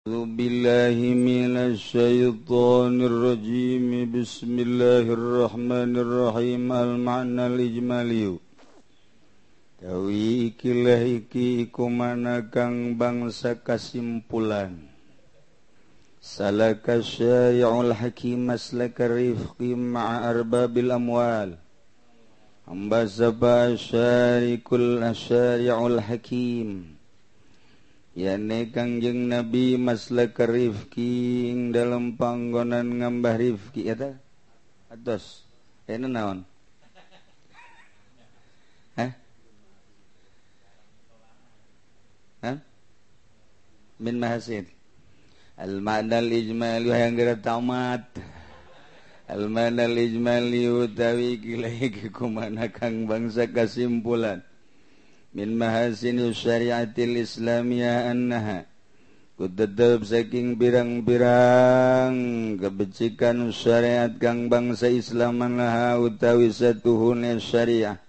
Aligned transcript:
أعوذ 0.00 0.32
بالله 0.32 0.96
من 1.12 1.60
الشيطان 1.60 2.96
الرجيم 3.04 4.08
بسم 4.16 4.54
الله 4.66 5.04
الرحمن 5.12 5.92
الرحيم 5.92 6.72
المعنى 6.72 7.44
الإجمالي 7.52 8.24
Tawi 9.76 10.48
ikilah 10.48 11.04
iki 11.04 11.68
iku 11.68 11.92
mana 11.92 12.48
kang 12.48 12.96
bangsa 12.96 13.60
kasimpulan 13.60 14.88
Salaka 16.16 17.04
syai'ul 17.04 17.92
hakim 17.92 18.48
maslaka 18.48 19.04
rifqi 19.04 19.76
ma'a 19.76 20.32
arbabil 20.32 20.96
amwal 20.96 21.60
Amba 22.64 23.04
sabah 23.04 23.76
syai'ul 23.76 25.04
hakim 26.00 26.99
yane 28.14 28.70
Kangjeng 28.74 29.30
Nabi 29.30 29.78
maslak 29.78 30.38
Rifki 30.38 31.50
dalam 31.70 32.18
panggonan 32.18 33.00
ngambah 33.00 33.36
Rifki 33.38 33.86
eta 33.86 34.18
atos. 34.90 35.46
Eh, 35.86 35.98
Ini 35.98 36.06
naon? 36.06 36.46
Hah? 38.98 39.10
Hah? 42.42 42.56
Min 44.00 44.16
mahasid 44.18 44.66
Al-ma'na 45.60 46.24
al-ijmali 46.24 46.88
yang 46.88 47.20
gerat 47.20 47.44
tamat. 47.44 48.08
Al-ma'na 49.28 49.84
al-ijmali 49.84 50.64
utawi 50.72 51.36
kilai 51.36 51.92
kumana 52.08 52.72
kang 52.72 53.04
bangsa 53.04 53.44
kesimpulan. 53.44 54.40
min 55.30 55.54
mahasin 55.54 56.18
syariatil 56.34 57.22
Islamiyah 57.22 58.10
annaha 58.10 58.66
kudedep 59.38 60.02
saking 60.02 60.58
birang-birang 60.58 62.18
kebecikan 62.58 63.54
syariat 63.54 64.10
kang 64.18 64.50
bangsa 64.50 64.90
Islam 64.90 65.40
laha 65.54 65.96
utawi 66.02 66.50
satuhun 66.50 67.24
syariah 67.38 68.02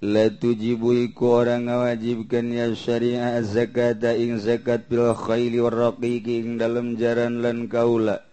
la 0.00 0.32
tujibu 0.32 0.96
iku 0.96 1.44
orang 1.44 1.68
ngawajibkan 1.68 2.48
ya 2.50 2.72
syariah 2.72 3.36
zakat 3.44 4.00
ing 4.16 4.40
zakat 4.40 4.88
bil 4.88 5.12
khayli 5.12 5.60
war 5.60 5.76
raqiqi 5.76 6.40
ing 6.40 6.56
dalam 6.56 6.96
jaran 6.96 7.44
lan 7.44 7.68
kaula 7.68 8.24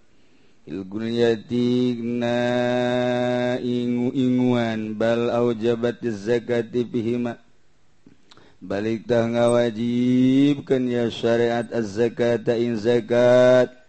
ilgun 0.64 1.12
yatigna 1.12 2.40
ingu 3.60 4.16
inguan 4.16 4.96
bal 4.96 5.28
aujabatiz 5.28 6.24
zakati 6.24 6.88
fihima 6.88 7.43
baliktah 8.64 9.28
ngawajibkan 9.28 10.88
ya 10.88 11.12
syariat 11.12 11.68
az 11.76 12.00
zakat 12.00 12.48
in 12.56 12.80
zakat. 12.80 13.84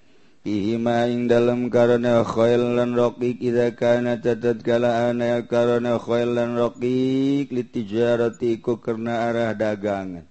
Ihima 0.45 1.09
ing 1.09 1.25
dalam 1.25 1.73
karena 1.73 2.21
khail 2.21 2.77
lan 2.77 2.93
raqiq 2.93 3.41
idza 3.41 3.73
kana 3.73 4.21
tatad 4.21 4.61
kala 4.61 5.09
ana 5.09 5.41
karena 5.49 5.97
khail 5.97 6.37
lan 6.37 6.53
raqiq 6.61 7.49
litijarati 7.49 8.61
ku 8.61 8.77
karena 8.77 9.33
arah 9.33 9.57
dagangan. 9.57 10.29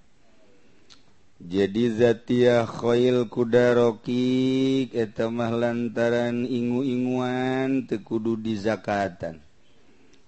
Jadi 1.42 1.98
zatia 1.98 2.62
khail 2.62 3.26
kuda 3.26 3.74
raqiq 3.74 4.94
eta 4.94 5.34
mah 5.34 5.50
lantaran 5.50 6.46
ingu-inguan 6.46 7.90
teu 7.90 8.06
kudu 8.06 8.38
dizakatan 8.38 9.42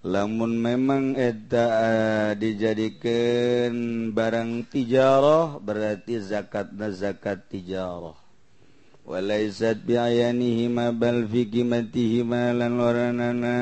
lamun 0.06 0.62
memang 0.62 1.18
eta 1.18 1.66
eh, 1.82 2.30
dijadikan 2.38 3.74
barang 4.14 4.70
tijarah 4.70 5.58
berarti 5.58 6.22
zakat 6.22 6.70
na 6.78 6.94
zakat 6.94 7.50
tijarah 7.50 8.14
walaizat 9.02 9.82
biayanihima 9.82 10.94
bal 10.94 11.26
fi 11.26 11.50
qimatihima 11.50 12.54
lan 12.54 12.78
loranana 12.78 13.58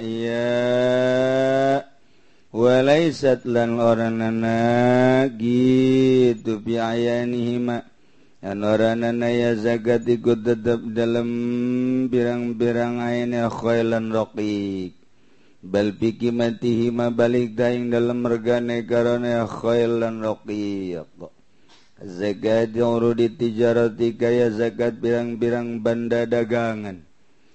iya. 0.00 1.84
Walaizat 2.54 3.50
lan 3.50 3.82
oranana 3.82 5.26
gitu 5.34 6.62
biayanihima. 6.62 7.82
Lan 8.46 8.58
oranana 8.62 9.26
ya 9.26 9.58
zakat 9.58 10.06
ikut 10.06 10.46
tetap 10.46 10.78
dalam 10.94 11.26
birang-birang 12.06 13.02
ayana 13.02 13.50
khailan 13.50 14.14
raqiq. 14.14 15.03
bal 15.64 15.96
bikimatihi 15.96 16.92
ma 16.92 17.08
balik 17.08 17.56
daing 17.56 17.88
dalam 17.88 18.20
regane 18.20 18.84
karana 18.84 19.48
khailan 19.48 20.20
raqiq 20.20 21.08
zakat 22.04 22.76
yang 22.76 23.00
rudi 23.00 23.32
tijarati 23.32 24.12
kaya 24.18 24.52
zakat 24.52 25.00
birang-birang 25.00 25.80
banda 25.80 26.28
dagangan. 26.28 27.00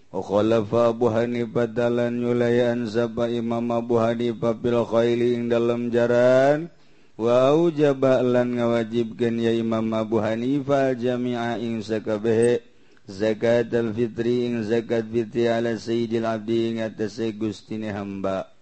Oh, 0.10 0.26
khulafa 0.26 0.90
Abu 0.90 1.14
Hanifah 1.14 1.70
dalan 1.70 2.18
nyulayan 2.18 2.90
sapa 2.90 3.30
Imam 3.30 3.70
Abu 3.70 4.02
Hanifah 4.02 4.58
bil 4.58 4.82
khaili 4.82 5.38
ing 5.38 5.54
dalam 5.54 5.94
jaran. 5.94 6.74
Wa 7.14 7.54
ujaba 7.54 8.24
lan 8.26 8.58
ngawajibkeun 8.58 9.38
ya 9.38 9.54
Imam 9.54 9.86
Abu 9.94 10.18
Hanifah 10.18 10.98
jami'a 10.98 11.62
ing 11.62 11.86
sakabehe 11.86 12.64
zakat 13.10 13.74
al-fitri 13.74 14.46
ing 14.46 14.62
zakat 14.62 15.10
fitri 15.10 15.50
ala 15.50 15.74
sayyidil 15.74 16.30
abdi 16.30 16.70
ing 16.70 16.78
atase 16.86 17.34
gustine 17.34 17.90
hamba. 17.90 18.54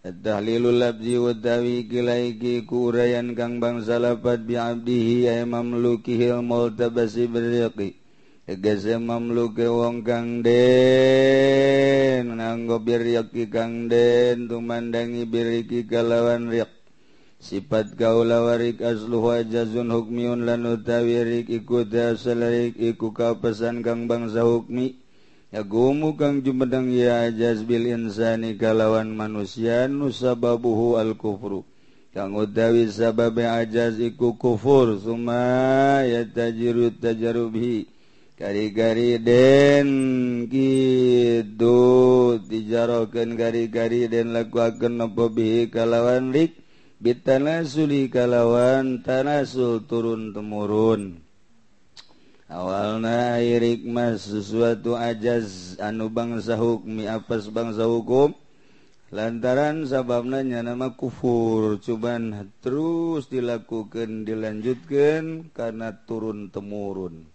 Ad-dahlilul 0.00 0.80
labdi 0.80 1.20
wa 1.20 1.36
dawi 1.36 1.84
kilaiki 1.84 2.64
kurayan 2.64 3.36
kang 3.36 3.60
bangsa 3.60 4.00
lapat 4.00 4.48
bi 4.48 4.56
abdihi 4.56 5.28
ay 5.28 5.44
mamlukihi 5.44 6.32
al-multabasi 6.32 7.28
berriqi 7.28 8.00
Tegese 8.48 8.96
mamluke 8.96 9.68
wong 9.68 10.00
kang 10.02 10.40
den 10.42 12.34
Nanggo 12.34 12.80
birriqi 12.80 13.46
kang 13.52 13.86
den 13.92 14.48
Tumandangi 14.48 15.28
birriki 15.28 15.84
kalawan 15.84 16.48
riq. 16.48 16.79
sifat 17.40 17.96
gaula 17.96 18.44
warik 18.44 18.84
asluha 18.84 19.42
jazun 19.48 19.88
hukmiun 19.88 20.44
lan 20.44 20.68
utawi 20.68 21.24
rik 21.24 21.48
iku 21.48 21.88
dasarik 21.88 22.76
iku 22.76 23.16
kapesan 23.16 23.80
kang 23.80 24.04
bangsa 24.04 24.44
hukmi. 24.44 25.00
Yagumu 25.50 26.14
kang 26.14 26.46
jumedang 26.46 26.94
ya 26.94 27.26
jazbil 27.34 27.90
insani 27.90 28.54
kalawan 28.54 29.10
manusia 29.10 29.90
nusababuhu 29.90 30.94
al 30.94 31.18
kufru 31.18 31.66
kang 32.14 32.38
utawi 32.38 32.86
sababe 32.86 33.50
ajaz 33.50 33.98
iku 33.98 34.38
kufur 34.38 34.94
suma 35.02 36.06
ya 36.06 36.22
tajiru 36.22 36.94
tajarubi 36.94 37.90
gari-gari 38.38 39.18
den 39.18 39.90
gitu 40.46 41.78
tijarokeun 42.46 43.34
gari-gari 43.34 44.06
den 44.06 44.30
lakuakeun 44.30 45.02
apa 45.02 45.24
bihi 45.34 45.66
kalawan 45.66 46.30
rik. 46.30 46.54
bitana 47.00 47.64
Suli 47.64 48.12
kalawan 48.12 49.00
tanasul 49.00 49.88
turun 49.88 50.36
temurun. 50.36 51.24
Awalna 52.50 53.40
Irik 53.40 53.88
Mas 53.88 54.28
sesuatu 54.28 55.00
ajaz 55.00 55.80
anu 55.80 56.12
bangsa 56.12 56.60
hukmi 56.60 57.08
apes 57.08 57.48
bangsa 57.48 57.88
hukum. 57.88 58.36
Lantaran 59.10 59.88
sababnanya 59.90 60.62
nama 60.62 60.94
kufur. 60.94 61.82
Cuban 61.82 62.52
terus 62.62 63.26
dilakukan 63.26 64.22
dilanjutkan 64.22 65.50
karena 65.50 65.94
turun 66.06 66.52
temurun. 66.52 67.26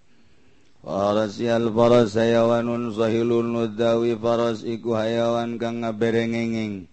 Farasial 0.86 1.74
faras 1.74 2.14
hayawanun 2.14 2.94
sahilun 2.94 3.50
nudawi 3.56 4.14
faras 4.20 4.62
iku 4.62 4.94
hayawan 4.94 5.58
kang 5.58 5.82
ngaberengengeng. 5.82 6.86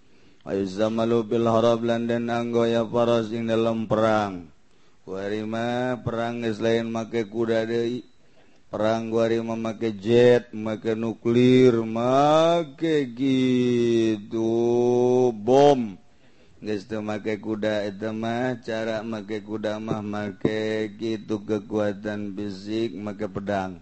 Ayuzamalu 0.43 1.23
bil 1.23 1.47
harab 1.47 1.87
lan 1.87 2.11
den 2.11 2.27
anggoya 2.27 2.83
paras 2.83 3.31
ing 3.31 3.47
dalam 3.47 3.87
perang. 3.87 4.51
Warima 5.07 5.95
perang 6.03 6.43
geus 6.43 6.59
lain 6.59 6.91
make 6.91 7.31
kuda 7.31 7.63
deui. 7.63 8.03
Perang 8.67 9.15
warima 9.15 9.55
make 9.55 9.95
jet, 10.03 10.51
make 10.51 10.99
nuklir, 10.99 11.87
make 11.87 13.15
gitu 13.15 14.51
bom. 15.31 15.95
Geus 16.59 16.91
teu 16.91 16.99
make 17.07 17.39
kuda 17.39 17.87
eta 17.87 18.11
mah 18.11 18.59
cara 18.67 19.07
make 19.07 19.47
kuda 19.47 19.79
mah 19.79 20.03
make 20.03 20.91
gitu 20.99 21.39
kekuatan 21.47 22.35
fisik 22.35 22.91
make 22.99 23.31
pedang. 23.31 23.79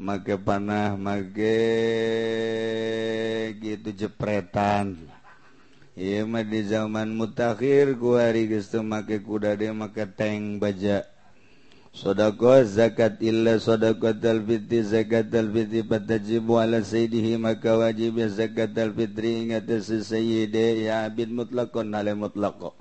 Make 0.00 0.40
panah, 0.40 0.96
make 0.96 1.52
gitu 3.60 3.92
jepretan. 3.92 5.11
Imah 5.92 6.40
di 6.48 6.64
zaman 6.64 7.12
mutakhir 7.12 8.00
kuari 8.00 8.48
geus 8.48 8.72
teu 8.72 8.80
make 8.80 9.20
kuda 9.20 9.60
de 9.60 9.76
make 9.76 10.08
tank 10.16 10.56
baja. 10.56 11.04
Sodako 11.92 12.64
zakat 12.64 13.20
illa 13.20 13.60
sodakot 13.60 14.16
al-fitri 14.24 14.80
zakat 14.80 15.28
al-fitri 15.28 15.84
patajibu 15.84 16.56
ala 16.56 16.80
sayyidihi 16.80 17.36
maka 17.36 17.76
wajib 17.76 18.24
ya 18.24 18.32
zakat 18.32 18.72
al-fitri 18.72 19.44
ingat 19.44 19.68
si 19.84 20.00
sayyidi 20.00 20.88
ya 20.88 21.04
abid 21.04 21.28
mutlakon 21.28 21.92
ala 21.92 22.16
mutlako. 22.16 22.72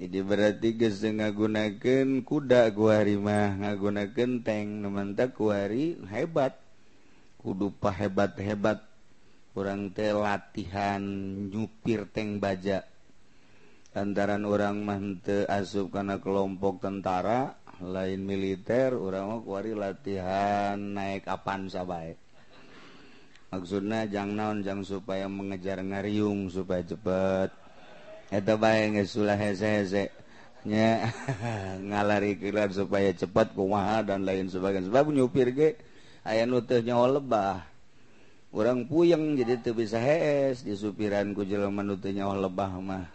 Jadi 0.00 0.24
berarti 0.24 0.80
geus 0.80 1.04
ngagunakeun 1.04 2.24
kuda 2.24 2.72
kuari 2.72 3.20
mah 3.20 3.60
ngagunakeun 3.60 4.40
tank 4.40 4.68
nemen 4.80 5.12
tak 5.12 5.36
kuari 5.36 6.00
hebat. 6.08 6.56
Kudu 7.36 7.68
pahebat-hebat 7.76 8.89
kurang 9.52 9.90
te 9.94 10.14
latihan 10.14 11.02
nyupir 11.50 12.10
teng 12.10 12.38
baja. 12.38 12.86
Antaran 13.90 14.46
orang 14.46 14.86
mante 14.86 15.46
asup 15.50 15.90
karena 15.90 16.22
kelompok 16.22 16.78
tentara 16.84 17.58
lain 17.82 18.22
militer 18.22 18.94
orang 18.94 19.42
kuari 19.42 19.74
latihan 19.74 20.78
naik 20.78 21.26
kapan 21.26 21.66
sabai 21.66 22.14
maksudnya 23.50 24.06
jang 24.06 24.38
naon 24.38 24.62
jang 24.62 24.86
supaya 24.86 25.26
mengejar 25.26 25.82
ngariung 25.82 26.48
supaya 26.48 26.86
cepet. 26.86 27.50
Eta 28.30 28.54
bae 28.54 28.94
geus 28.94 29.18
sulah 29.18 29.34
hese-hese. 29.34 30.14
Nya 30.62 31.10
ngalari 31.90 32.38
kilat 32.38 32.70
supaya 32.70 33.10
cepat 33.10 33.58
kumaha 33.58 34.06
dan 34.06 34.22
lain 34.22 34.46
sebagainya. 34.46 34.86
Sebab 34.86 35.10
nyupir 35.10 35.50
ge 35.50 35.68
aya 36.22 36.46
nu 36.46 36.62
teu 36.62 36.78
nyawa 36.78 37.18
lebah. 37.18 37.69
orang 38.50 38.86
puyeng 38.90 39.38
jadi 39.38 39.62
tuh 39.62 39.78
bisa 39.78 39.98
hees 40.02 40.66
di 40.66 40.74
jelema 40.74 41.86
nu 41.86 41.94
menutunya 41.94 42.26
oh 42.26 42.34
lebah 42.34 42.72
mah. 42.82 43.06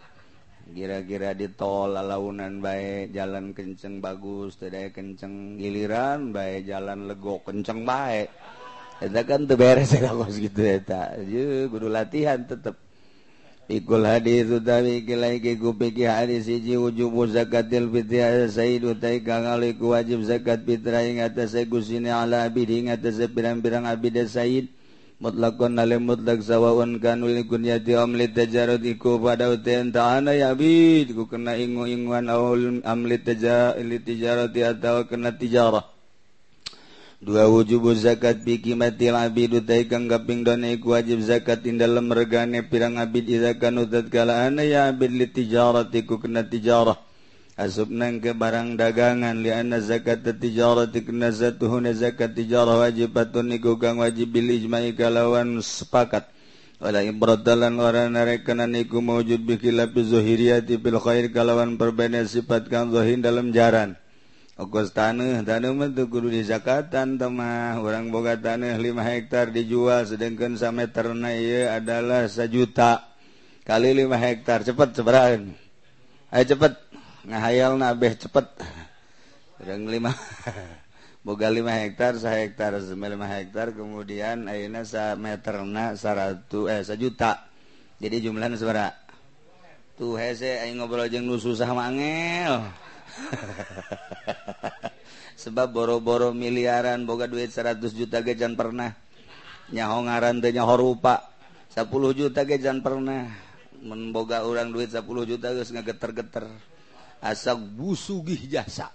Kira-kira 0.66 1.30
di 1.30 1.46
tol 1.54 1.94
launan 1.94 2.58
baik 2.58 3.14
jalan 3.14 3.54
kenceng 3.54 4.02
bagus 4.02 4.58
tidak 4.58 4.98
kenceng 4.98 5.54
giliran 5.62 6.34
baik 6.34 6.66
jalan 6.66 7.06
lego 7.06 7.38
kenceng 7.46 7.86
baik 7.86 8.34
eta 8.98 9.22
kan 9.22 9.46
tuh 9.46 9.54
beres 9.54 9.94
kos 9.94 10.40
gitu 10.40 10.62
eta. 10.66 11.14
Ya 11.22 11.70
kudu 11.70 11.86
latihan 11.86 12.42
tetep. 12.42 12.74
Ikul 13.66 14.06
hadis 14.06 14.46
utawi 14.46 15.02
kilai 15.02 15.42
kiku 15.42 15.74
piki 15.74 16.06
hadis 16.06 16.46
siji 16.46 16.78
wujubu 16.78 17.26
zakatil 17.26 17.90
fitri 17.90 18.22
sayyidu 18.46 18.94
utai 18.94 19.26
kang 19.26 19.42
ku 19.74 19.90
wajib 19.90 20.22
zakat 20.22 20.62
fitrah 20.62 21.02
ing 21.02 21.18
atase 21.18 21.66
gusine 21.66 22.14
ala 22.14 22.46
abid 22.46 22.70
ing 22.70 22.94
atase 22.94 23.26
pirang-pirang 23.26 23.82
abid 23.90 24.22
sayyid. 24.30 24.70
mutlaon 25.16 25.72
na 25.72 25.84
mutlag 25.96 26.44
zawaun 26.44 27.00
kanuligunnya 27.00 27.80
tajarut 27.80 28.84
iku 28.84 29.16
pada 29.16 29.48
utaana 29.48 30.36
yabi 30.36 31.08
ku 31.08 31.24
kena 31.24 31.56
ingu-inguan 31.56 32.28
aulun 32.28 32.84
amlit 32.84 33.24
tajarut 33.24 34.04
tijarati 34.04 34.60
atau 34.60 35.08
kena 35.08 35.32
tijarah. 35.32 35.96
Dua 37.16 37.48
wujubu 37.48 37.96
zakat 37.96 38.44
piki 38.44 38.76
mati 38.76 39.08
abid 39.08 39.64
utai 39.64 39.88
kang 39.88 40.04
kaping 40.04 40.44
dona 40.44 40.68
iku 40.76 40.92
wajib 40.92 41.24
zakat 41.24 41.64
in 41.64 41.80
dalam 41.80 42.12
regane 42.12 42.60
pirang 42.60 43.00
abid. 43.00 43.24
Izakan 43.32 43.88
utat 43.88 44.12
kala 44.12 44.44
ana 44.44 44.60
ya 44.60 44.92
abid 44.92 45.16
li 45.16 45.24
tijarati 45.24 46.04
iku 46.04 46.20
kena 46.20 46.44
tijarah. 46.44 47.00
asubnan 47.56 48.20
ke 48.20 48.36
barang 48.36 48.76
dagangan 48.76 49.40
li 49.40 49.48
anna 49.48 49.80
zakat 49.80 50.22
tijaratikunazatuhuna 50.22 51.96
zakat 51.96 52.36
tijarah 52.36 52.84
wajibatun 52.84 53.56
iku 53.56 53.80
kang 53.80 53.96
wajib 53.96 54.36
bil 54.36 54.52
ijma'i 54.52 54.92
kalawan 54.92 55.64
sepakat. 55.64 56.28
Wala 56.76 57.00
imradalan 57.00 57.80
ora 57.80 58.04
narekanan 58.12 58.76
iku 58.76 59.00
mawujud 59.00 59.40
bi 59.48 59.56
khilafi 59.56 60.04
zahiriyati 60.04 60.76
bil 60.76 61.00
khair 61.00 61.32
kalawan 61.32 61.80
perbedaan 61.80 62.28
sifat 62.28 62.68
kang 62.68 62.92
zahir 62.92 63.16
dalam 63.24 63.48
jaran. 63.56 63.96
Ogos 64.56 64.92
tanah, 64.96 65.44
tanah 65.44 65.72
mentu 65.76 66.08
kudu 66.08 66.32
di 66.32 66.40
zakatan 66.40 67.20
temah 67.20 67.76
Orang 67.76 68.08
boga 68.08 68.40
tanah 68.40 68.80
5 68.80 68.88
hektar 69.04 69.52
dijual 69.52 70.08
sedangkan 70.08 70.56
sama 70.56 70.88
terna 70.88 71.28
iya 71.36 71.76
adalah 71.76 72.24
sejuta 72.24 73.04
Kali 73.68 73.92
5 73.92 74.16
hektar, 74.16 74.64
cepat 74.64 74.96
seberang 74.96 75.52
Ayo 76.32 76.44
cepat 76.56 76.85
ngahayal 77.26 77.74
nabeh 77.74 78.14
cepet. 78.14 78.46
Yang 79.66 79.98
lima 79.98 80.14
boga 81.26 81.50
lima 81.50 81.74
hektar 81.74 82.14
saya 82.22 82.46
hektar 82.46 82.78
lima 82.78 83.26
hektar 83.26 83.74
kemudian 83.74 84.46
akhirnya 84.46 84.86
sa 84.86 85.18
meterna 85.18 85.98
100 85.98 86.46
eh 86.70 86.86
sejuta 86.86 87.50
jadi 87.98 88.22
jumlahnya 88.22 88.54
sebera 88.54 88.94
tuh 89.98 90.14
hese 90.14 90.62
ayo 90.62 90.78
ngobrol 90.78 91.10
jeng 91.10 91.26
nu 91.26 91.34
susah 91.34 91.66
mangel 91.74 92.62
sebab 95.42 95.70
boro-boro 95.70 96.30
miliaran 96.30 97.06
boga 97.06 97.30
duit 97.30 97.54
100 97.54 97.78
juta 97.94 98.18
gejan 98.24 98.58
pernah. 98.58 98.98
Nyaho 99.70 100.10
ngaran 100.10 100.42
teh 100.42 100.50
nyaho 100.50 100.74
rupa. 100.74 101.30
10 101.76 101.92
juta 102.16 102.42
gejan 102.42 102.80
pernah. 102.80 103.30
Memboga 103.78 104.42
orang 104.42 104.74
duit 104.74 104.90
10 104.90 105.06
juta 105.06 105.54
geus 105.54 105.70
ngegeter-geter 105.70 106.50
asa 107.26 107.58
busugih 107.58 108.46
jasa. 108.46 108.94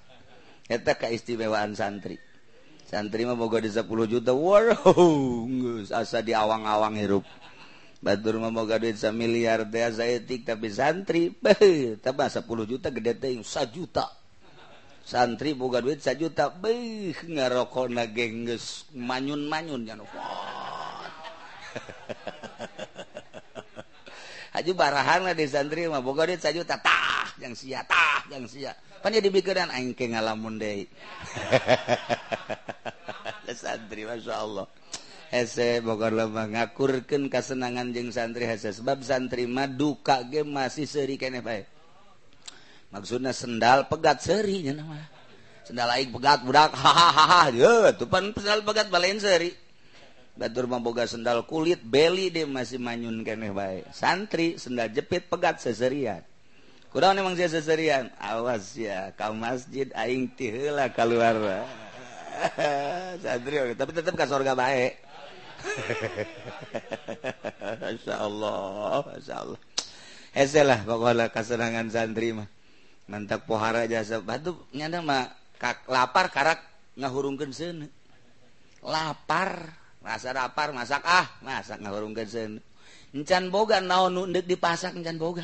Eta 0.71 0.95
keistimewaan 0.95 1.75
santri. 1.75 2.15
Santri 2.87 3.23
mah 3.27 3.35
boga 3.35 3.59
di 3.59 3.71
10 3.71 3.83
juta. 4.07 4.31
Wow 4.31 4.71
asa 5.91 6.23
di 6.23 6.31
awang-awang 6.31 6.95
hirup. 6.95 7.27
Batur 8.01 8.41
mah 8.41 8.49
boga 8.49 8.81
duit 8.81 8.97
sa 8.97 9.13
miliar 9.13 9.69
teh 9.69 9.85
asa 9.85 10.09
etik 10.09 10.41
tapi 10.47 10.73
santri 10.73 11.29
beh 11.29 12.01
tambah 12.01 12.25
10 12.25 12.49
juta 12.65 12.89
gede 12.89 13.13
teh 13.13 13.29
1 13.37 13.45
juta 13.69 14.09
santri 15.05 15.53
boga 15.53 15.85
duit 15.85 16.01
1 16.01 16.17
juta 16.17 16.49
beh 16.49 17.13
ngarokona 17.29 18.09
gengges 18.09 18.89
manyun-manyun 18.97 19.85
jan 19.85 20.01
Haju 24.51 24.71
barahan 24.75 25.23
lah 25.23 25.37
di 25.37 25.45
santri 25.45 25.85
mah 25.85 26.01
boga 26.01 26.25
duit 26.25 26.41
1 26.41 26.57
juta 26.57 26.81
tah 26.81 27.20
yang 27.39 27.53
sia 27.55 27.85
tah 27.87 28.25
yang 28.27 28.43
sia. 28.49 28.75
Pan 29.01 29.15
dibikiran 29.15 29.71
aing 29.71 29.95
ke 29.95 30.09
ngalamun 30.11 30.59
deui. 30.59 30.85
Santri 33.51 34.07
Masya 34.07 34.35
Allah. 34.35 34.65
Hese 35.31 35.79
Bogor 35.79 36.11
lemah 36.11 36.47
ngakurkan 36.51 37.31
kasenangan 37.31 37.95
jeng 37.95 38.11
santri 38.11 38.43
hese. 38.43 38.75
Sebab 38.75 38.99
santri 38.99 39.47
mah 39.47 39.67
duka 39.67 40.27
ge 40.27 40.43
masih 40.43 40.83
seri 40.83 41.15
kene 41.15 41.39
bae. 41.39 41.63
Maksudnya 42.91 43.31
sendal 43.31 43.87
pegat 43.87 44.19
seri 44.19 44.67
nama. 44.71 44.99
Sendal 45.63 45.87
aing 45.95 46.11
pegat 46.11 46.43
budak 46.43 46.75
hahaha. 46.83 47.47
Tuh 47.95 48.07
pan 48.11 48.35
sendal 48.35 48.63
pegat 48.67 48.91
balain 48.91 49.19
seri 49.23 49.55
Batur 50.31 50.63
mamboga 50.63 51.03
sendal 51.03 51.43
kulit, 51.43 51.83
beli 51.83 52.31
deh 52.31 52.47
masih 52.47 52.79
manyun 52.79 53.19
keneh 53.21 53.51
baik. 53.51 53.91
Santri, 53.91 54.55
sendal 54.55 54.87
jepit, 54.87 55.27
pegat 55.27 55.59
seserian. 55.59 56.23
kurang 56.91 57.15
emang 57.15 57.39
saya 57.39 57.47
seserian 57.47 58.11
awas 58.19 58.75
ya 58.75 59.15
kau 59.15 59.31
masjid 59.31 59.88
aing 59.95 60.27
tihela 60.35 60.91
keluar 60.91 61.63
sadrio 63.23 63.71
tapi 63.79 63.91
tetap 63.95 64.19
ke 64.19 64.25
surga 64.27 64.53
baik 64.53 64.93
Masya 67.81 68.15
Allah 68.17 69.05
Masya 69.05 69.36
Allah. 69.45 69.60
Hese 70.31 70.63
lah 70.63 70.79
pokoknya 70.88 71.27
kesenangan 71.29 71.91
santri 71.91 72.31
mah. 72.31 72.48
Mantak 73.12 73.43
pohara 73.43 73.83
jasa. 73.86 74.24
Batu 74.24 74.55
nyana 74.71 75.03
mah 75.03 75.27
kak, 75.60 75.91
Lapar 75.91 76.31
karak 76.31 76.63
ngahurungkan 76.95 77.51
sana 77.51 77.88
Lapar 78.81 79.77
Rasa 80.01 80.33
lapar 80.33 80.74
masak 80.74 81.05
ah 81.05 81.29
Masak 81.45 81.77
ngahurungkan 81.77 82.25
sana 82.25 82.57
Encan 83.12 83.51
boga 83.51 83.83
naon 83.83 84.15
nundek 84.15 84.48
dipasak 84.48 84.95
encan 84.95 85.19
boga. 85.19 85.43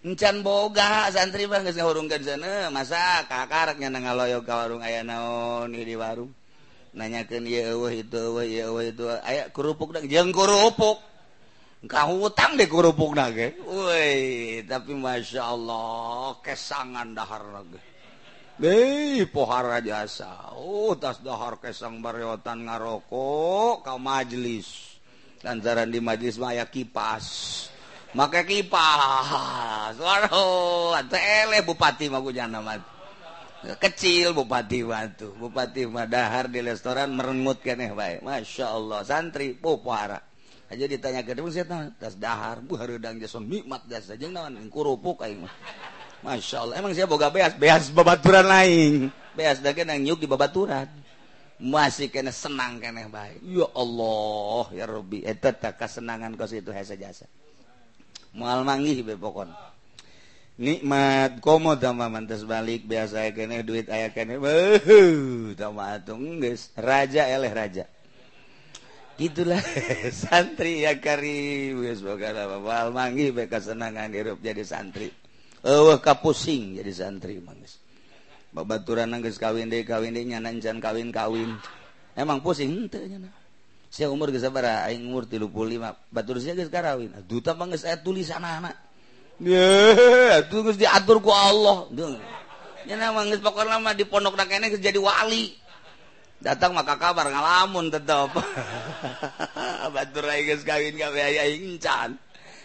encan 0.00 0.40
boga 0.40 1.12
santri 1.12 1.44
bang 1.44 1.64
geus 1.64 1.76
ngahurungkeun 1.76 2.22
sana. 2.24 2.68
Masa 2.72 3.24
kakarnya 3.28 3.92
nang 3.92 4.08
ngaloyo 4.08 4.40
ka 4.44 4.64
warung 4.64 4.80
aya 4.80 5.04
naon 5.04 5.72
di 5.72 5.96
warung? 5.96 6.32
Nanyakeun 6.90 7.46
ieu 7.46 7.86
eueuh 7.86 8.02
itu 8.02 8.18
eueuh 8.18 8.46
ieu 8.46 8.66
eueuh 8.66 8.84
itu. 8.90 9.04
Aya 9.22 9.46
kerupuk 9.54 9.94
dah 9.94 10.02
jeung 10.02 10.34
kerupuk. 10.34 10.98
Kau 11.88 12.12
hutang 12.20 12.60
deh 12.60 12.68
kerupukna 12.68 13.32
ge. 13.32 13.56
Woi 13.64 14.60
tapi 14.68 14.92
masya 14.92 15.48
Allah 15.48 16.36
kesangan 16.44 17.16
dahar 17.16 17.64
ge. 17.72 17.80
Dei 18.60 19.24
pohara 19.24 19.80
jasa 19.80 20.52
oh 20.52 20.92
tas 20.92 21.24
dahar 21.24 21.56
kesang 21.56 22.04
bariotan 22.04 22.68
ngarokok 22.68 23.80
ka 23.80 23.96
majlis. 23.96 25.00
Lantaran 25.40 25.88
di 25.88 26.04
majlis 26.04 26.36
mah 26.36 26.52
aya 26.52 26.68
kipas. 26.68 27.24
make 28.16 28.40
kipas 28.46 29.94
waduh 29.96 30.98
tele 31.06 31.62
bupati 31.62 32.10
magunya 32.10 32.50
nama 32.50 32.78
kecil 33.78 34.34
bupati 34.34 34.82
watu 34.82 35.36
bupati 35.36 35.86
madahar 35.86 36.48
di 36.48 36.64
restoran 36.64 37.12
merengut 37.14 37.62
keneh 37.62 37.92
baik 37.92 38.24
masya 38.24 38.72
Allah 38.72 39.04
santri 39.06 39.54
popara 39.54 40.30
aja 40.70 40.86
ditanya 40.86 41.26
ke 41.26 41.34
dia 41.34 41.66
tas 41.98 42.14
dahar. 42.14 42.62
Bu 42.62 42.78
harudang 42.78 43.18
jason 43.18 43.42
nikmat 43.42 43.82
jasa. 43.90 44.14
Jeung 44.14 44.30
naon? 44.30 44.54
Kurupuk 44.70 45.18
aing 45.26 45.42
mah. 45.42 45.50
Masya 46.22 46.62
Allah 46.62 46.74
emang 46.78 46.94
saya 46.94 47.10
boga 47.10 47.26
beas? 47.26 47.58
Beas 47.58 47.90
babaturan 47.90 48.46
lain 48.46 49.10
beas 49.34 49.62
dah 49.62 49.72
kena 49.72 49.96
nyuk 49.96 50.20
di 50.22 50.28
babaturan. 50.28 50.86
Masih 51.60 52.08
kena 52.08 52.32
senang 52.32 52.80
keneh 52.80 53.08
baik 53.12 53.44
ya 53.44 53.68
Allah 53.76 54.64
ya 54.72 54.84
Robi 54.88 55.20
eta 55.24 55.52
eh, 55.52 55.56
tak 55.60 55.76
kesenangan 55.76 56.32
kau 56.36 56.48
situ 56.48 56.72
hesa 56.72 56.96
jasa. 56.96 57.28
mual 58.36 58.62
manggih 58.62 59.02
be 59.02 59.14
pokon. 59.14 59.50
Nikmat 60.60 61.40
komo 61.40 61.72
sama 61.80 62.12
mantas 62.12 62.44
balik 62.44 62.84
biasa 62.84 63.32
kene 63.32 63.64
duit 63.64 63.88
aya 63.88 64.12
kene. 64.12 64.36
Beuh 64.36 65.56
atung 65.56 66.42
geus. 66.42 66.74
Raja 66.76 67.24
eleh 67.26 67.52
raja. 67.52 67.84
Itulah 69.20 69.60
santri 70.24 70.84
ya 70.84 70.96
kari 71.00 71.72
geus 71.76 72.04
bagara 72.04 72.44
mual 72.60 72.92
manggih 72.92 73.32
be 73.32 73.48
kasenangan 73.48 74.12
hirup 74.12 74.38
jadi 74.44 74.62
santri. 74.66 75.08
Eueuh 75.64 76.00
kapusing 76.00 76.76
jadi 76.76 76.92
santri 76.92 77.40
mangis 77.40 77.80
babaturan 78.50 79.14
geus 79.22 79.38
kawin 79.38 79.70
deui 79.70 79.86
kawin 79.86 80.14
deui 80.14 80.26
nyanan 80.26 80.58
kawin 80.58 81.14
kawin 81.14 81.54
emang 82.18 82.42
pusing 82.42 82.74
henteu 82.74 83.06
nyana 83.06 83.30
saya 83.90 84.06
umur 84.06 84.30
geus 84.30 84.46
sabar 84.46 84.86
aing 84.86 85.02
umur 85.02 85.26
35 85.26 85.50
batur 86.14 86.38
sia 86.38 86.54
geus 86.54 86.70
karawin 86.70 87.10
duta 87.26 87.58
mah 87.58 87.74
geus 87.74 87.82
aya 87.82 87.98
tulisanna 87.98 88.70
atuh 89.40 90.60
geus 90.68 90.76
diatur 90.76 91.24
ku 91.24 91.32
Allah. 91.32 91.88
Deung 91.90 92.20
nya 92.84 93.12
mah 93.12 93.24
geus 93.28 93.42
pokona 93.42 93.80
mah 93.80 93.96
di 93.96 94.04
pondok 94.04 94.36
kene 94.46 94.68
geus 94.68 94.84
jadi 94.84 95.00
wali. 95.00 95.56
Datang 96.40 96.72
maka 96.72 96.96
kabar 96.96 97.28
ngalamun 97.28 97.92
tetep. 97.92 98.32
Batur 99.96 100.24
aing 100.28 100.46
geus 100.54 100.64
kawin 100.64 100.96
gawe 100.96 101.20
aya 101.20 101.48
incan. 101.50 102.16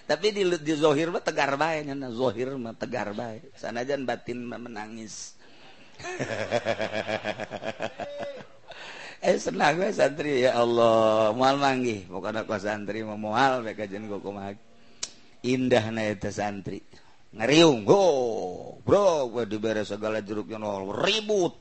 Tapi 0.06 0.30
di, 0.30 0.46
di 0.62 0.74
zohir 0.78 1.10
mah 1.10 1.24
tegar 1.24 1.58
bae 1.58 1.82
nya 1.82 1.96
zohir 2.12 2.54
mah 2.60 2.78
tegar 2.78 3.16
bae. 3.16 3.42
Sanajan 3.58 4.06
batin 4.06 4.46
mah 4.46 4.60
menangis. 4.60 5.34
eh 9.26 9.38
senang 9.42 9.82
gue 9.82 9.90
santri. 9.90 10.46
Ya 10.46 10.62
Allah 10.62 11.34
mual 11.34 11.58
manggih. 11.58 12.06
Pokoknya 12.06 12.46
ku 12.46 12.54
santri 12.62 13.02
mau 13.02 13.18
mual 13.18 13.66
mereka 13.66 13.90
jen 13.90 14.06
gue 14.06 14.22
kumah 14.22 14.54
indah 15.42 15.86
na 15.90 16.14
itu 16.14 16.30
santri. 16.30 16.80
Ngeriung 17.34 17.84
go 17.84 18.04
bro 18.86 19.28
gue 19.34 19.50
diberes 19.50 19.90
segala 19.90 20.22
jeruk 20.22 20.54
yang 20.54 20.62
nol. 20.62 20.94
Ribut. 20.94 21.58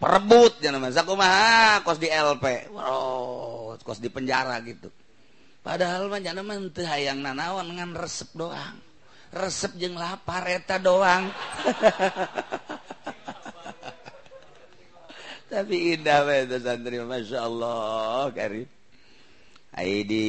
Perebut 0.00 0.56
jangan 0.64 0.80
mas 0.80 0.96
aku 0.96 1.12
mah 1.12 1.84
kos 1.84 2.00
di 2.00 2.08
LP 2.08 2.72
bro 2.72 3.76
kos 3.80 4.00
di 4.00 4.12
penjara 4.12 4.60
gitu. 4.64 4.92
Padahal 5.60 6.08
mah 6.08 6.20
jangan 6.20 6.44
menteh 6.44 6.88
hayang 6.88 7.20
nanawan 7.20 7.68
dengan 7.68 7.96
resep 7.96 8.32
doang. 8.36 8.76
Resep 9.32 9.76
jeng 9.80 9.96
lapar 9.96 10.44
eta 10.48 10.80
doang. 10.80 11.28
tapi 15.50 15.98
indah 15.98 16.22
itu 16.46 16.56
santri. 16.62 17.02
Masya 17.02 17.38
Allah 17.42 18.30
Karim 18.30 18.70
di 20.06 20.24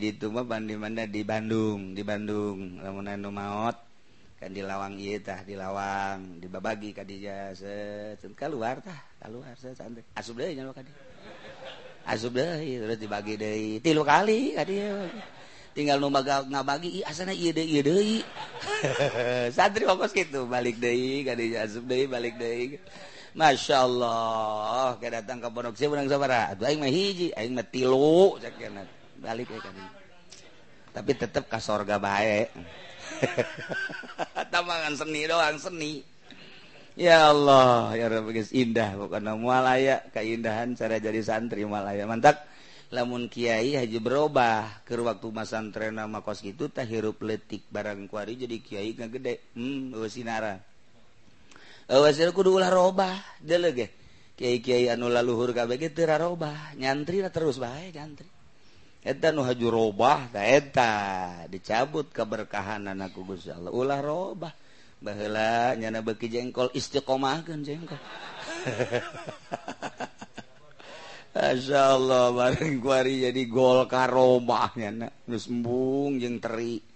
dituma 0.00 0.44
Bandi 0.44 0.74
mana 0.80 1.04
di 1.04 1.20
Bandung 1.20 1.92
di 1.92 2.00
Bandung. 2.00 2.80
Lamunan 2.80 3.28
maut 3.28 3.76
kan 4.40 4.50
di 4.52 4.64
lawang 4.64 4.96
iya 4.96 5.20
tah 5.20 5.44
di 5.44 5.52
lawang. 5.52 6.40
Dibabagi 6.40 6.96
kadija 6.96 7.52
set 7.52 8.24
keluar 8.32 8.80
tah 8.80 9.04
keluar 9.20 9.52
set 9.60 9.76
santri. 9.76 10.00
Asup 10.16 10.40
deui 10.40 10.56
nya 10.56 10.64
kadi 10.72 10.92
asup 12.08 12.32
deui 12.32 12.80
terus 12.80 12.96
dibagi 12.96 13.34
deui. 13.36 13.84
Tilu 13.84 14.00
kali 14.00 14.56
kadieu 14.56 15.12
tinggal 15.74 15.98
nu 15.98 16.08
ngabagi 16.08 16.88
i 16.98 17.00
asana 17.04 17.36
ieu 17.36 17.52
deui 17.52 17.68
ieu 17.68 17.82
deui. 17.84 18.16
Santri 19.56 19.84
fokus 19.84 20.16
kitu. 20.16 20.48
Balik 20.48 20.80
deui 20.80 21.24
kadija 21.24 21.68
asup 21.68 21.84
deui 21.84 22.08
balik 22.08 22.40
deui. 22.40 22.80
Masya 23.34 23.82
Allah 23.82 24.94
ke 25.02 25.10
datang 25.10 25.42
ke 25.42 25.50
pondok 25.50 25.74
saya 25.74 25.90
menang 25.90 26.06
sabara 26.06 26.54
aduh 26.54 26.70
aing 26.70 26.78
mah 26.78 26.86
hiji 26.86 27.34
aing 27.34 27.50
mah 27.50 27.66
tilu 27.66 28.38
sakena 28.38 28.86
balik 29.18 29.50
we 29.50 29.58
kan. 29.58 29.74
Tapi 30.94 31.10
tetap 31.18 31.50
ke 31.50 31.58
sorga 31.58 31.98
bae. 31.98 32.46
Tamangan 34.54 34.94
seni 34.94 35.26
doang 35.26 35.58
seni. 35.58 36.06
Ya 36.94 37.34
Allah 37.34 37.90
ya 37.98 38.06
Rabbi 38.06 38.38
guys 38.38 38.54
indah 38.54 38.94
bukan 38.94 39.26
mualaya 39.34 40.06
keindahan 40.14 40.78
cara 40.78 41.02
jadi 41.02 41.18
santri 41.26 41.66
malaya 41.66 42.06
mantap 42.06 42.46
lamun 42.94 43.26
Kiai 43.26 43.74
Haji 43.74 43.98
berubah 43.98 44.86
ke 44.86 44.94
waktu 44.94 45.26
masantren 45.34 45.98
nama 45.98 46.22
kos 46.22 46.38
gitu 46.38 46.70
tak 46.70 46.86
hirup 46.86 47.18
letik 47.26 47.66
barang 47.66 48.06
kuari 48.06 48.38
jadi 48.38 48.62
Kiai 48.62 48.94
nggak 48.94 49.10
gede. 49.10 49.34
Hmm 49.58 49.90
sinara 50.06 50.62
Eh, 51.84 52.00
laluhur 55.12 55.52
nyantri 56.80 57.20
terus 57.28 57.60
baikjuta 57.60 58.24
dicabut 61.52 62.08
keberkahanan 62.08 62.96
aku 63.04 63.20
Gusya 63.28 63.60
Allah. 63.60 63.68
Ulah 63.68 64.00
robah. 64.00 64.54
Bahlah 65.04 65.76
nyana 65.76 66.00
beki 66.00 66.32
jengkol 66.32 66.72
istiqomah 66.72 67.44
kan 67.44 67.60
jengkol. 67.60 68.00
Asya 71.34 71.98
Allah 72.00 72.32
bareng 72.32 72.80
kuari 72.80 73.28
jadi 73.28 73.42
gol 73.44 73.84
karomah 73.84 74.72
nyana. 74.80 75.12
Nusembung 75.28 76.16
jeng 76.16 76.40
teri. 76.40 76.93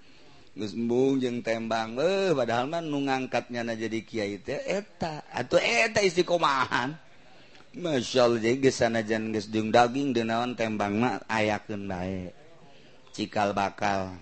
Gembung 0.59 1.23
jeung 1.23 1.39
tembang 1.39 1.95
eh 2.03 2.35
padahal 2.35 2.67
mah 2.67 2.83
nu 2.83 3.07
ngangkatnya 3.07 3.63
na 3.63 3.79
jadi 3.79 4.03
teh 4.43 4.59
eta 4.67 5.23
atau 5.31 5.55
eta 5.55 6.03
isi 6.03 6.27
komahan 6.27 6.99
Masya 7.79 8.27
sanajan 8.75 9.31
gesjung 9.31 9.71
daging 9.71 10.11
denawan 10.11 10.59
tembang 10.59 10.99
mah 10.99 11.23
ayaken 11.31 11.87
baik 11.87 12.35
cikal 13.19 13.55
bakal. 13.55 14.15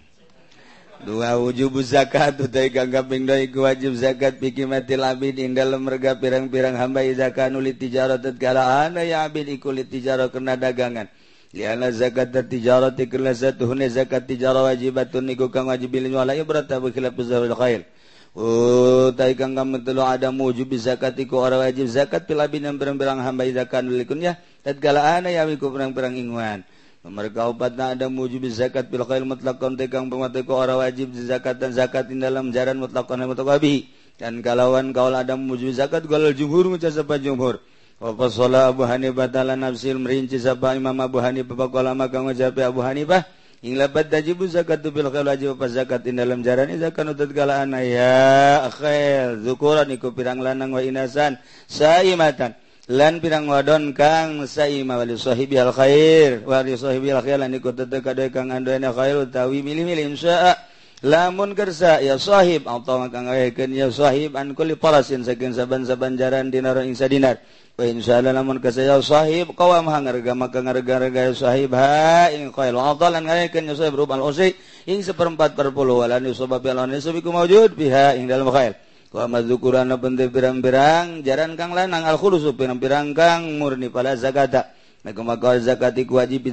Dua 0.97 1.37
wujub 1.37 1.77
zakat 1.85 2.41
utai 2.41 2.73
ganggaping 2.73 3.29
doi 3.29 3.45
wajib 3.53 3.93
zakat 4.01 4.41
piki 4.41 4.65
mati 4.65 4.97
labid 4.97 5.37
ing 5.37 5.53
dalam 5.53 5.85
merga 5.85 6.17
pirang-pirang 6.17 6.73
hamba 6.73 7.05
izakan 7.05 7.61
ulit 7.61 7.77
tijarah 7.77 8.17
tetkala 8.17 8.89
ana 8.89 9.05
ya 9.05 9.29
abid 9.29 9.53
ikulit 9.53 9.93
tijarah 9.93 10.33
kena 10.33 10.57
dagangan. 10.57 11.09
Liana 11.57 11.89
zakat 11.89 12.37
tijarati 12.37 13.09
kerana 13.09 13.33
satu 13.33 13.65
hune 13.65 13.89
zakat 13.89 14.29
tijara 14.29 14.61
wajibatun 14.61 15.25
niku 15.25 15.49
kang 15.49 15.73
wajib 15.73 15.89
bilin 15.89 16.13
wala 16.13 16.37
ibrata 16.37 16.77
bi 16.77 16.93
khilaf 16.93 17.17
zahiril 17.17 17.57
khair. 17.57 17.89
Oh, 18.37 19.09
tai 19.17 19.33
kang 19.33 19.57
kamu 19.57 19.81
telu 19.81 20.05
ada 20.05 20.29
mujub 20.29 20.69
zakat 20.77 21.17
iku 21.17 21.41
ora 21.41 21.57
wajib 21.57 21.89
zakat 21.89 22.29
pilabin 22.29 22.69
yang 22.69 22.77
berang-berang 22.77 23.25
hamba 23.25 23.49
zakat 23.49 23.89
likun 23.89 24.21
ya. 24.21 24.37
Tatkala 24.61 25.17
ana 25.17 25.33
ya 25.33 25.49
wiku 25.49 25.73
perang-perang 25.73 26.21
inguan. 26.21 26.61
Mereka 27.01 27.49
obat 27.49 27.73
ada 27.81 28.13
mujub 28.13 28.45
zakat 28.53 28.93
bil 28.93 29.09
khair 29.09 29.25
mutlaqan 29.25 29.81
te 29.81 29.89
kang 29.89 30.13
pemate 30.13 30.45
ko 30.45 30.61
ora 30.61 30.77
wajib 30.77 31.17
zakat 31.17 31.57
dan 31.57 31.73
zakat 31.73 32.13
in 32.13 32.21
dalam 32.21 32.53
jaran 32.53 32.77
mutlaqan 32.77 33.25
mutaqabi. 33.25 33.89
Dan 34.21 34.45
kalauan 34.45 34.93
kaul 34.93 35.17
ada 35.17 35.41
mujub 35.41 35.73
zakat 35.73 36.05
galal 36.05 36.37
jumhur 36.37 36.69
ngucap 36.69 36.93
jumhur. 37.25 37.65
Wafasola 37.97 38.69
Abu 38.69 38.85
Hanifah 38.85 39.25
ta'ala 39.33 39.57
nafsil 39.57 39.97
merinci 39.97 40.37
sapa 40.37 40.77
Imam 40.77 40.93
Abu 41.01 41.17
Hanifah 41.17 41.57
Pakolama 41.57 42.13
kang 42.13 42.29
ucapi 42.29 42.61
Abu 42.61 42.85
Hanifah 42.85 43.25
Ing 43.65 43.81
labat 43.81 44.13
tajibu 44.13 44.45
zakat 44.45 44.85
tu 44.85 44.93
bil 44.93 45.09
khail 45.09 45.25
wajib 45.25 45.57
Apa 45.57 45.73
zakat? 45.73 46.05
In 46.05 46.21
dalam 46.21 46.45
jaran 46.45 46.69
zakat 46.77 47.09
utut 47.09 47.33
kala 47.33 47.65
galaan 47.65 47.73
ya 47.81 48.69
khail 48.69 49.41
zukuran 49.41 49.89
iku 49.97 50.13
pirang 50.13 50.45
lanang 50.45 50.77
wa 50.77 50.85
inasan 50.85 51.41
saimatan. 51.65 52.53
Lan 52.93 53.19
pirang 53.25 53.49
wadon 53.49 53.97
kang 53.97 54.45
saima 54.45 55.01
wali 55.01 55.17
sahibi 55.17 55.57
al 55.57 55.73
khair. 55.73 56.45
Wali 56.45 56.77
sahibi 56.77 57.17
al 57.17 57.25
khair 57.25 57.41
lan 57.41 57.57
iku 57.57 57.73
tetek 57.73 58.05
kang 58.29 58.53
andoena 58.53 58.93
khair 58.93 59.25
utawi 59.25 59.65
milih-milih 59.65 60.13
insya'a 60.13 60.76
lamun 61.05 61.53
gersa 61.53 62.01
ya 62.01 62.17
sahib 62.17 62.65
atau 62.65 63.05
ya 63.09 63.89
sahib 63.93 64.37
an 64.37 64.57
kulli 64.57 64.79
parasin 64.79 65.21
saking 65.27 65.53
saban-saban 65.53 66.17
jaran 66.17 66.49
dinar 66.49 66.81
ing 66.81 66.97
sadinar. 66.97 67.41
Wa 67.77 67.85
insyaallah 67.85 68.33
lamun 68.33 68.57
kasaya 68.57 68.97
sahib 69.05 69.53
Shahib 69.53 69.59
qawam 69.59 69.93
hangarga 69.93 70.33
maka 70.33 70.65
ngarga-rga 70.65 71.29
ya 71.29 71.35
sahib 71.37 71.77
ha 71.77 72.33
ing 72.33 72.49
qail 72.49 72.73
wa 72.73 72.97
an 72.97 73.25
ngayakeun 73.29 73.69
ya 73.69 73.75
sahib 73.77 74.01
rubal 74.01 74.25
usi 74.25 74.57
ing 74.89 75.05
seperempat 75.05 75.53
perpuluh 75.53 76.01
walan 76.01 76.25
yusabab 76.25 76.65
lan 76.65 76.89
yusabiku 76.97 77.29
mawjud 77.29 77.77
biha 77.77 78.17
ing 78.17 78.33
dalam 78.33 78.49
khail 78.49 78.73
wa 79.13 79.29
madzukurana 79.29 80.01
penting 80.01 80.33
pirang-pirang 80.33 81.21
jaran 81.21 81.53
kang 81.57 81.77
lanang 81.77 82.05
al 82.05 82.17
khulusu 82.17 82.57
pirang-pirang 82.57 83.13
kang 83.13 83.45
murni 83.61 83.93
pada 83.93 84.17
zakata. 84.17 84.76
Maka 85.07 85.23
makan 85.23 85.63
zakat 85.63 85.95
itu 86.03 86.19
wajib 86.19 86.51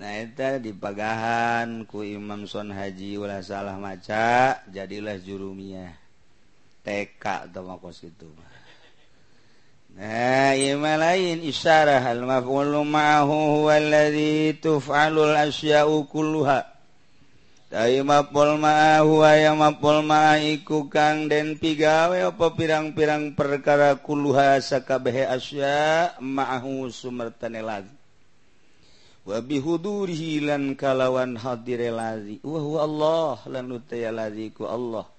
Nah 0.00 0.12
itu 0.16 0.58
dipagahan 0.64 1.84
ku 1.84 2.00
imam 2.00 2.48
son 2.48 2.72
haji 2.72 3.20
ulah 3.20 3.44
salah 3.44 3.76
maca 3.76 4.58
jadilah 4.72 5.20
jurumiyah 5.20 5.92
TK 6.82 7.52
atau 7.52 7.62
makos 7.68 8.00
itu 8.08 8.26
mah. 8.32 8.53
Nah, 9.94 10.58
ima 10.58 10.98
lain 10.98 11.38
isyarah 11.46 12.02
al 12.02 12.26
maf'ulu 12.26 12.82
ma'ahu 12.82 13.62
huwa 13.62 13.78
alladhi 13.78 14.58
tuf'alul 14.58 15.38
asya'u 15.38 16.10
kulluha. 16.10 16.66
Tai 17.70 18.02
maf'ul 18.02 18.58
ma'ahu 18.58 19.22
ya 19.22 19.54
maf'ul 19.54 20.02
ma'aiku 20.02 20.90
kang 20.90 21.30
den 21.30 21.62
pigawe 21.62 22.26
apa 22.26 22.46
pirang-pirang 22.58 23.38
perkara 23.38 23.94
kulluha 24.02 24.58
sakabehe 24.58 25.30
asya 25.30 26.18
ma'ahu 26.18 26.90
sumertane 26.90 27.62
lazi. 27.62 27.94
Wa 29.22 29.38
bihudurihi 29.46 30.42
lan 30.42 30.74
kalawan 30.74 31.38
hadire 31.38 31.94
lazi. 31.94 32.42
Wa 32.42 32.58
huwa 32.58 32.80
Allah 32.82 33.34
lan 33.46 33.70
utaya 33.70 34.10
lazi 34.10 34.50
ku 34.50 34.66
Allah. 34.66 35.13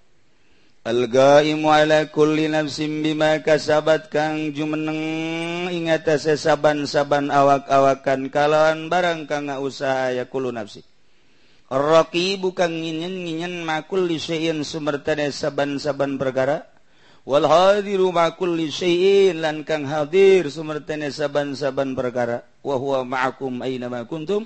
Algaala 0.86 2.14
kulli 2.14 2.46
nafsim 2.46 3.02
bima 3.02 3.42
kasabat 3.42 4.14
kang 4.14 4.54
jumeneng 4.54 5.66
ingat 5.74 6.06
saban-saban 6.22 7.34
awak-awakan 7.34 8.30
kalawan 8.30 8.86
barang 8.86 9.26
kang 9.26 9.50
usaha 9.66 10.14
yakulu 10.14 10.54
nafsi. 10.54 10.86
Rocky 11.74 12.38
bukan 12.38 12.70
nginyen 12.70 13.26
nginyen 13.26 13.66
makul 13.66 14.06
lisein 14.06 14.62
sumertane 14.62 15.34
saban-saban 15.34 16.22
perkara. 16.22 16.70
Wal 17.26 17.50
hadiru 17.50 18.14
makul 18.14 18.54
lisein 18.54 19.42
lan 19.42 19.66
kang 19.66 19.90
hadir 19.90 20.54
sumertane 20.54 21.10
saban-saban 21.10 21.98
perkara. 21.98 22.46
Wahuwa 22.62 23.02
ma'akum 23.02 23.66
aina 23.66 23.90
ma 23.90 24.06
kuntum. 24.06 24.46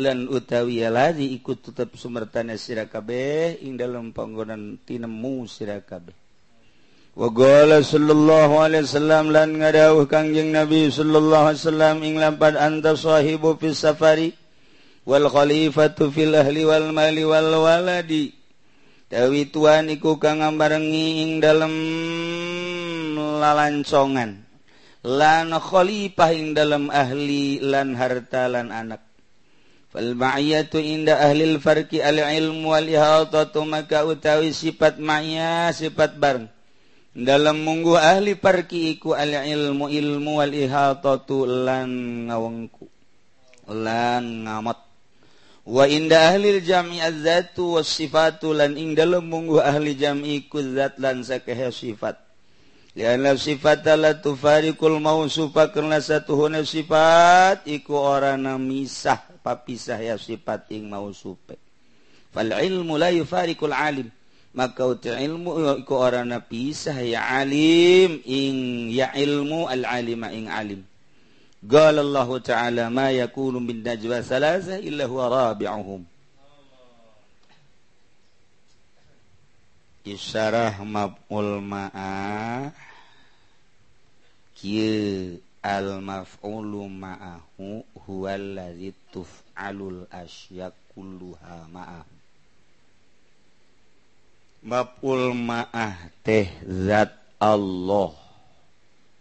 lan 0.00 0.26
utawi 0.32 0.80
lazi 0.88 1.36
ikut 1.36 1.60
tetap 1.60 1.94
sumertana 2.00 2.56
sirakabeh 2.56 3.60
ing 3.60 3.76
dalam 3.76 4.16
panggonan 4.16 4.80
tinemu 4.82 5.44
sirakabe 5.44 6.16
Wagala 7.10 7.82
sallallahu 7.82 8.62
alaihi 8.62 8.86
wasallam 8.86 9.34
lan 9.34 9.58
ngadawuh 9.58 10.06
Kangjeng 10.06 10.54
Nabi 10.54 10.94
sallallahu 10.94 11.50
alaihi 11.50 11.62
wasallam 11.66 11.96
ing 12.06 12.14
lampad 12.22 12.54
anta 12.54 12.94
sahibu 12.94 13.58
fis 13.58 13.82
safari 13.82 14.30
wal 15.02 15.26
khalifatu 15.26 16.06
fil 16.14 16.38
ahli 16.38 16.62
wal 16.62 16.94
mali 16.94 17.26
wal 17.26 17.66
waladi. 17.66 18.30
Dawi 19.10 19.50
tuan 19.50 19.90
iku 19.90 20.22
kang 20.22 20.38
ngambarengi 20.38 21.26
ing 21.26 21.42
dalem 21.42 21.74
lalancongan. 23.42 24.46
Lan 25.02 25.50
khalifah 25.50 26.30
ing 26.30 26.54
dalem 26.54 26.94
ahli 26.94 27.58
lan 27.58 27.98
harta 27.98 28.46
lan 28.46 28.70
anak. 28.70 29.09
Falma'iyatu 29.90 30.78
inda 30.78 31.18
ahli 31.18 31.50
al-farqi 31.50 31.98
al-ilmu 31.98 32.70
wal-ihatatu 32.70 33.66
maka 33.66 34.06
utawi 34.06 34.54
sifat 34.54 35.02
ma'iyya 35.02 35.74
sifat 35.74 36.14
bareng. 36.14 36.46
Dalam 37.10 37.58
munggu 37.66 37.98
ahli 37.98 38.38
farqi 38.38 38.94
iku 38.94 39.18
al-ilmu 39.18 39.90
ilmu 39.90 40.38
wal-ihatatu 40.38 41.42
lan 41.66 41.90
ngawengku. 42.30 42.86
Lan 43.66 44.46
ngamat. 44.46 44.78
Wa 45.66 45.90
inda 45.90 46.30
ahli 46.30 46.62
al-jam'i 46.62 47.02
az-zatu 47.02 47.82
was-sifatu 47.82 48.54
lan 48.54 48.78
ing 48.78 48.94
dalam 48.94 49.26
munggu 49.26 49.58
ahli 49.58 49.98
jam'i 49.98 50.46
iku 50.46 50.62
zat 50.70 51.02
lan 51.02 51.26
sakah 51.26 51.74
sifat. 51.74 52.29
Lianna 52.98 53.38
sifat 53.38 53.86
la 53.98 54.18
tufariqul 54.18 54.98
mausufa 54.98 55.70
karena 55.70 56.02
huna 56.26 56.66
sifat 56.66 57.62
iku 57.66 57.94
orana 57.94 58.58
misah 58.58 59.20
papisah 59.46 59.98
ya 60.02 60.18
sifat 60.18 60.68
ing 60.74 60.90
mausupe 60.90 61.58
fal 62.34 62.50
ilmu 62.50 62.98
la 62.98 63.10
yufariqul 63.10 63.74
alim. 63.74 64.08
Maka 64.50 64.82
uti 64.82 65.14
ilmu 65.14 65.78
iku 65.86 65.94
orana 65.94 66.42
pisah 66.42 66.98
ya 67.06 67.22
alim 67.38 68.18
ing 68.26 68.90
ya 68.90 69.14
ilmu 69.14 69.70
al 69.70 69.86
alima 69.86 70.34
ing 70.34 70.50
alim. 70.50 70.82
Allahu 71.70 72.42
ta'ala 72.42 72.90
ma 72.90 73.14
yakunu 73.14 73.62
min 73.62 73.86
najwa 73.86 74.18
salasa 74.26 74.82
illa 74.82 75.06
huwa 75.06 75.30
rabi'uhum. 75.30 76.02
isyarah 80.04 80.80
maf'ul 80.84 81.60
ma'a 81.60 82.72
kieu 84.56 85.40
al 85.60 86.00
maf'ulu 86.00 86.88
ma'ahu 86.88 87.84
huwal 88.08 88.56
ladzi 88.56 88.96
tuf'alul 89.12 90.08
asya 90.08 90.72
kulluha 90.92 91.68
ma'a 91.68 92.20
maf'ul 94.60 95.32
ma'ah 95.32 96.12
teh 96.20 96.48
zat 96.64 97.16
Allah. 97.40 98.12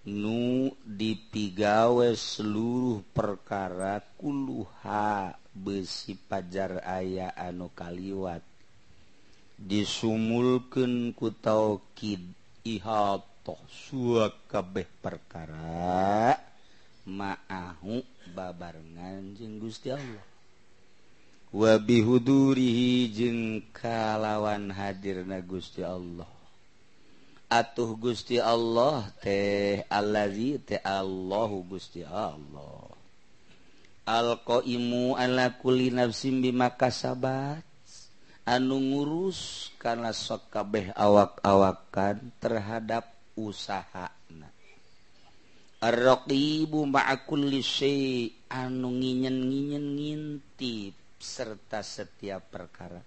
Nu 0.10 0.68
dipigawe 0.84 2.12
seluruh 2.18 3.00
perkara 3.16 4.04
kulluha 4.20 5.38
besi 5.56 6.18
pajar 6.18 6.84
aya 6.84 7.32
anu 7.36 7.72
kaliwat. 7.72 8.44
disumulken 9.60 11.12
ku 11.12 11.36
taukid 11.36 12.24
ihatoh 12.64 13.60
suakabeh 13.68 14.88
perkara 15.04 16.40
ma'ahu 17.04 18.00
babarengan 18.32 19.36
jeung 19.36 19.60
Gusti 19.60 19.92
Allah. 19.92 20.26
Wa 21.50 21.82
bihudurihi 21.82 23.10
jeung 23.10 23.66
kalawan 23.74 24.70
hadirna 24.70 25.42
Gusti 25.42 25.82
Allah. 25.82 26.30
Atuh 27.50 27.98
Gusti 27.98 28.38
Allah 28.38 29.10
teh 29.26 29.82
allazi 29.90 30.62
teh 30.62 30.78
Allahu 30.86 31.66
Gusti 31.66 32.06
Allah. 32.06 32.94
Alqaimu 34.06 35.18
ala 35.18 35.58
kulli 35.58 35.90
nafsin 35.90 36.46
bima 36.46 36.70
kasabat. 36.70 37.69
anu 38.50 38.82
ngurus 38.82 39.70
karena 39.78 40.10
sokabeh 40.10 40.90
awak-awakan 40.98 42.34
terhadap 42.42 43.06
usaha 43.38 44.10
Ar-raqibu 45.80 46.84
ma'akulli 46.84 47.64
syai' 47.64 48.52
anu 48.52 48.92
nginyen-nginyen 49.00 49.96
ngintip 49.96 50.92
serta 51.24 51.80
setiap 51.80 52.52
perkara. 52.52 53.00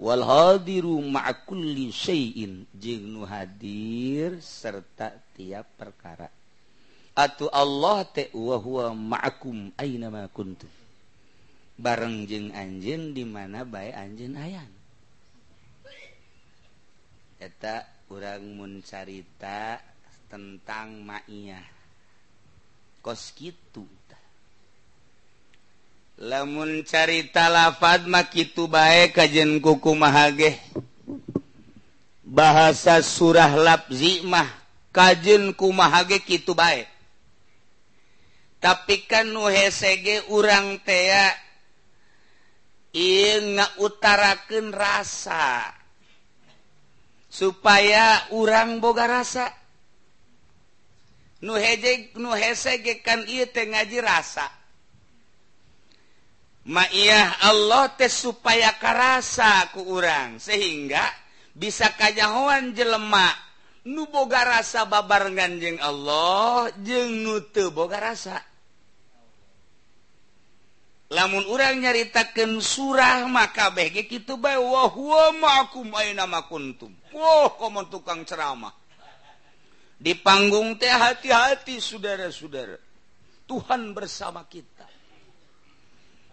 Wal 0.00 0.24
hadiru 0.24 0.96
ma'akulli 1.04 1.92
syai'in 1.92 2.64
jeung 2.72 3.04
nu 3.04 3.28
hadir 3.28 4.40
serta 4.40 5.12
tiap 5.36 5.76
perkara. 5.76 6.24
Atu 7.20 7.52
Allah 7.52 8.08
te 8.08 8.32
wa 8.32 8.56
huwa 8.56 8.96
ma'akum 8.96 9.76
aina 9.76 10.08
ma 10.08 10.24
kuntum. 10.32 10.79
Bareng 11.80 12.28
jeung 12.28 12.52
anjeun 12.52 13.16
di 13.16 13.24
mana 13.24 13.64
bae 13.64 13.88
anjeun 13.96 14.36
ayayan 14.36 14.68
eta 17.40 17.88
urang 18.12 18.44
muncarita 18.52 19.80
tentang 20.28 21.00
maiah. 21.00 21.64
Koskitu 23.00 23.88
lamun 26.20 26.84
carita 26.84 27.48
lafad 27.48 28.04
makitu 28.04 28.68
baik 28.68 29.16
kajen 29.16 29.56
kuku 29.56 29.96
mahage 29.96 30.52
bahasa 32.20 33.00
surah 33.00 33.48
labzi 33.56 34.20
mah 34.28 34.44
kajen 34.92 35.56
kumahage 35.56 36.20
kitu 36.20 36.52
baik 36.52 36.84
tapi 38.60 39.08
kan 39.08 39.32
nu 39.32 39.48
hesege 39.48 40.20
urang 40.28 40.76
tea 40.84 41.32
Inga 42.90 43.78
utarakan 43.78 44.74
rasa. 44.74 45.70
Supaya 47.30 48.26
urang 48.34 48.82
boga 48.82 49.06
rasa. 49.06 49.46
Nuheje 51.40 52.10
nu 52.18 52.34
kan 53.00 53.24
ngaji 53.24 53.98
rasa. 54.02 54.46
Maiyah 56.60 57.48
Allah 57.48 57.88
teh 57.96 58.12
supaya 58.12 58.76
karasa 58.76 59.72
ku 59.72 59.80
urang 59.96 60.36
sehingga 60.36 61.00
bisa 61.56 61.88
kanyahoan 61.96 62.76
jelemak 62.76 63.32
nuboga 63.88 64.44
rasa 64.44 64.84
babar 64.84 65.32
ganjeng 65.32 65.80
Allah 65.80 66.68
jeng 66.84 67.24
nute 67.24 67.72
boga 67.72 67.96
rasa. 68.12 68.49
Lamun 71.10 71.42
urang 71.50 71.82
nyaritakan 71.82 72.62
surah 72.62 73.26
maka 73.26 73.74
gitu 74.06 74.38
tukang 77.90 78.22
ceramah. 78.22 78.70
Di 80.00 80.16
panggung 80.16 80.78
teh 80.80 80.88
hati-hati 80.88 81.76
saudara-saudara. 81.82 82.78
Tuhan 83.44 83.92
bersama 83.92 84.46
kita. 84.46 84.86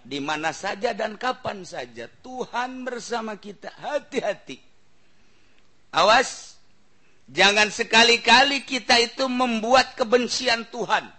Di 0.07 0.23
mana 0.23 0.55
saja 0.55 0.95
dan 0.95 1.19
kapan 1.19 1.67
saja 1.67 2.07
Tuhan 2.07 2.87
bersama 2.87 3.35
kita. 3.35 3.73
Hati-hati. 3.75 4.61
Awas 5.91 6.55
jangan 7.27 7.67
sekali-kali 7.73 8.63
kita 8.63 9.01
itu 9.01 9.25
membuat 9.27 9.97
kebencian 9.99 10.69
Tuhan. 10.69 11.09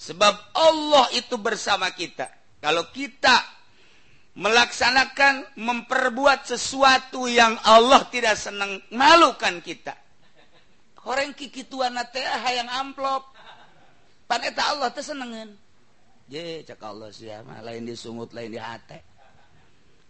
Sebab 0.00 0.34
Allah 0.54 1.12
itu 1.12 1.36
bersama 1.36 1.92
kita 1.92 2.35
Kalau 2.66 2.90
kita 2.90 3.46
melaksanakan 4.34 5.54
memperbuat 5.54 6.50
sesuatu 6.50 7.30
yang 7.30 7.54
Allah 7.62 8.02
tidak 8.10 8.34
senang, 8.34 8.82
malukan 8.90 9.62
kita. 9.62 9.94
Orang 11.06 11.30
kikituan 11.38 11.94
teh 12.10 12.26
yang 12.26 12.66
amplop. 12.66 13.30
Pan 14.26 14.42
eta 14.42 14.74
Allah 14.74 14.90
teh 14.90 14.98
senengeun. 14.98 15.54
Ye, 16.26 16.66
cak 16.66 16.82
Allah 16.82 17.14
sia 17.14 17.46
mah 17.46 17.62
lain 17.62 17.86
disungut 17.86 18.34
lain 18.34 18.50
di 18.50 18.58
hate. 18.58 18.98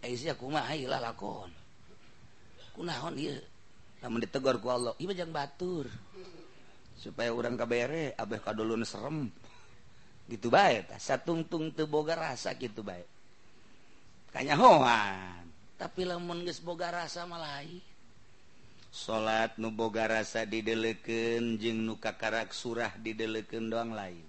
Ai 0.01 0.17
sia 0.17 0.33
kumaha 0.33 0.73
ilah 0.73 0.97
lakon. 0.97 1.53
Kunaon 2.73 3.21
ieu? 3.21 3.37
Lamun 4.01 4.17
ditegur 4.17 4.57
ku 4.57 4.73
Allah, 4.73 4.97
ieu 4.97 5.13
jang 5.13 5.29
batur. 5.29 5.85
Supaya 6.97 7.29
urang 7.29 7.53
kabere 7.53 8.17
abeh 8.17 8.41
kadulun 8.41 8.81
serem. 8.81 9.29
gitu 10.27 10.51
baik 10.51 10.91
satungtung 10.99 11.71
teboga 11.71 12.15
rasa 12.15 12.51
gitu 12.55 12.83
baik 12.83 13.07
kayaknya 14.31 14.59
hoan. 14.59 15.47
Tapi 15.77 16.09
lamun 16.09 16.41
geus 16.41 16.57
boga 16.57 16.89
rasa 16.89 17.29
malah 17.29 17.61
salat 18.89 19.53
nuboga 19.61 20.09
rasa 20.09 20.41
dideleken 20.41 21.61
jeung 21.61 21.85
nu 21.85 22.01
kakarak 22.01 22.49
surah 22.49 22.97
dideleken 22.97 23.69
doang 23.69 23.93
lain. 23.93 24.25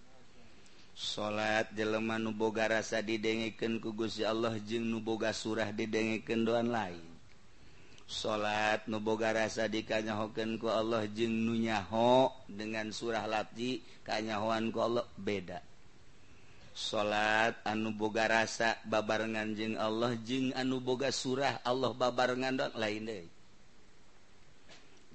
Salat 0.93 1.73
jelema 1.73 2.21
nuboga 2.21 2.69
rasa 2.69 3.01
didengeken 3.01 3.81
ku 3.81 3.97
Gusti 3.97 4.29
Allah 4.29 4.61
jeung 4.61 4.85
nuboga 4.93 5.33
surah 5.33 5.73
didengeken 5.73 6.45
doan 6.45 6.69
lain. 6.69 7.07
Salat 8.05 8.85
nuboga 8.85 9.33
rasa 9.33 9.73
dikanyahoken 9.73 10.61
ku 10.61 10.69
Allah 10.69 11.09
jeung 11.09 11.33
nunyaho 11.33 12.29
dengan 12.45 12.93
surah 12.93 13.25
lati 13.25 13.81
kanyahoan 14.05 14.69
ku 14.69 14.85
Allah 14.85 15.07
beda. 15.17 15.65
salat 16.79 17.59
anu 17.67 17.91
boga 17.91 18.31
rasa 18.31 18.79
babarengan 18.87 19.51
jeung 19.59 19.75
Allah 19.75 20.15
jeung 20.23 20.55
anu 20.55 20.79
boga 20.79 21.11
surah 21.11 21.59
Allah 21.67 21.91
babarengan 21.91 22.55
dong 22.55 22.75
lain 22.79 23.27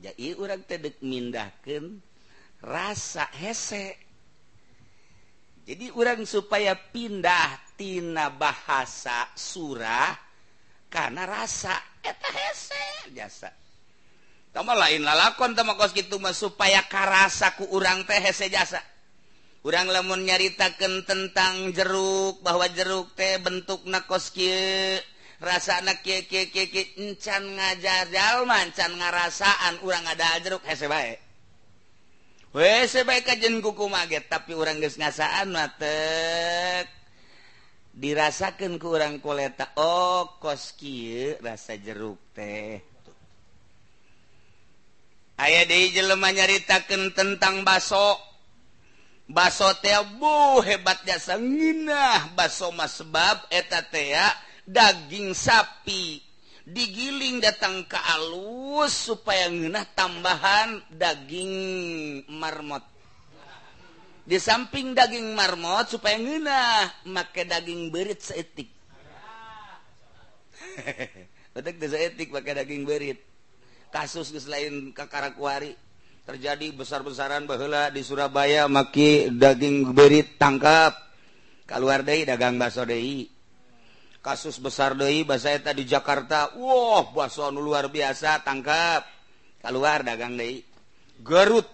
jadi 0.04 0.36
orang 0.36 0.60
tedek 0.68 1.00
mindahkan 1.00 2.04
rasa 2.60 3.32
hesek 3.40 3.96
jadi 5.64 5.96
orang 5.96 6.28
supaya 6.28 6.76
pindahtina 6.76 8.28
bahasa 8.36 9.32
surah 9.32 10.20
karena 10.92 11.24
rasa 11.24 11.80
eta 12.04 12.30
hese 12.44 13.16
jasa 13.16 13.56
sama 14.52 14.76
lain 14.76 15.00
lalakon 15.00 15.56
sama 15.56 15.80
kos 15.80 15.96
gitu 15.96 16.20
supaya 16.36 16.84
karasaku 16.92 17.72
urang 17.72 18.04
teh 18.04 18.20
hese 18.20 18.52
jasa 18.52 18.84
kurang 19.64 19.88
lamun 19.88 20.28
nyaritakan 20.28 21.08
tentang 21.08 21.72
jeruk 21.72 22.44
bahwa 22.44 22.68
jeruk 22.68 23.16
teh 23.16 23.40
bentuk 23.40 23.88
nakoski 23.88 24.52
rasa 25.40 25.80
anak 25.80 26.04
encan 26.04 27.44
ngajarjal 27.56 28.44
mancan 28.44 28.92
ngarasaan 29.00 29.80
urang 29.88 30.04
ada 30.04 30.36
jeruk 30.44 30.68
hese 30.68 30.92
baik 30.92 31.24
hese 32.52 33.08
bae 33.08 33.24
kajen 33.24 33.64
kuku 33.64 33.88
maget 33.88 34.28
tapi 34.28 34.52
orang 34.52 34.84
geus 34.84 35.00
ngasaan 35.00 35.56
matek 35.56 36.92
dirasakan 37.96 38.76
ku 38.84 38.92
urang 38.92 39.24
koleta 39.24 39.72
oh 39.80 40.42
koski 40.42 41.38
rasa 41.38 41.78
jeruk 41.78 42.18
teh. 42.34 42.82
Ayah 45.38 45.66
deh 45.66 45.94
jelema 45.94 46.30
nyaritakan 46.34 47.14
tentang 47.14 47.62
basok 47.62 48.33
basobu 49.28 50.62
hebatnya 50.64 51.20
baso 52.36 52.72
mas 52.76 53.00
sebab 53.00 53.48
etatea 53.50 54.32
daging 54.68 55.36
sapi. 55.36 56.24
Digiling 56.64 57.44
datang 57.44 57.84
ke 57.84 58.00
alus 58.00 59.12
supaya 59.12 59.52
ngenah 59.52 59.84
tambahan 60.00 60.80
daging 60.96 61.52
marmot. 62.32 62.88
Di 64.24 64.40
samping 64.40 64.96
daging 64.96 65.36
marmot 65.36 65.92
supaya 65.92 66.16
ngenah 66.16 67.04
make 67.12 67.44
daging 67.44 67.92
berit 67.92 68.24
seetik 68.24 68.72
betik 71.54 71.78
seetik 71.84 72.30
pakai 72.34 72.54
daging 72.64 72.84
berit. 72.88 73.20
Kasus 73.94 74.34
lain 74.50 74.90
kakarakuari 74.90 75.78
terjadi 76.24 76.72
besar-besaran 76.72 77.44
bahula 77.44 77.92
di 77.92 78.00
Surabaya 78.00 78.68
maki 78.72 79.32
daging 79.32 79.92
berit 79.92 80.40
tangkap. 80.40 80.96
Keluar 81.64 82.04
dari 82.04 82.28
dagang 82.28 82.60
baso 82.60 82.84
deui. 82.84 83.28
Kasus 84.24 84.56
besar 84.60 84.96
Doi 84.96 85.28
bahasa 85.28 85.60
di 85.76 85.84
Jakarta 85.84 86.56
Wow 86.56 87.12
baso 87.12 87.52
luar 87.52 87.92
biasa 87.92 88.44
tangkap. 88.44 89.04
Keluar 89.60 90.04
dagang 90.04 90.36
De 90.40 90.64
Garut. 91.24 91.68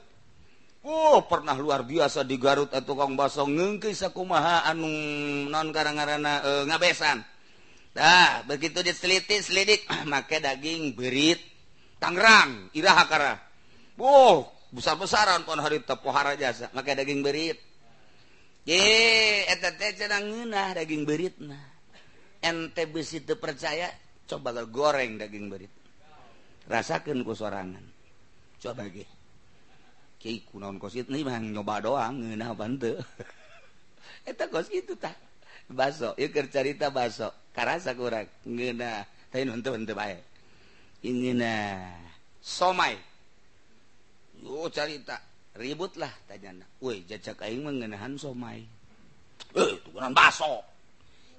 Oh 0.86 1.26
pernah 1.30 1.54
luar 1.58 1.86
biasa 1.86 2.26
di 2.26 2.42
Garut 2.42 2.74
atau 2.74 2.96
tukang 2.96 3.14
baso 3.14 3.46
ngengkisakumaha 3.46 4.66
anu 4.66 4.90
non 5.50 5.70
karena 5.70 6.42
e, 6.42 6.52
ngabesan. 6.70 7.18
Nah 7.98 8.46
begitu 8.46 8.82
diteliti 8.82 9.42
selidik 9.42 9.86
make 10.10 10.42
daging 10.42 10.98
berit 10.98 11.42
Tangerang 12.00 12.72
Irahakara 12.72 13.49
Wow, 14.00 14.48
besar-besaran 14.72 15.44
pon 15.44 15.60
hari 15.60 15.84
tepohara 15.84 16.40
jasa, 16.40 16.72
maka 16.72 16.96
daging 16.96 17.20
berit. 17.20 17.60
Ye, 18.64 19.44
eta 19.44 19.76
teh 19.76 19.92
cenah 19.92 20.24
ngeunah 20.24 20.80
daging 20.80 21.04
beritna. 21.04 21.60
Ente 22.40 22.88
besi 22.88 23.20
teu 23.28 23.36
percaya, 23.36 23.92
coba 24.24 24.56
lo 24.56 24.64
goreng 24.72 25.20
daging 25.20 25.52
berit. 25.52 25.74
Rasakeun 26.72 27.28
ku 27.28 27.36
sorangan. 27.36 27.84
Coba 28.64 28.88
ge. 28.88 29.04
Kiai 30.16 30.48
kunaon 30.48 30.80
kosit 30.80 31.12
nih 31.12 31.28
mah 31.28 31.36
nyoba 31.44 31.84
doang 31.84 32.24
ngeunah 32.24 32.56
bantu. 32.56 32.96
eta 34.30 34.48
kos 34.48 34.72
kitu 34.72 34.96
tah. 34.96 35.16
Baso, 35.68 36.16
ieu 36.16 36.32
keur 36.32 36.48
carita 36.48 36.88
baso. 36.88 37.36
Karasa 37.52 37.92
kurang 38.00 38.32
ngeunah, 38.48 39.04
tapi 39.28 39.44
nonton 39.44 39.84
henteu 39.84 39.92
bae. 39.92 40.16
Ingeunah 41.04 42.00
somai 42.40 43.09
Uh, 44.44 44.68
carita. 44.72 45.18
Ribut 45.60 45.98
lah 46.00 46.14
tanya 46.30 46.56
woi 46.80 47.04
jajak 47.04 47.44
aing 47.44 47.66
mengenahan 47.66 48.16
somai. 48.16 48.64
Eh 49.58 49.72
tukeran 49.84 50.16
baso. 50.16 50.64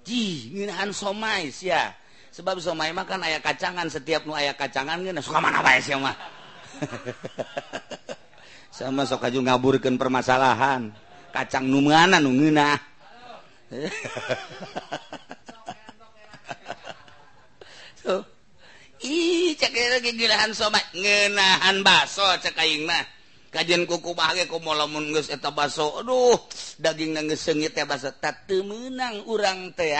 Ji 0.04 0.52
ngenahan 0.52 0.92
somai 0.92 1.48
sia. 1.48 1.94
Sebab 2.34 2.60
somai 2.60 2.92
makan 2.92 3.24
ayah 3.24 3.40
kacangan. 3.40 3.88
Setiap 3.88 4.28
nu 4.28 4.36
ayah 4.36 4.52
kacangan 4.52 5.00
ngeunah 5.00 5.24
suka 5.24 5.40
mana 5.40 5.64
bae 5.64 5.80
sia 5.80 5.96
mah. 5.96 6.12
Sama 8.76 9.08
sok 9.08 9.30
aju 9.30 9.40
ngaburkeun 9.40 9.96
permasalahan. 9.96 10.92
Kacang 11.30 11.64
nu 11.64 11.80
mana 11.80 12.20
nu 12.20 12.34
ngeunah? 12.34 12.76
So, 18.00 18.24
Ih 19.00 19.56
lagigirahan 19.56 20.52
sobat. 20.52 20.84
Ngenahan 20.92 21.80
baso 21.80 22.24
cekaing 22.40 22.84
mah. 22.84 23.04
Kajian 23.50 23.82
kuku 23.82 24.14
bahagia 24.14 24.46
ku 24.46 24.62
mau 24.62 24.78
lamun 24.78 25.10
geus 25.10 25.26
eta 25.26 25.50
baso 25.50 25.98
aduh 25.98 26.38
daging 26.78 27.18
na 27.18 27.34
sengit 27.34 27.74
teh 27.74 27.82
baso 27.82 28.14
tak 28.14 28.46
teu 28.46 28.62
meunang 28.62 29.26
urang 29.26 29.74
teh 29.74 29.96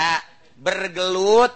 bergelut. 0.55 1.51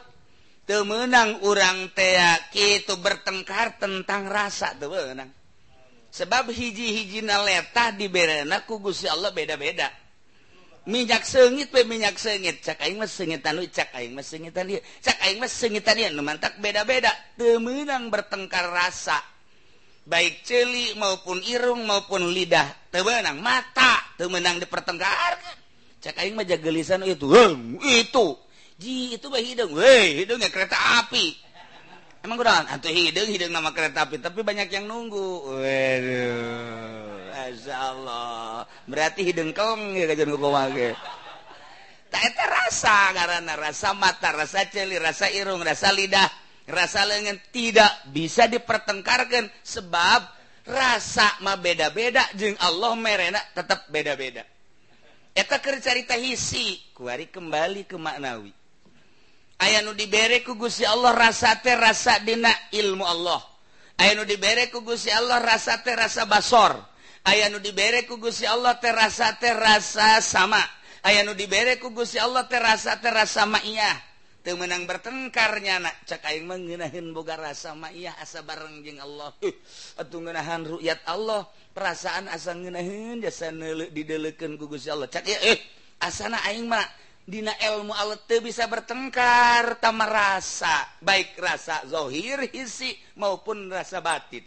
Teu 0.66 0.82
meunang 0.82 1.44
urang 1.46 1.94
teh 1.94 2.18
kitu 2.50 2.98
bertengkar 2.98 3.78
tentang 3.78 4.26
rasa 4.26 4.74
teu 4.74 4.90
meunang 4.90 5.30
sebab 6.14 6.54
hiji-hiji 6.54 7.26
letah 7.26 7.90
diberena 7.90 8.62
ku 8.62 8.78
Gusti 8.78 9.10
Allah 9.10 9.34
beda-beda. 9.34 9.90
minyak 10.84 11.24
sengit 11.24 11.72
pe 11.72 11.84
minyak 11.88 12.20
sengit 12.20 12.60
cak 12.60 12.84
aing 12.84 13.00
mah 13.00 13.08
sengitan 13.08 13.56
lu 13.56 13.64
cak 13.68 13.96
aing 13.96 14.12
mah 14.12 14.24
sengitan 14.24 14.68
dia 14.68 14.80
cak 15.00 15.16
aing 15.24 15.40
mah 15.40 15.48
sengitan 15.48 15.96
dia 15.96 16.12
mantak 16.20 16.60
beda-beda. 16.60 17.12
Temenang 17.40 18.12
bertengkar 18.12 18.68
rasa. 18.68 19.16
Baik 20.04 20.44
celi 20.44 20.92
maupun 21.00 21.40
irung 21.48 21.88
maupun 21.88 22.28
lidah. 22.28 22.92
Temenang 22.92 23.40
mata 23.40 24.04
temenang 24.20 24.60
di 24.60 24.68
pertengkar 24.68 25.40
cak 26.04 26.20
aing 26.20 26.36
mah 26.36 26.44
jagelisan 26.44 27.00
eh, 27.08 27.16
itu 27.16 27.26
Hem, 27.32 27.80
itu. 27.80 28.36
Ji 28.76 29.16
itu 29.16 29.26
bah 29.32 29.40
hidung. 29.40 29.72
Weh 29.72 30.20
hidungnya 30.20 30.52
kereta 30.52 30.76
api. 31.00 31.32
Emang 32.24 32.36
kurang? 32.40 32.64
Atau 32.68 32.92
hidung 32.92 33.28
hidung 33.28 33.52
nama 33.52 33.72
kereta 33.72 34.04
api. 34.04 34.20
Tapi 34.20 34.40
banyak 34.44 34.68
yang 34.68 34.84
nunggu. 34.84 35.60
Waduh. 35.60 37.03
Masya 37.44 37.76
Allah 37.76 38.64
berarti 38.88 39.20
hidungkong 39.20 40.00
tak 42.08 42.40
rasa 42.40 43.12
karena 43.12 43.52
rasa 43.52 43.92
mata 43.92 44.32
rasa 44.32 44.64
celi 44.72 44.96
rasa 44.96 45.28
irung 45.28 45.60
rasa 45.60 45.92
lidah 45.92 46.24
rasa 46.64 47.04
lengan 47.04 47.36
tidak 47.52 48.08
bisa 48.08 48.48
dipertengkarkan 48.48 49.52
sebab 49.60 50.24
rasa 50.64 51.36
mah 51.44 51.60
beda-beda 51.60 52.24
jeng 52.32 52.56
Allah 52.64 52.96
merena 52.96 53.44
tetap 53.52 53.92
beda-beda. 53.92 54.48
Eta 55.36 55.60
keur 55.60 55.84
carita 55.84 56.16
hisi 56.16 56.80
kuari 56.96 57.28
kembali 57.28 57.84
ke 57.84 58.00
maknawi. 58.00 58.56
Aya 59.60 59.84
nu 59.84 59.92
dibere 59.92 60.40
ku 60.40 60.56
Gusti 60.56 60.88
Allah 60.88 61.12
rasa 61.12 61.60
teh 61.60 61.76
rasa 61.76 62.24
dina 62.24 62.48
ilmu 62.72 63.04
Allah. 63.04 63.44
Aya 64.00 64.16
nu 64.16 64.24
dibere 64.24 64.72
ku 64.72 64.80
Gusti 64.80 65.12
Allah 65.12 65.44
rasa 65.44 65.84
teh 65.84 65.92
rasa 65.92 66.24
basor. 66.24 66.93
aya 67.24 67.48
nu 67.48 67.58
dibere 67.58 68.04
ku 68.04 68.20
Gusti 68.20 68.44
Allah 68.44 68.76
terasa 68.76 69.34
terasa 69.40 70.20
sama. 70.20 70.60
Aya 71.04 71.24
nu 71.24 71.32
dibere 71.32 71.80
ku 71.80 71.90
Gusti 71.90 72.20
Allah 72.20 72.44
terasa 72.44 73.00
terasa 73.00 73.48
maiyah. 73.48 74.12
Tem 74.44 74.52
menang 74.60 74.84
bertengkarnya 74.84 75.80
anak 75.80 76.04
cakain 76.04 76.44
mengenahin 76.44 77.16
boga 77.16 77.40
rasa 77.40 77.72
maiyah 77.72 78.12
asa 78.20 78.44
bareng 78.44 78.84
jeng 78.84 79.00
Allah. 79.00 79.32
Atau 80.00 80.20
ngenahan 80.20 80.68
rukyat 80.68 81.00
Allah. 81.08 81.48
Perasaan 81.72 82.28
asa 82.28 82.52
ngenahin 82.52 83.24
jasa 83.24 83.48
neluk 83.48 83.88
dideleken 83.90 84.60
ku 84.60 84.68
Allah. 84.68 85.08
Cak 85.08 85.24
ya 85.24 85.40
eh 85.48 85.58
asana 86.04 86.44
aing 86.44 86.68
mah 86.68 86.84
dina 87.24 87.56
ilmu 87.56 87.96
Allah 87.96 88.20
teu 88.28 88.44
bisa 88.44 88.68
bertengkar 88.68 89.80
tamar 89.80 90.12
rasa 90.12 90.92
baik 91.00 91.40
rasa 91.40 91.80
zohir 91.88 92.44
hisi 92.52 92.92
maupun 93.16 93.72
rasa 93.72 94.04
batin. 94.04 94.44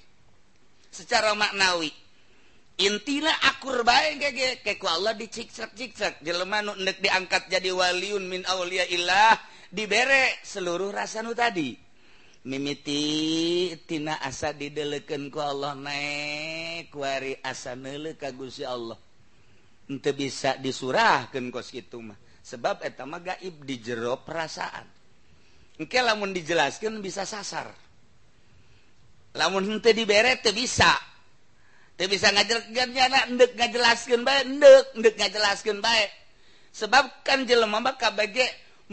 Secara 0.93 1.33
maknawi 1.33 1.89
intina 2.77 3.33
akur 3.49 3.81
baik 3.81 4.21
ke 4.61 4.77
Allah 4.85 5.17
diciksak-ciksak 5.17 6.21
jelema 6.21 6.61
nek 6.61 7.01
diangkat 7.01 7.49
jadi 7.49 7.73
waliun 7.73 8.23
min 8.29 8.45
Aulia 8.45 8.85
Ilah 8.85 9.37
seluruh 9.73 10.41
seluruh 10.45 10.89
rasanu 10.93 11.33
tadi. 11.33 11.75
Mimiti 12.47 13.75
tina 13.83 14.23
asa 14.23 14.55
dideleken 14.55 15.27
ku 15.27 15.43
Allah 15.43 15.75
naik 15.75 16.87
kuari 16.95 17.35
asa 17.43 17.75
neule 17.75 18.15
ka 18.15 18.31
Gusti 18.31 18.63
Allah. 18.63 18.95
Ente 19.91 20.15
bisa 20.15 20.55
disurahkan 20.55 21.43
kos 21.51 21.75
gitu 21.75 21.99
mah 21.99 22.15
sebab 22.47 22.79
eta 22.87 23.03
mah 23.03 23.19
gaib 23.19 23.67
di 23.67 23.83
jero 23.83 24.23
perasaan. 24.23 24.87
Engke 25.75 25.99
lamun 25.99 26.31
dijelaskan 26.31 27.03
bisa 27.03 27.27
sasar. 27.27 27.67
Lamun 29.35 29.67
ente 29.67 29.91
dibere 29.91 30.39
teu 30.39 30.55
bisa. 30.55 31.16
bisa 32.05 32.29
ngajarndek 32.29 33.57
ngajelaskan 33.57 34.21
bae 34.21 34.45
ngajelaskan 35.17 35.81
baik 35.81 36.13
sebabkan 36.69 37.49
mah 37.65 37.97
KBG 37.97 38.37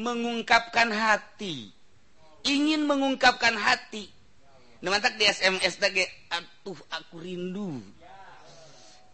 mengungkapkan 0.01 0.89
hati. 0.89 1.69
Ingin 2.45 2.89
mengungkapkan 2.89 3.57
hati. 3.57 4.09
Mantap 4.85 5.17
di 5.17 5.25
SMS 5.25 5.81
tadi 5.81 6.05
atuh 6.29 6.77
aku 6.93 7.17
rindu. 7.21 7.81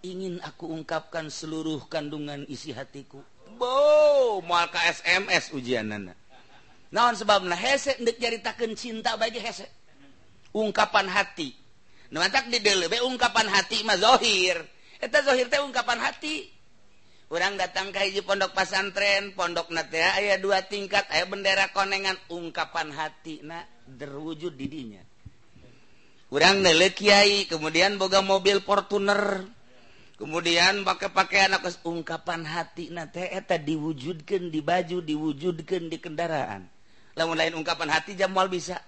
Ingin 0.02 0.42
aku 0.42 0.66
ungkapkan 0.66 1.30
seluruh 1.30 1.86
kandungan 1.86 2.42
isi 2.50 2.74
hatiku. 2.74 3.22
Bo 3.54 4.42
mual 4.42 4.66
ka 4.70 4.82
SMS 4.86 5.52
ujian 5.54 5.90
nana 5.90 6.14
naon 6.90 7.14
sebablah 7.14 7.54
hese 7.54 7.94
ndek 8.02 8.18
jaritakeun 8.18 8.74
cinta 8.74 9.14
bagi 9.14 9.38
hese. 9.38 9.66
Ungkapan 10.50 11.06
hati. 11.06 11.54
nuantak 12.10 12.50
di 12.50 12.58
delebe 12.62 13.02
ungkapan 13.02 13.46
hati 13.48 13.82
mah 13.86 13.98
zohir. 13.98 14.58
Eta 15.00 15.24
zohir 15.24 15.48
teh 15.48 15.62
ungkapan 15.62 15.98
hati. 15.98 16.50
Orang 17.30 17.54
datang 17.54 17.94
ke 17.94 18.10
hiji 18.10 18.26
pondok 18.26 18.50
pasantren 18.52 19.30
pondok 19.38 19.70
nate 19.70 20.02
aya 20.02 20.34
dua 20.34 20.66
tingkat 20.66 21.06
aya 21.14 21.30
bendera 21.30 21.70
konengan 21.70 22.18
ungkapan 22.26 22.90
hati 22.90 23.38
na 23.46 23.62
terwujud 23.86 24.58
didinya 24.58 24.98
orang 26.30 26.62
nele 26.62 26.94
kiai 26.94 27.50
kemudian 27.50 27.98
boga 27.98 28.22
mobil 28.22 28.62
fortuner 28.62 29.46
kemudian 30.14 30.86
pakai-pakai 30.86 31.50
anak 31.50 31.70
ungkapan 31.82 32.46
hati 32.46 32.92
na 32.94 33.10
teh 33.10 33.26
eta 33.26 33.58
diwujudkan 33.58 34.52
di 34.52 34.60
baju 34.60 35.00
diwujudkan 35.00 35.88
di 35.88 35.96
kendaraan. 35.96 36.68
Lamun 37.16 37.40
lain 37.40 37.56
ungkapan 37.56 37.88
hati 37.88 38.12
jamal 38.20 38.52
bisa. 38.52 38.84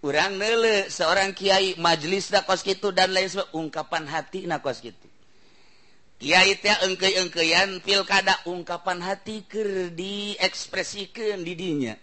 kurang 0.00 0.38
nele 0.38 0.88
seorang 0.92 1.32
Kyai 1.32 1.74
majelis 1.80 2.30
nakos 2.30 2.62
gitu 2.62 2.92
dan 2.92 3.12
lain 3.12 3.28
sebab 3.28 3.52
ungkapan 3.56 4.04
hati 4.06 4.44
nakos 4.44 4.80
gitu 4.84 5.06
Kyai 6.16 6.56
teh 6.56 6.72
engke-engkean 6.88 7.84
pilkada 7.84 8.40
ungkapan 8.48 9.04
hati 9.04 9.44
ker 9.44 9.92
diekspresikan 9.92 11.44
didinya 11.44 11.96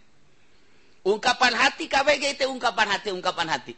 ungkapan 1.03 1.53
hati 1.53 1.91
KBG 1.91 2.39
itu 2.39 2.45
ungkapan 2.47 2.87
hati 2.95 3.09
ungkapan 3.11 3.47
hati. 3.51 3.73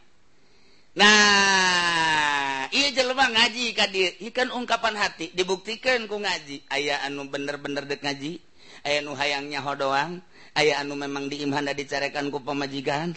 Nah 0.96 2.66
iya 2.72 2.88
jelema 2.94 3.28
ngaji 3.28 3.76
kadir 3.76 4.16
ikan 4.32 4.48
ungkapan 4.54 4.96
hati 4.96 5.34
dibuktikan 5.34 6.06
ku 6.08 6.22
ngaji. 6.22 6.64
Ayah 6.72 7.04
anu 7.04 7.28
bener-bener 7.28 7.84
dek 7.84 8.00
ngaji 8.00 8.40
ayah 8.86 9.00
anu 9.02 9.12
hayangnya 9.18 9.60
hodoang 9.60 10.22
ayah 10.56 10.80
anu 10.80 10.94
memang 10.96 11.26
diimhana 11.28 11.74
dicarekan 11.76 12.30
ku 12.30 12.40
pemajikan 12.40 13.12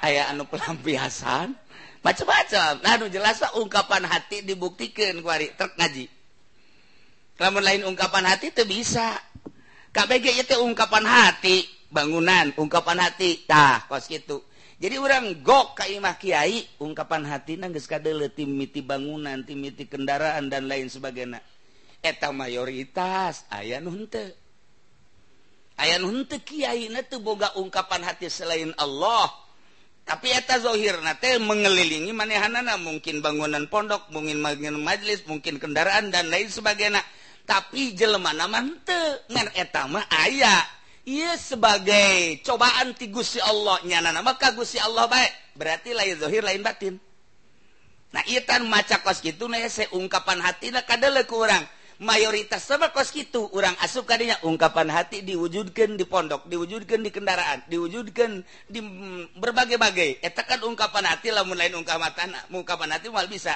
aya 0.00 0.28
anu 0.32 0.48
pelampiasan. 0.48 1.56
Macam-macam 2.00 2.80
nah, 2.80 2.96
jelaslah 3.12 3.52
ungkapan 3.60 4.08
hati 4.08 4.40
dibuktikan 4.40 5.20
kuari 5.20 5.52
truk 5.52 5.76
ngaji. 5.76 6.08
Lamun 7.40 7.62
lain 7.64 7.82
ungkapan 7.84 8.24
hati 8.24 8.52
itu 8.52 8.64
bisa. 8.64 9.20
KBG 9.92 10.48
itu 10.48 10.56
ungkapan 10.60 11.04
hati 11.04 11.68
bangunan 11.92 12.52
ungkapan 12.56 13.04
hati. 13.04 13.44
Tah 13.44 13.84
kos 13.88 14.08
gitu 14.08 14.50
jadi 14.80 14.96
orang 14.96 15.44
gok 15.44 15.76
kaimah 15.76 16.16
Kiai 16.16 16.64
ungkapan 16.80 17.28
hati 17.28 17.60
nangis 17.60 17.84
kadele 17.84 18.32
timiti 18.32 18.80
bangunan 18.80 19.44
timiti 19.44 19.84
kendaraan 19.84 20.48
dan 20.48 20.72
lain 20.72 20.88
sebagainya. 20.88 21.44
Eta 22.00 22.32
mayoritas 22.32 23.44
ayah 23.52 23.76
nunte 23.84 24.32
ayah 25.76 26.00
nunte 26.00 26.40
Kiai 26.40 26.88
itu 26.88 27.16
boga 27.20 27.52
ungkapan 27.60 28.08
hati 28.08 28.32
selain 28.32 28.72
Allah. 28.80 29.28
tapi 30.04 30.34
eta 30.34 30.58
Zohir 30.58 30.98
mengelilingi 31.38 32.10
manehanana. 32.10 32.74
Mungkin 32.80 33.22
bangunan 33.22 33.66
pondok 33.70 34.10
mungkin 34.10 34.42
bagian 34.42 34.76
majelis 34.82 35.22
mungkin 35.24 35.62
kendaraan 35.62 36.10
dan 36.10 36.28
lain 36.28 36.50
sebagainya. 36.50 37.02
Tapi 37.46 37.94
jelemana 37.94 38.46
mante 38.46 39.26
ngan 39.30 39.54
etama 39.54 40.02
ayah 40.26 40.62
ia 41.06 41.34
sebagai 41.34 42.42
cobaan 42.42 42.94
ti 42.94 43.10
Gusti 43.10 43.38
Allah. 43.42 43.82
Nyana 43.86 44.10
nama 44.10 44.34
ka 44.34 44.52
Gusti 44.54 44.78
Allah 44.82 45.06
baik 45.06 45.56
berarti 45.56 45.94
lain 45.94 46.18
Zohir 46.18 46.42
lain 46.42 46.62
batin. 46.62 46.98
Nah 48.10 48.22
iya 48.26 48.42
tan 48.42 48.66
maca 48.66 48.98
kos 49.06 49.22
gitu 49.22 49.46
nah 49.46 49.62
saya 49.70 49.86
ungkapan 49.94 50.42
hati 50.42 50.74
nah 50.74 50.82
kadele 50.82 51.22
kurang 51.30 51.62
mayoritas 52.00 52.64
sama 52.64 52.88
kos 52.96 53.12
gitu 53.12 53.52
orang 53.52 53.76
asukanya 53.84 54.40
ungkapan 54.40 54.88
hati 54.88 55.20
diwujudkan 55.20 56.00
di 56.00 56.08
pondok 56.08 56.48
diwujudkan 56.48 57.04
di 57.04 57.12
kendaraan 57.12 57.60
diwujudkan 57.68 58.40
di 58.66 58.80
berbagai-bagai. 59.36 60.24
Etakan 60.24 60.64
ungkapan 60.64 61.04
hati 61.04 61.28
lamun 61.28 61.60
lain 61.60 61.76
ungkapan 61.76 62.32
ungkapan 62.48 62.96
hati 62.96 63.12
mal 63.12 63.28
bisa. 63.28 63.52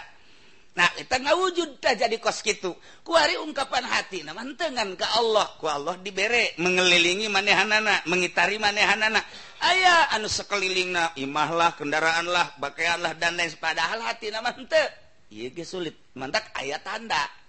Nah 0.75 0.91
kita 0.93 1.23
nggak 1.23 1.37
wujud 1.39 1.71
dah 1.79 1.95
jadi 1.95 2.19
kos 2.19 2.43
gitu 2.43 2.75
kuari 3.07 3.39
ungkapan 3.41 3.87
hati 3.89 4.21
nah 4.29 4.37
mantengan 4.37 4.93
ke 4.93 5.07
Allah. 5.09 5.49
Ku 5.57 5.65
Allah 5.65 5.97
dibere 5.97 6.53
mengelilingi 6.61 7.33
manehanana 7.33 8.05
mengitari 8.05 8.61
manehanana. 8.61 9.25
Ayah 9.65 10.13
anu 10.13 10.29
sekelilingna 10.29 11.17
imahlah 11.17 11.73
kendaraanlah 11.81 12.61
pakaianlah 12.61 13.17
dan 13.17 13.41
lain 13.41 13.49
padahal 13.57 14.05
hati 14.05 14.29
nama 14.29 14.53
mante. 14.53 14.85
Iya 15.33 15.65
sulit. 15.65 15.97
Mantak 16.13 16.53
ayat 16.53 16.85
tanda. 16.85 17.44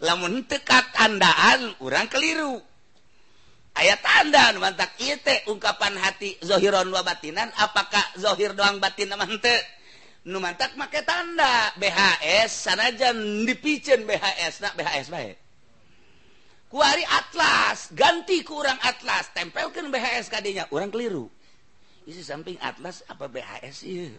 lamun 0.00 0.44
tekat 0.48 0.96
tandaan 0.96 1.76
orang 1.84 2.08
keliru. 2.08 2.60
Ayat 3.76 4.02
tandaan 4.02 4.58
mantak 4.58 4.98
ite 4.98 5.46
ungkapan 5.46 5.94
hati 6.00 6.36
zohiron 6.42 6.90
wa 6.90 7.06
batinan 7.06 7.48
apakah 7.54 8.02
zohir 8.18 8.52
doang 8.52 8.82
batin 8.82 9.08
nama 9.08 9.22
hente 9.24 9.54
nu 10.26 10.42
mantak 10.42 10.74
make 10.74 11.00
tanda 11.06 11.70
BHS 11.78 12.50
sanajan 12.66 13.16
dipicen 13.46 14.04
BHS 14.04 14.60
nak 14.60 14.74
BHS 14.76 15.08
baik 15.08 15.38
kuari 16.70 17.02
atlas 17.02 17.90
ganti 17.94 18.46
ku 18.46 18.62
orang 18.62 18.78
atlas 18.82 19.34
tempelkan 19.34 19.90
BHS 19.90 20.30
kadinya 20.30 20.64
orang 20.70 20.88
keliru. 20.88 21.26
Isi 22.06 22.22
samping 22.22 22.56
atlas 22.62 23.02
apa 23.10 23.26
BHS 23.26 23.76
iya 23.84 24.14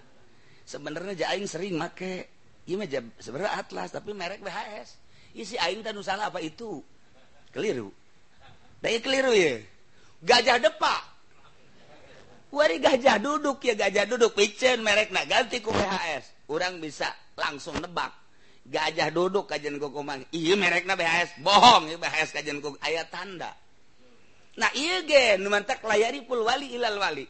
sebenarnya 0.68 1.28
jaing 1.28 1.48
sering 1.48 1.80
make. 1.80 2.28
Iya 2.68 3.02
sebenarnya 3.18 3.58
atlas 3.58 3.90
tapi 3.90 4.14
merek 4.14 4.44
BHS 4.44 5.02
isi 5.36 5.56
aing 5.56 5.84
dan 5.86 5.98
salah 6.04 6.32
apa 6.32 6.40
itu? 6.44 6.84
Keliru. 7.52 7.92
Dari 8.82 8.98
keliru 9.04 9.32
ya 9.36 9.62
gajah 10.26 10.58
depa. 10.62 10.96
Wari 12.52 12.84
gajah 12.84 13.18
duduk 13.18 13.64
ya 13.64 13.74
gajah 13.76 14.06
duduk. 14.06 14.36
Picen 14.36 14.84
merek 14.84 15.10
nak 15.16 15.28
ganti 15.28 15.64
ku 15.64 15.72
BHS 15.72 16.52
orang 16.52 16.84
bisa 16.84 17.08
langsung 17.40 17.80
nebak. 17.80 18.12
Gajah 18.62 19.10
duduk 19.10 19.50
kajian 19.50 19.82
ku 19.82 19.90
kumang 19.90 20.22
iya 20.36 20.54
merek 20.54 20.86
na 20.86 20.94
BHS 20.94 21.42
bohong 21.42 21.90
ya 21.90 21.98
BHS 21.98 22.30
kajian 22.36 22.60
ku. 22.60 22.76
Ayat 22.84 23.10
tanda. 23.10 23.56
Nah 24.60 24.72
iya 24.76 25.02
ge 25.08 25.40
numantak 25.40 25.80
layari 25.84 26.28
pul 26.28 26.44
wali 26.44 26.76
ilal 26.76 27.00
wali. 27.00 27.26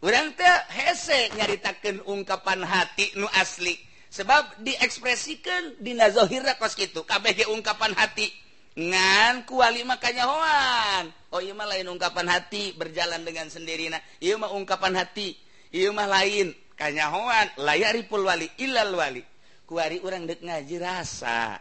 Orang 0.00 0.32
teh 0.32 0.56
hese 0.72 1.28
nyaritakan 1.36 2.08
ungkapan 2.08 2.64
hati 2.64 3.12
nu 3.20 3.28
asli. 3.36 3.76
sebab 4.10 4.60
diekspresikan 4.60 5.78
Dinazohirra 5.78 6.58
kos 6.58 6.74
gitu 6.74 7.06
KBG 7.06 7.48
ungkapan 7.48 7.94
hati. 7.94 8.28
Ngan 8.74 9.50
kuali 9.50 9.82
makanya 9.82 10.30
hoan 10.30 11.10
Oh 11.34 11.42
iya 11.42 11.54
mah 11.54 11.66
lain 11.66 11.90
ungkapan 11.90 12.26
hati 12.26 12.70
berjalan 12.74 13.22
dengan 13.26 13.50
sendiri 13.50 13.90
nah 13.90 13.98
iya 14.22 14.38
mah 14.38 14.50
ungkapan 14.54 14.98
hati 14.98 15.38
iya 15.70 15.94
mah 15.94 16.10
lain. 16.10 16.54
Kanya 16.74 17.12
hoan 17.12 17.46
layaripul 17.60 18.24
wali 18.24 18.50
ilal 18.58 18.98
wali. 18.98 19.22
Kuari 19.68 20.02
orang 20.02 20.26
dek 20.26 20.42
ngaji 20.42 20.76
rasa. 20.82 21.60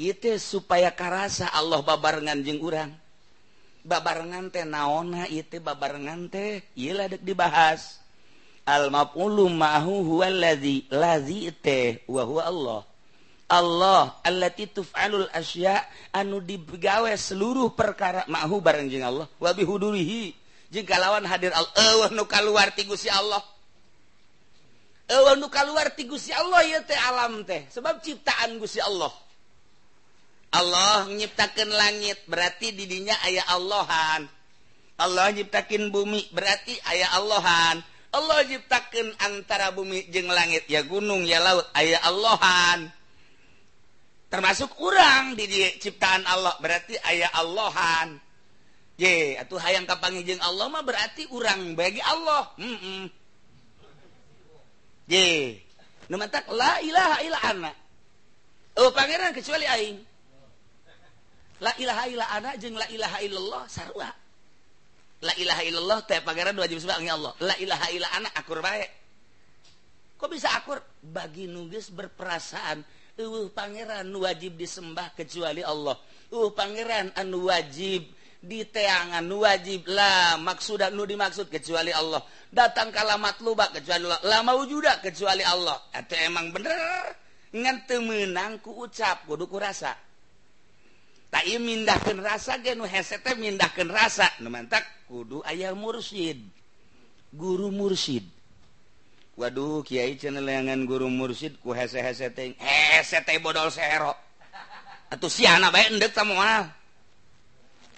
Itu 0.00 0.32
supaya 0.40 0.96
karasa 0.96 1.52
Allah 1.52 1.84
babarengan 1.84 2.40
jeng 2.40 2.64
urang. 2.64 2.88
Babarengan 3.84 4.48
teh 4.48 4.64
naona 4.64 5.28
itu 5.28 5.60
babarengan 5.60 6.32
teh 6.32 6.64
iyalah 6.72 7.12
dek 7.12 7.20
dibahas. 7.20 7.99
Al 8.70 8.86
maf'ulu 8.94 9.50
ma'hu 9.50 10.06
huwa 10.06 10.30
allazi 10.30 10.86
lazi 10.94 11.50
teh 11.58 12.06
wa 12.06 12.22
huwa 12.22 12.42
Allah. 12.46 12.80
Allah 13.50 14.14
Allah 14.22 14.50
titufalul 14.54 15.26
asya 15.34 15.82
anu 16.14 16.38
digawe 16.38 17.10
seluruh 17.18 17.74
perkara 17.74 18.22
mahu 18.30 18.62
bareng 18.62 18.86
jeng 18.86 19.02
Allah. 19.02 19.26
Wabi 19.42 19.66
hudurihi 19.66 20.30
jika 20.70 21.02
lawan 21.02 21.26
hadir 21.26 21.50
Allah. 21.50 22.14
Nu 22.14 22.30
keluar 22.30 22.70
ti 22.70 22.86
Gusti 22.86 23.10
Allah. 23.10 23.42
Allah 25.10 25.34
nu 25.34 25.50
keluar 25.50 25.90
ti 25.98 26.06
Gusti 26.06 26.30
Allah 26.30 26.62
ya 26.62 26.78
teh 26.86 26.94
alam 26.94 27.42
teh. 27.42 27.66
Sebab 27.74 27.98
ciptaan 27.98 28.62
Gusti 28.62 28.78
Allah. 28.78 29.10
Allah 30.54 31.10
nyiptakan 31.10 31.74
langit 31.74 32.22
berarti 32.30 32.70
didinya 32.70 33.18
ayah 33.26 33.50
Allahan. 33.50 34.30
Allah 34.94 35.26
nyiptakan 35.34 35.90
bumi 35.90 36.22
berarti 36.30 36.78
ayah 36.86 37.18
Allahan 37.18 37.82
Allah 38.10 38.42
ciptakan 38.42 39.14
antara 39.22 39.70
bumi 39.70 40.10
jeng 40.10 40.26
langit 40.26 40.66
ya 40.66 40.82
gunung 40.82 41.22
ya 41.22 41.38
laut. 41.38 41.66
Ayah 41.78 42.02
Allahan. 42.10 42.90
Termasuk 44.30 44.74
kurang 44.74 45.34
di 45.38 45.46
ciptaan 45.78 46.26
Allah 46.26 46.54
berarti 46.58 46.98
ayah 47.06 47.30
Allahan. 47.38 48.18
Ye 48.98 49.38
atuh 49.38 49.56
hayang 49.62 49.86
kapangi 49.86 50.26
jeng 50.26 50.42
Allah 50.42 50.66
mah 50.68 50.82
berarti 50.82 51.30
urang 51.30 51.78
bagi 51.78 52.02
Allah. 52.02 52.50
Mm 52.58 52.78
-mm. 52.78 53.02
ye 55.10 55.58
nemantak 56.06 56.46
la 56.54 56.78
ilaha 56.86 57.16
illa 57.26 57.38
ana 57.42 57.72
oh 58.78 58.90
pangeran 58.94 59.34
kecuali 59.34 59.66
aing. 59.66 59.98
La 61.60 61.72
ilaha 61.78 62.02
illa 62.10 62.26
ana 62.30 62.50
jeng 62.58 62.74
la 62.74 62.86
ilaha 62.90 63.18
illallah 63.22 63.62
sarua. 63.70 64.19
La 65.20 65.32
ilaha 65.36 65.62
illallah 65.64 65.98
teh 66.08 66.20
pangeran 66.24 66.56
wajib 66.56 66.80
sebab 66.80 67.00
Allah. 67.04 67.32
La 67.44 67.54
ilaha 67.60 67.86
illa 67.92 68.08
ana 68.16 68.28
akur 68.36 68.60
bae. 68.64 68.84
Kok 70.16 70.28
bisa 70.28 70.52
akur? 70.52 70.80
Bagi 71.00 71.48
nugis 71.48 71.88
berperasaan 71.92 73.00
Pangeran 73.52 74.08
wajib 74.16 74.56
disembah 74.56 75.12
kecuali 75.12 75.60
Allah. 75.60 75.92
Uh 76.32 76.48
Pangeran 76.56 77.12
anu 77.20 77.52
wajib 77.52 78.08
diteangan 78.40 79.28
wajiblah 79.28 80.40
maksud 80.40 80.80
Nu 80.96 81.04
dimaksud 81.04 81.52
kecuali 81.52 81.92
Allah. 81.92 82.24
Datang 82.48 82.88
kalamat 82.88 83.36
lubak 83.44 83.76
kecuali 83.76 84.08
lama 84.24 84.52
wujuddah 84.56 85.04
kecuali 85.04 85.44
Allah. 85.44 85.76
Atau 85.92 86.16
emang 86.16 86.48
bener? 86.48 87.12
Ngan 87.52 87.84
menangku 88.00 88.72
ucap 88.72 89.28
kuduku 89.28 89.60
rasa. 89.60 89.92
tak 89.92 90.09
mindahkan 91.60 92.18
rasa 92.20 92.58
genu 92.60 92.84
hesete 92.84 93.34
mindahkan 93.38 93.86
rasa. 93.88 94.28
Mantap 94.42 94.82
kudu 95.10 95.42
ayah 95.46 95.74
mursyid 95.74 96.38
guru 97.34 97.70
mursyid 97.70 98.26
waduh 99.38 99.82
Kyai 99.86 100.18
channellangan 100.18 100.84
guru 100.84 101.06
mursyid 101.10 101.58
ku 101.62 101.74
hese 101.74 102.02
hese 102.02 102.30
hese 102.58 103.18
teh 103.22 103.38
bodol 103.42 103.70
sero 103.70 104.14
atau 105.10 105.26
si 105.26 105.46
anak 105.46 105.74
baik 105.74 105.96
endek 105.96 106.12
sama 106.14 106.34
mahal 106.36 106.64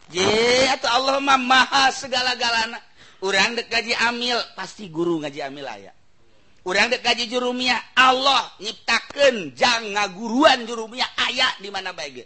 je 0.08 0.24
atau 0.72 0.88
Allah 0.88 1.20
mah 1.20 1.40
maha 1.40 1.90
segala 1.92 2.32
galana 2.36 2.80
urang 3.24 3.56
dek 3.56 3.68
gaji 3.68 3.92
amil 4.08 4.38
pasti 4.56 4.88
guru 4.88 5.20
ngaji 5.20 5.40
amil 5.44 5.66
ayah 5.68 5.92
urang 6.64 6.88
dek 6.88 7.04
gaji 7.04 7.28
jurumiah 7.28 7.80
Allah 7.96 8.52
nyiptakan 8.60 9.52
jangan 9.52 10.12
guruan 10.16 10.64
jurumiah 10.64 11.08
ayah 11.28 11.52
di 11.60 11.68
mana 11.68 11.92
baik 11.92 12.24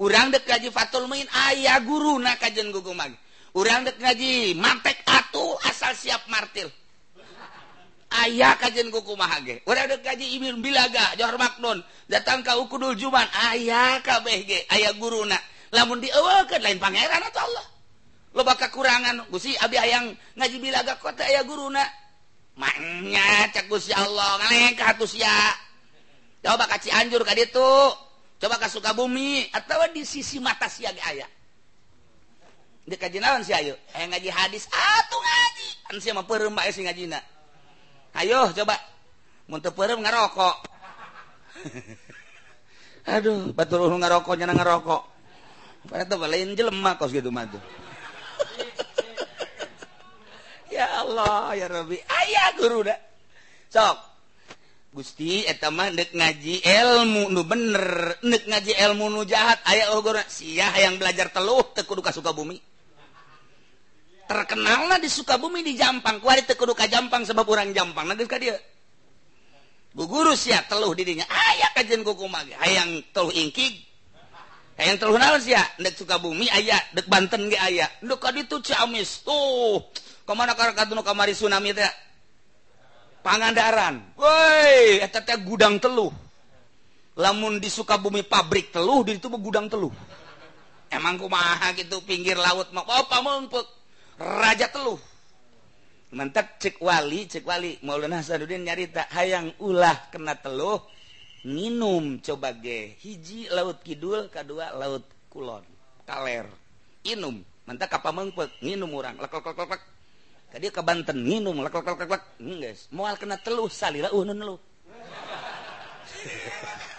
urang 0.00 0.32
dek 0.32 0.48
ngaji 0.48 0.68
Fatul 0.72 1.10
main 1.10 1.28
ayah 1.50 1.80
guru 1.84 2.16
na 2.22 2.38
kajen 2.38 2.72
gugumag 2.72 3.12
urang 3.52 3.84
dek 3.84 4.00
ngaji 4.00 4.56
mantek 4.56 5.04
atuh 5.04 5.58
asal 5.68 5.92
siap 5.92 6.24
martil 6.32 6.70
ayah 8.20 8.54
kajen 8.60 8.92
kuku 8.92 9.16
ge. 9.44 9.56
Urang 9.64 9.86
dek 9.88 10.04
ngaji 10.04 10.26
ibn 10.36 10.60
bilaga 10.60 11.16
johor 11.16 11.40
maknun 11.40 11.80
datang 12.08 12.44
ka 12.44 12.60
ukudul 12.60 12.92
juman 12.96 13.24
ayah 13.52 13.98
kabeh 14.04 14.44
ge 14.44 14.58
ayah 14.68 14.92
guru 14.96 15.24
na 15.24 15.38
lamun 15.72 16.00
dieueukeun 16.00 16.60
lain 16.60 16.76
pangeran 16.76 17.22
atau 17.32 17.48
Allah. 17.48 17.66
Loba 18.32 18.56
kekurangan 18.56 19.28
gusi 19.28 19.56
abi 19.60 19.76
hayang 19.76 20.12
ngaji 20.36 20.56
bilaga 20.60 20.96
kota 21.00 21.24
ayah 21.24 21.44
guru 21.44 21.72
na 21.72 21.84
mangnya 22.56 23.48
cek 23.52 23.68
gusi 23.68 23.92
Allah 23.96 24.40
ngalengkah 24.44 24.96
atuh 24.96 25.08
sia? 25.08 25.32
Coba 26.42 26.68
kaci 26.68 26.92
anjur 26.92 27.22
ka 27.24 27.32
ditu. 27.32 27.72
coba 28.42 28.58
ke 28.58 28.66
Sukabumi 28.66 29.46
atau 29.54 29.86
di 29.94 30.02
sisi 30.02 30.42
mata 30.42 30.66
siaga 30.66 30.98
aya. 31.06 31.30
Di 32.82 32.98
kajian 32.98 33.46
si 33.46 33.54
ayo? 33.54 33.78
Ayo 33.94 34.10
ngaji 34.10 34.26
hadis 34.34 34.66
atau 34.66 35.22
ngaji. 35.22 35.68
Kan 35.86 35.96
si 36.02 36.10
mah 36.10 36.26
perem 36.26 36.50
bae 36.50 36.74
ngajina 36.74 37.22
ayo 38.18 38.50
coba. 38.50 38.74
Mun 39.46 39.62
teu 39.62 39.70
perem 39.70 40.02
ngarokok. 40.02 40.56
Aduh 43.14 43.54
batur 43.54 43.86
urang 43.86 44.02
ngarokok 44.02 44.34
nyana 44.34 44.54
ngarokok. 44.58 45.02
Pada 45.90 46.06
tuh 46.06 46.26
lain 46.26 46.54
jelema 46.58 46.98
kos 46.98 47.14
gitu 47.14 47.30
mah 47.30 47.46
tuh. 47.46 47.62
Ya 50.72 50.88
Allah 51.04 51.52
ya 51.52 51.68
Rabbi. 51.68 52.00
Ayah 52.00 52.56
guru 52.56 52.80
dah. 52.80 52.96
Sok. 53.68 54.11
Gusti 54.92 55.48
etmah 55.48 55.88
nek 55.88 56.12
ngaji 56.12 56.68
ilmu 56.68 57.32
nu 57.32 57.40
bener. 57.48 58.20
Nek 58.20 58.44
ngaji 58.44 58.72
ilmu 58.76 59.08
nu 59.08 59.24
jahat 59.24 59.64
aya 59.64 59.88
si 60.28 60.60
yang 60.60 61.00
belajar 61.00 61.32
teluh 61.32 61.64
tekuduka 61.72 62.12
Sukabumi. 62.12 62.60
Terkenallah 64.28 65.00
di 65.00 65.08
Sukabumi 65.08 65.64
di 65.64 65.80
Jampang. 65.80 66.20
Kuari 66.20 66.44
tekuduka 66.44 66.84
Jampang 66.92 67.24
sebab 67.24 67.48
orang 67.48 67.72
Jampang 67.72 68.04
ka 68.28 68.36
dia 68.36 68.52
guguru 69.92 70.32
sia 70.36 70.60
teluh 70.68 70.92
didinya 70.96 71.24
aya 71.28 71.68
kajian 71.76 72.00
kuku 72.04 72.28
mage 72.28 72.52
hayang 72.60 73.00
teluh 73.16 73.32
ingkig. 73.32 73.88
Hayang 74.76 75.00
teluh 75.00 75.16
naon 75.16 75.40
sia 75.40 75.64
dek 75.80 75.96
Sukabumi 75.96 76.52
aya. 76.52 76.76
Dek 76.92 77.08
Banten 77.08 77.48
ge 77.48 77.56
aya. 77.56 77.88
Dek 78.04 78.20
ditu 78.36 78.60
Ciamis. 78.60 79.24
Tuh 79.24 79.88
kemana 80.28 80.52
karena 80.52 80.84
nu 80.84 81.00
kamari 81.00 81.32
tsunami 81.32 81.72
teh? 81.72 82.11
Pangandaran. 83.22 84.02
Woi. 84.18 84.98
Gudang 85.46 85.78
teluh. 85.78 86.10
Lamun 87.16 87.60
di 87.62 87.68
Sukabumi 87.70 88.26
pabrik 88.26 88.72
teluh 88.74 89.06
di 89.06 89.16
itu 89.16 89.30
gudang 89.30 89.70
teluh. 89.70 89.92
Emang 90.92 91.16
kumaha 91.16 91.72
gitu 91.72 92.04
pinggir 92.04 92.36
laut 92.36 92.68
mau 92.76 92.84
apa 92.84 93.20
oh, 93.20 93.24
mumpuk 93.24 93.64
raja 94.20 94.68
teluh. 94.68 95.00
Mantap 96.12 96.60
cek 96.60 96.80
wali 96.84 97.24
cek 97.24 97.44
wali. 97.48 97.80
Maulana 97.80 98.20
Hasanuddin 98.20 98.64
nyarita 98.64 99.08
hayang 99.12 99.56
ulah 99.60 100.12
kena 100.12 100.36
teluh 100.36 100.84
minum 101.48 102.20
coba 102.20 102.52
ge 102.52 102.96
hiji 103.00 103.48
laut 103.48 103.80
kidul 103.80 104.28
kedua 104.28 104.76
laut 104.76 105.04
kulon. 105.32 105.64
Kaler. 106.04 106.44
Inum. 107.08 107.40
Mantap 107.64 107.96
kapamengpek 107.96 108.60
minum 108.60 108.92
orang 108.92 109.16
lek 109.16 109.32
lek 109.32 109.56
lek. 109.56 109.82
Tadi 110.52 110.68
ke 110.68 110.84
Banten 110.84 111.18
minum 111.24 111.56
lek 111.64 111.72
lek 111.72 111.88
lek 111.88 112.04
lek 112.04 112.22
guys 112.60 112.92
moal 112.92 113.16
kena 113.16 113.40
teluh 113.40 113.72
salira 113.72 114.12
uh 114.12 114.22
nun 114.22 114.60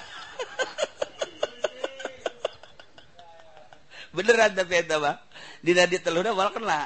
beneran 4.14 4.54
tapi 4.54 4.74
eta 4.86 5.02
mah 5.02 5.18
dina 5.66 5.90
di 5.90 5.98
teluhna 5.98 6.36
wal 6.36 6.54
kena. 6.54 6.86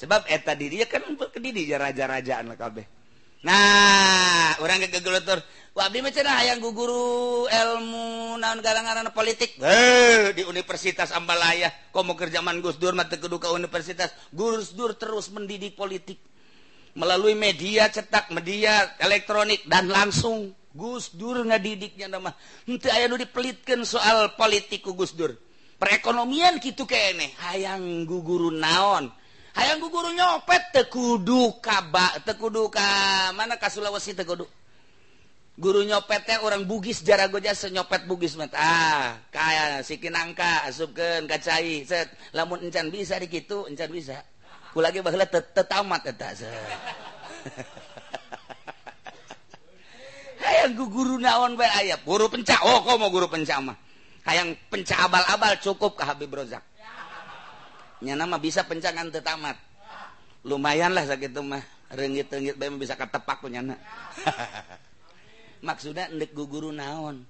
Sebab 0.00 0.26
eta 0.26 0.56
diri 0.56 0.80
kan 0.88 1.04
ke 1.14 1.38
diri 1.38 1.68
raja-rajaan 1.68 2.56
kabeh. 2.56 2.86
Nah 3.44 4.56
orang 4.60 4.80
gegelutur 4.88 5.44
yang 5.78 6.58
guguru 6.58 7.46
ilmu 7.46 8.34
naon 8.42 8.58
gara-garan 8.58 9.06
politik. 9.14 9.54
Eh 9.62 10.34
di 10.34 10.42
Universitas 10.42 11.14
Ambalaya. 11.14 11.70
Komo 11.94 12.18
kerjaman 12.18 12.58
Gus 12.58 12.76
Dur 12.76 12.94
mata 12.98 13.14
keduka 13.14 13.54
Universitas. 13.54 14.10
Gus 14.34 14.74
Dur 14.74 14.98
terus 14.98 15.30
mendidik 15.30 15.78
politik. 15.78 16.18
Melalui 16.98 17.38
media 17.38 17.86
cetak 17.86 18.34
media 18.34 18.98
elektronik 18.98 19.62
dan 19.70 19.86
langsung. 19.86 20.50
Gus 20.70 21.10
Dur 21.14 21.42
ngadidiknya 21.46 22.06
nama 22.06 22.30
nanti 22.62 22.86
ayah 22.94 23.10
dipelitkan 23.10 23.82
soal 23.86 24.34
politik 24.34 24.86
Gus 24.86 25.14
Dur. 25.14 25.34
Perekonomian 25.80 26.60
gitu 26.60 26.84
kene 26.84 27.32
hayang 27.46 28.04
guguru 28.06 28.52
naon? 28.52 29.10
Hayang 29.56 29.82
guguru 29.82 30.14
nyopet 30.14 30.70
tekudu 30.70 31.58
kaba 31.58 32.22
tekudu 32.22 32.70
ka 32.70 32.86
mana 33.34 33.58
ka 33.58 33.66
Sulawesi 33.66 34.14
tekudu 34.14 34.46
guru 35.60 35.84
nyopetnya 35.84 36.40
orang 36.40 36.64
Bugis 36.64 37.04
jara 37.04 37.28
goja 37.28 37.52
senyopet 37.52 38.08
Bugis 38.08 38.32
mat 38.40 38.48
ah 38.56 39.20
kaya 39.28 39.84
sikin 39.84 40.16
angka 40.16 40.64
asupkan 40.64 41.28
kacai 41.28 41.84
set. 41.84 42.08
Lamun 42.32 42.64
encan 42.64 42.88
bisa 42.88 43.20
di 43.20 43.28
kitu 43.28 43.68
encan 43.68 43.92
bisa. 43.92 44.24
Ku 44.72 44.80
lagi 44.80 45.04
baheula 45.04 45.28
tetamat 45.28 46.08
eta 46.08 46.32
hayang 50.40 50.72
guru 50.76 51.20
naon 51.20 51.56
bae 51.56 51.68
aya 51.68 51.96
guru 52.00 52.28
penca 52.32 52.56
oh 52.64 52.80
kok 52.80 52.96
mau 52.96 53.12
guru 53.12 53.28
penca 53.28 53.60
mah. 53.60 53.76
Hayang 54.24 54.56
penca 54.72 55.04
abal-abal 55.04 55.60
cukup 55.60 56.00
ke 56.00 56.04
Habib 56.08 56.32
Rozak. 56.32 56.64
Nyana 58.00 58.24
mah 58.24 58.40
bisa 58.40 58.64
pencangan 58.64 59.12
tetamat. 59.12 59.60
Lumayan 60.48 60.96
lah 60.96 61.04
sakitu 61.04 61.44
mah. 61.44 61.60
Reungit-reungit 61.92 62.56
bae 62.56 62.72
bisa 62.80 62.96
katepak 62.96 63.44
nyana 63.50 63.76
maksudnya 65.62 66.08
ndek 66.12 66.32
guguru 66.32 66.72
naon? 66.72 67.24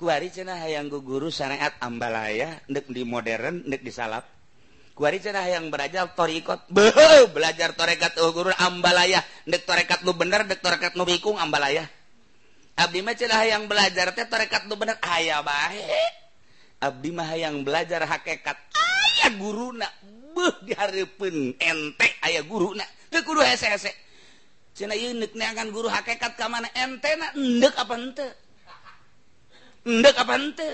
Kuari 0.00 0.32
cenah 0.32 0.56
hayang 0.64 0.88
guguru 0.88 1.28
syariat 1.28 1.76
ambalaya 1.76 2.56
ndek 2.72 2.88
di 2.88 3.04
modern 3.04 3.68
ndek 3.68 3.84
di 3.84 3.92
salap. 3.92 4.24
Kuari 4.96 5.20
cenah 5.20 5.44
hayang 5.44 5.68
belajar 5.68 6.12
torikot. 6.16 6.68
Beuh, 6.72 7.28
belajar 7.32 7.76
torekat 7.76 8.16
euh 8.16 8.32
guru 8.32 8.52
ambalaya. 8.56 9.20
Ndek 9.44 9.68
torekat 9.68 10.00
lu 10.04 10.16
bener 10.16 10.44
ndek 10.48 10.60
torekat 10.64 10.96
nu 10.96 11.04
bikung 11.04 11.36
ambalaya. 11.36 11.84
Abdi 12.80 13.04
mah 13.04 13.12
cenah 13.12 13.44
hayang 13.44 13.68
belajar 13.68 14.12
teh 14.16 14.24
torekat 14.24 14.64
nu 14.68 14.76
bener. 14.80 14.96
Aya 15.04 15.44
bae. 15.44 15.84
Abdi 16.80 17.12
mah 17.12 17.28
hayang 17.28 17.60
belajar 17.60 18.04
hakikat 18.08 18.56
aya 18.72 19.36
guruna. 19.36 19.88
Beuh 20.32 20.56
dihareupeun 20.64 21.60
ente. 21.60 22.08
Aya 22.24 22.40
guruna. 22.40 22.88
Teu 23.12 23.20
kudu 23.20 23.44
hese-hese. 23.44 23.92
akan 24.86 25.68
guru 25.74 25.88
hakekat 25.90 26.38
ka 26.38 26.46
mana 26.48 26.70
entenak 26.72 27.34
apa 27.76 27.94
ente 27.98 28.26
endek 29.84 30.16
apa 30.16 30.34
ente 30.38 30.68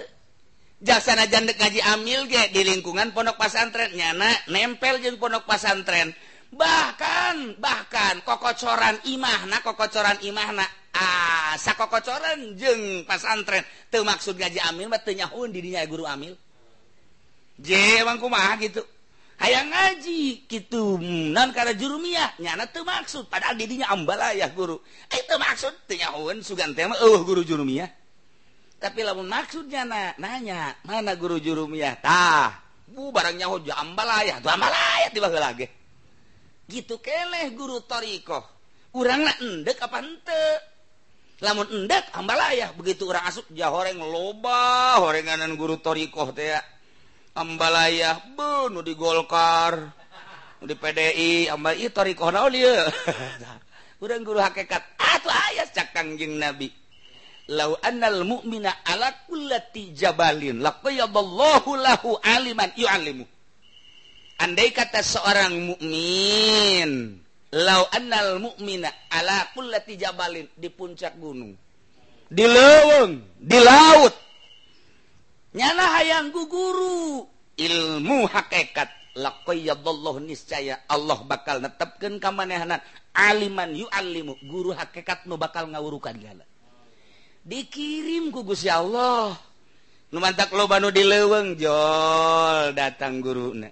jasana 0.84 1.26
jandek 1.26 1.56
ngaji 1.58 1.80
amil 1.94 2.28
ge 2.30 2.52
di 2.52 2.62
lingkungan 2.62 3.10
pondok 3.16 3.40
pasantren 3.40 3.90
nyana 3.96 4.28
nempel 4.52 5.00
jeung 5.02 5.16
pondok 5.16 5.48
pasantren 5.48 6.12
bahkan 6.52 7.58
bahkan 7.58 8.22
kokocoran 8.22 9.02
imahna 9.10 9.58
kokocoran 9.66 10.20
imahna 10.22 10.62
asa 10.94 11.72
ah, 11.72 11.76
kokocoran 11.76 12.54
jeung 12.54 13.02
pasantren 13.04 13.64
teu 13.90 14.06
maksud 14.06 14.36
ngaji 14.38 14.60
amil 14.70 14.86
mah 14.88 15.00
teu 15.02 15.12
nyahun 15.12 15.50
di 15.52 15.60
dinya 15.60 15.84
guru 15.84 16.06
amil. 16.08 16.36
Je 17.56 18.04
emang 18.04 18.20
kumaha 18.20 18.60
gitu? 18.60 18.84
aya 19.40 19.60
ngaji 19.66 20.48
gitu. 20.48 21.00
Non 21.02 21.50
karena 21.52 21.76
jurumiah 21.76 22.32
nyana 22.40 22.68
tuh 22.68 22.84
maksud. 22.84 23.28
Padahal 23.28 23.56
didinya 23.56 23.92
ambalaya 23.92 24.48
guru. 24.52 24.80
Eh, 25.12 25.20
Itu 25.20 25.36
maksud? 25.36 25.88
Tenyawan 25.88 26.40
sugan 26.40 26.72
tema 26.72 26.96
oh 27.02 27.20
guru 27.24 27.42
jurumiah 27.44 27.88
tapi 28.76 29.00
lamun 29.00 29.24
maksudnya 29.26 29.88
na, 29.88 30.12
nanya 30.20 30.76
mana 30.84 31.16
guru 31.16 31.40
jurumiah 31.40 31.96
tah 31.96 32.60
bu 32.86 33.08
barang 33.08 33.36
nyaho 33.40 33.56
ambalaya 33.72 34.38
tuh 34.44 34.52
ambalaya 34.52 35.08
tiba 35.08 35.32
lagi 35.32 35.66
gitu 36.68 37.00
keleh 37.00 37.56
guru 37.56 37.80
toriko 37.88 38.44
urang 38.92 39.24
na 39.24 39.32
endek 39.40 39.80
apa 39.80 39.96
ente 40.04 40.44
lamun 41.40 41.66
endek 41.72 42.12
ambalaya 42.12 42.76
begitu 42.76 43.08
orang 43.08 43.24
asup 43.24 43.48
jahoreng 43.50 43.96
loba 43.96 45.00
horenganan 45.00 45.56
guru 45.56 45.80
toriko 45.80 46.28
teh 46.36 46.52
ambalaya 47.36 48.16
bunuh 48.32 48.80
di 48.80 48.96
Golkar 48.96 49.92
di 50.64 50.72
PDI 50.72 51.52
amba 51.52 51.76
itu 51.76 52.00
rikono 52.00 52.48
dia 52.48 52.88
urang 54.02 54.24
guru 54.24 54.40
hakikat 54.40 54.82
ah, 54.96 55.20
atuh 55.20 55.32
aya 55.32 55.64
cak 55.68 55.94
Nabi. 56.16 56.72
Lau 57.46 57.78
annal 57.78 58.26
mu'mina 58.26 58.82
ala 58.82 59.22
kullati 59.30 59.94
jabalin 59.94 60.58
laqayyadallahu 60.58 61.78
lahu 61.78 62.18
aliman 62.18 62.74
yu'allimu. 62.74 63.22
Andai 64.42 64.74
kata 64.74 64.98
seorang 64.98 65.54
mukmin 65.54 67.22
lau 67.54 67.86
annal 67.94 68.42
mu'mina 68.42 68.90
ala 69.14 69.46
kullati 69.54 69.94
jabalin 69.94 70.50
di 70.58 70.68
puncak 70.74 71.14
gunung 71.22 71.54
di 72.26 72.42
leuweung 72.42 73.22
di 73.38 73.58
laut 73.62 74.14
nyana 75.56 75.84
hayang 75.96 76.28
guguru 76.28 77.24
ilmu 77.56 78.28
hakekat 78.28 78.92
lakoyallah 79.16 80.20
niscaya 80.20 80.84
Allah 80.84 81.24
bakal 81.24 81.64
netapkan 81.64 82.20
kamanehanan 82.20 82.84
aliman 83.16 83.72
yu 83.72 83.88
alimu 83.88 84.36
guru 84.44 84.76
hakekat 84.76 85.24
nu 85.24 85.40
bakal 85.40 85.64
ngawurukan 85.72 86.12
gala 86.20 86.44
dikirim 87.46 88.34
ku 88.34 88.42
Gusti 88.42 88.66
Allah. 88.66 89.38
Nu 90.10 90.18
mantak 90.18 90.50
loba 90.50 90.82
nu 90.82 90.90
dileweng 90.90 91.54
jol 91.54 92.74
datang 92.74 93.22
guruna. 93.22 93.70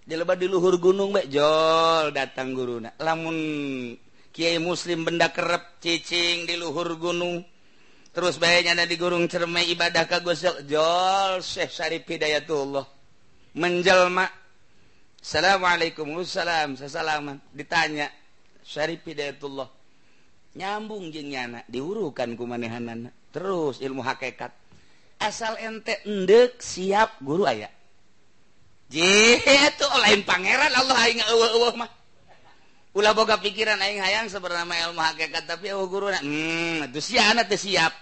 Di 0.00 0.16
loba 0.16 0.34
di 0.34 0.48
luhur 0.48 0.80
gunung 0.80 1.12
bae 1.12 1.28
jol 1.28 2.10
datang 2.16 2.56
guruna. 2.56 2.96
Lamun 2.96 3.36
kiai 4.32 4.56
muslim 4.56 5.04
benda 5.04 5.28
kerep 5.28 5.80
cicing 5.84 6.48
di 6.48 6.56
luhur 6.56 6.96
gunung 6.96 7.44
terus 8.10 8.38
bayanya 8.38 8.78
ada 8.78 8.84
di 8.86 8.96
gurung 8.98 9.26
cermai 9.30 9.70
ibadah 9.70 10.06
ka 10.06 10.22
gosok 10.22 10.66
jol 10.66 11.42
Syekh 11.42 11.70
Syarif 11.70 12.04
Hidayatullah. 12.06 12.86
Menjelma. 13.58 14.26
Assalamualaikum 15.20 16.06
salam 16.24 16.78
sesalaman. 16.78 17.42
Ditanya 17.52 18.08
Syarif 18.64 19.02
Hidayatullah 19.04 19.68
nyambung 20.50 21.14
jeung 21.14 21.30
nyana 21.30 21.62
diurukan 21.70 22.34
ku 22.34 22.42
manehanana 22.42 23.14
terus 23.30 23.78
ilmu 23.78 24.02
hakikat. 24.02 24.50
Asal 25.20 25.60
ente 25.60 26.00
endek 26.08 26.64
siap 26.64 27.20
guru 27.20 27.44
ayah 27.44 27.70
Jih, 28.90 29.38
itu 29.38 29.86
lain 30.02 30.26
pangeran 30.26 30.74
Allah 30.74 30.98
aing 31.06 31.22
eueuh 31.22 31.78
mah. 31.78 31.99
Ulah 32.90 33.14
boga 33.14 33.38
pikiran 33.38 33.78
aing 33.78 34.02
hayang 34.02 34.26
sebernama 34.26 34.74
ilmu 34.74 34.98
hakikat 34.98 35.46
tapi 35.46 35.70
oh 35.70 35.86
guru 35.86 36.10
hmm, 36.10 36.90
itu 36.90 36.98
si 36.98 37.14
anak 37.22 37.46
teh 37.46 37.54
siap. 37.54 37.94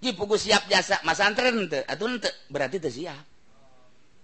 Ji 0.00 0.16
pugu 0.16 0.40
siap 0.40 0.64
jasa 0.72 1.04
mas 1.04 1.20
antren 1.20 1.68
teh 1.68 1.84
atuh 1.84 2.08
teu 2.16 2.32
berarti 2.48 2.80
teh 2.80 2.88
siap. 2.88 3.20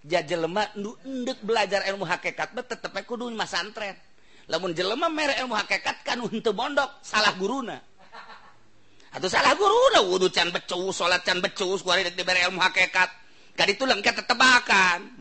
Ja 0.09 0.25
jelema 0.25 0.65
nu 0.81 0.97
endek 1.05 1.45
belajar 1.45 1.85
ilmu 1.93 2.09
hakikat 2.09 2.57
mah 2.57 2.65
tetep 2.65 2.89
kudu 3.05 3.29
mas 3.37 3.53
antren. 3.53 3.93
Lamun 4.49 4.73
jelema 4.73 5.13
mere 5.13 5.37
ilmu 5.45 5.53
hakikat 5.53 6.09
kan 6.09 6.25
henteu 6.25 6.57
mondok 6.57 7.05
salah 7.05 7.37
guruna. 7.37 7.77
Atau 9.13 9.29
salah 9.29 9.53
guruna 9.61 10.01
wudu 10.09 10.33
can 10.33 10.57
becus 10.57 10.97
salat 10.97 11.21
can 11.21 11.45
becus 11.45 11.85
kuari 11.85 12.01
dek 12.01 12.17
dibere 12.17 12.41
ilmu 12.49 12.65
hakikat. 12.65 13.13
Kadi 13.57 13.77
ditu 13.77 13.85
lengket 13.85 14.25
tetebakan. 14.25 15.21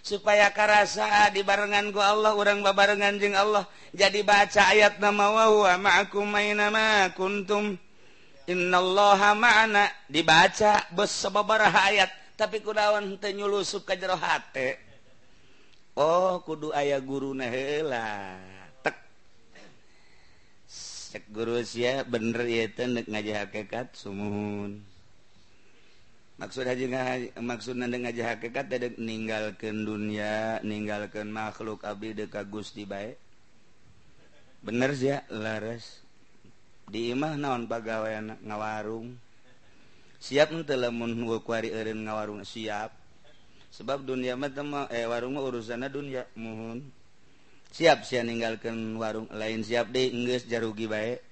supaya 0.00 0.48
karasa 0.52 1.28
dibarenngan 1.30 1.92
gua 1.92 2.12
Allah 2.16 2.32
orang 2.34 2.64
babarengan 2.64 3.20
jeng 3.20 3.36
Allah. 3.36 3.64
Jadi 3.92 4.24
baca 4.24 4.72
ayat 4.72 4.98
nama 4.98 5.30
wawa 5.30 5.76
ma'akum 5.76 6.26
mainama 6.26 7.12
kuntum. 7.14 7.76
Innallaha 8.50 9.36
ma'ana. 9.36 9.86
Dibaca 10.10 10.88
bos 10.90 11.12
sababaraha 11.12 11.92
ayat. 11.92 12.10
Tapi 12.34 12.64
kudawan 12.64 13.20
teu 13.20 13.36
nyulusup 13.36 13.84
ka 13.84 13.94
jero 13.94 14.16
hate? 14.16 14.80
Oh 15.92 16.40
kudu 16.40 16.72
aya 16.72 16.96
guruna 16.96 17.44
heula 17.44 18.40
tek. 18.80 18.96
Cek 21.10 21.28
guru 21.28 21.60
sia 21.60 22.00
bener 22.08 22.48
ieu 22.48 22.64
teh 22.72 22.88
ngaji 22.88 23.10
ngajih 23.10 23.36
hakikat 23.36 23.92
sumun. 23.92 24.89
maksud 26.40 26.64
maksud 27.36 27.76
hakikat 28.24 28.72
meninggalkan 28.96 29.84
dunia 29.84 30.58
meninggalkan 30.64 31.28
makhluk 31.28 31.84
Abi 31.84 32.16
deka 32.16 32.48
Gusti 32.48 32.88
baik 32.88 33.20
bener 34.64 34.96
sih 34.96 35.12
ya 35.12 35.22
laras 35.28 36.00
imah 37.14 37.38
naon 37.38 37.70
pegawai 37.70 38.42
ngawarung 38.42 39.14
siap 40.20 40.52
telemun 40.68 41.16
ngawarung 42.04 42.44
siap. 42.44 42.92
Sebab 43.70 44.02
dunia 44.02 44.34
mata 44.34 44.66
eh 44.90 45.06
warung 45.06 45.38
mah 45.38 45.46
urusanna 45.46 45.86
dunia 45.86 46.26
mohon 46.34 46.82
siap 47.70 48.02
sih 48.02 48.18
ninggalkan 48.18 48.98
warung 48.98 49.30
lain 49.30 49.62
siap 49.62 49.94
deh 49.94 50.10
Inggris 50.10 50.42
jarugi 50.50 50.90
baik 50.90 51.22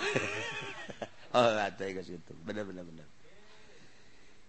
oh 1.36 1.48
bener-bener 2.44 3.09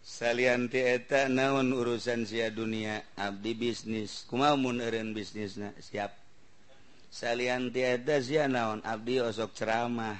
saliantieta 0.02 1.30
naon 1.32 1.72
urusan 1.72 2.26
sia 2.26 2.50
dunia? 2.50 3.02
Abdi 3.16 3.54
bisnis. 3.54 4.26
Kumamun 4.28 4.82
Eren 4.82 5.16
bisnis 5.16 5.56
na 5.56 5.72
siap. 5.78 6.14
Saliantieta 7.14 8.20
sia 8.20 8.50
naon? 8.52 8.82
Abdi 8.82 9.22
osok 9.22 9.56
ceramah. 9.56 10.18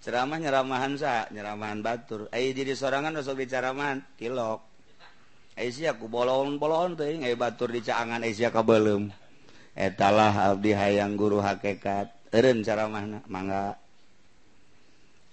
Ceramah 0.00 0.38
nyeramahan 0.40 0.94
sa 0.96 1.26
nyeramahan 1.28 1.84
batur. 1.84 2.30
Ayo 2.30 2.54
jadi 2.54 2.72
sorangan 2.72 3.18
osok 3.20 3.44
dicaramahan 3.44 4.00
tilok. 4.16 4.62
Ayo 5.54 5.70
sia 5.70 5.94
ku 5.94 6.10
bolon-bolon 6.10 6.98
teuing 6.98 7.22
batur 7.38 7.70
dicaangan 7.70 8.24
Asia 8.26 8.48
sia 8.48 8.50
kabeuleum 8.50 9.24
etalah 9.74 10.54
abdi 10.54 10.70
hayang 10.70 11.18
guru 11.18 11.42
hakikat 11.42 12.14
Eren 12.34 12.66
ceramahna? 12.66 13.22
Mangga. 13.30 13.78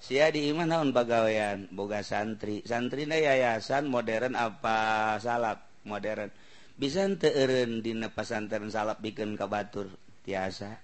sia 0.01 0.33
diiman 0.33 0.65
naon 0.65 0.89
pegawaian 0.89 1.69
boga 1.69 2.01
santri. 2.01 2.65
Santri 2.65 3.05
na 3.05 3.21
yayasan 3.21 3.85
modern 3.85 4.33
apa 4.33 5.15
salap 5.21 5.69
modern. 5.85 6.33
Bisa 6.73 7.05
teeren 7.21 7.85
dina 7.85 8.09
pesantren 8.09 8.73
salap 8.73 8.97
bikin 8.97 9.37
kabatur 9.37 9.93
tiasa. 10.25 10.81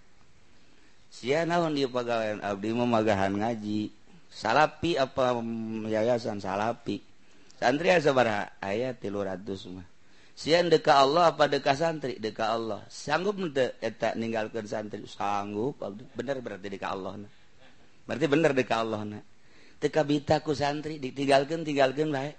Sia 1.09 1.43
naon 1.49 1.73
di 1.73 1.89
pegawaian 1.89 2.45
abdi 2.45 2.69
memagahan 2.77 3.33
ngaji. 3.33 3.89
Salapi 4.29 5.01
apa 5.01 5.41
yayasan? 5.89 6.37
Salapi. 6.37 7.01
Santri 7.57 7.89
asa 7.89 8.13
baraha 8.13 8.53
aya 8.61 8.93
300 8.93 9.73
mah. 9.73 9.87
Sian 10.37 10.69
deka 10.69 11.01
Allah 11.01 11.33
apa 11.33 11.49
deka 11.49 11.73
santri? 11.73 12.21
Deka 12.21 12.53
Allah. 12.53 12.85
Sanggup 12.85 13.41
ente 13.41 13.81
eta 13.81 14.13
ninggalkeun 14.13 14.69
santri? 14.69 15.01
Sanggup 15.09 15.81
abdi. 15.81 16.05
Bener 16.13 16.37
berarti 16.37 16.69
deka 16.69 16.93
Allah 16.93 17.25
nah. 17.25 17.36
berarti 18.07 18.25
bener 18.31 18.55
deka 18.55 18.79
Allah 18.81 19.03
tekabita 19.77 20.41
ku 20.41 20.53
santri 20.57 20.97
ditinggalkan 20.97 21.61
tinggalkan 21.61 22.09
baik. 22.09 22.35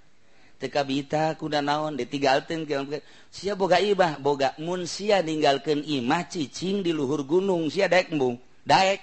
Tekabita 0.59 1.39
kuda 1.39 1.63
naon 1.63 1.95
ditinggalkan 1.95 2.67
sia 3.31 3.55
boga 3.55 3.79
ibah 3.79 4.19
boga 4.19 4.51
mun 4.59 4.83
sia 4.83 5.23
ninggalkan 5.23 5.79
imah 5.87 6.27
cicing 6.27 6.83
di 6.83 6.91
luhur 6.91 7.23
gunung 7.23 7.71
sia 7.71 7.87
daek 7.87 8.11
embung 8.11 8.35
daek. 8.67 8.99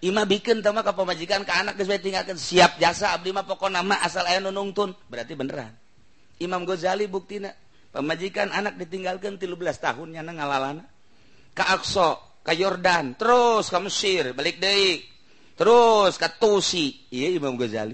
Imah 0.00 0.24
bikin 0.24 0.64
sama 0.64 0.80
ke 0.80 0.92
pemajikan 0.96 1.44
ke 1.44 1.52
anak 1.52 1.76
sesuai 1.80 2.00
tinggalkan. 2.00 2.36
Siap 2.36 2.80
jasa 2.80 3.16
abdi 3.16 3.32
mah 3.32 3.44
pokok 3.44 3.68
nama 3.72 4.00
asal 4.00 4.24
ayah 4.28 4.48
nungtun. 4.48 4.96
Berarti 5.08 5.36
beneran. 5.36 5.72
Imam 6.40 6.64
Ghazali 6.64 7.04
buktina 7.04 7.52
pemajikan 7.92 8.48
anak 8.48 8.80
ditinggalkan 8.80 9.36
13 9.36 9.60
tahunnya 9.60 10.24
ngalalana 10.24 10.84
ke 11.52 11.64
Aqsa 11.64 12.16
ke 12.40 12.56
Yordan 12.56 13.12
terus 13.16 13.68
ke 13.68 13.76
Mesir 13.80 14.32
balik 14.36 14.56
deui. 14.60 15.04
Terus 15.60 16.16
katusi 16.16 17.04
iya 17.12 17.36
Imam 17.36 17.60
Ghazali. 17.60 17.92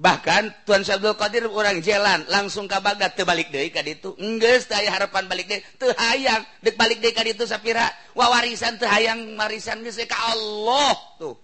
Bahkan 0.00 0.64
Tuan 0.64 0.80
Syabdul 0.80 1.12
Qadir 1.12 1.44
orang 1.44 1.84
jalan 1.84 2.24
langsung 2.32 2.64
ke 2.64 2.72
Baghdad 2.80 3.12
terbalik 3.12 3.52
deh 3.52 3.68
ka 3.68 3.84
ditu. 3.84 4.16
Enggeus 4.16 4.64
teu 4.64 4.80
harapan 4.88 5.28
balik 5.28 5.44
deh. 5.44 5.60
Teu 5.76 5.92
hayang 5.92 6.40
dek 6.64 6.80
balik 6.80 7.04
deh 7.04 7.12
ka 7.12 7.20
ditu 7.20 7.44
sapira 7.44 7.84
wawarisan 8.16 8.80
teu 8.80 8.88
hayang 8.88 9.36
marisan 9.36 9.84
geus 9.84 10.00
ka 10.08 10.16
Allah. 10.32 10.96
Tuh. 11.20 11.36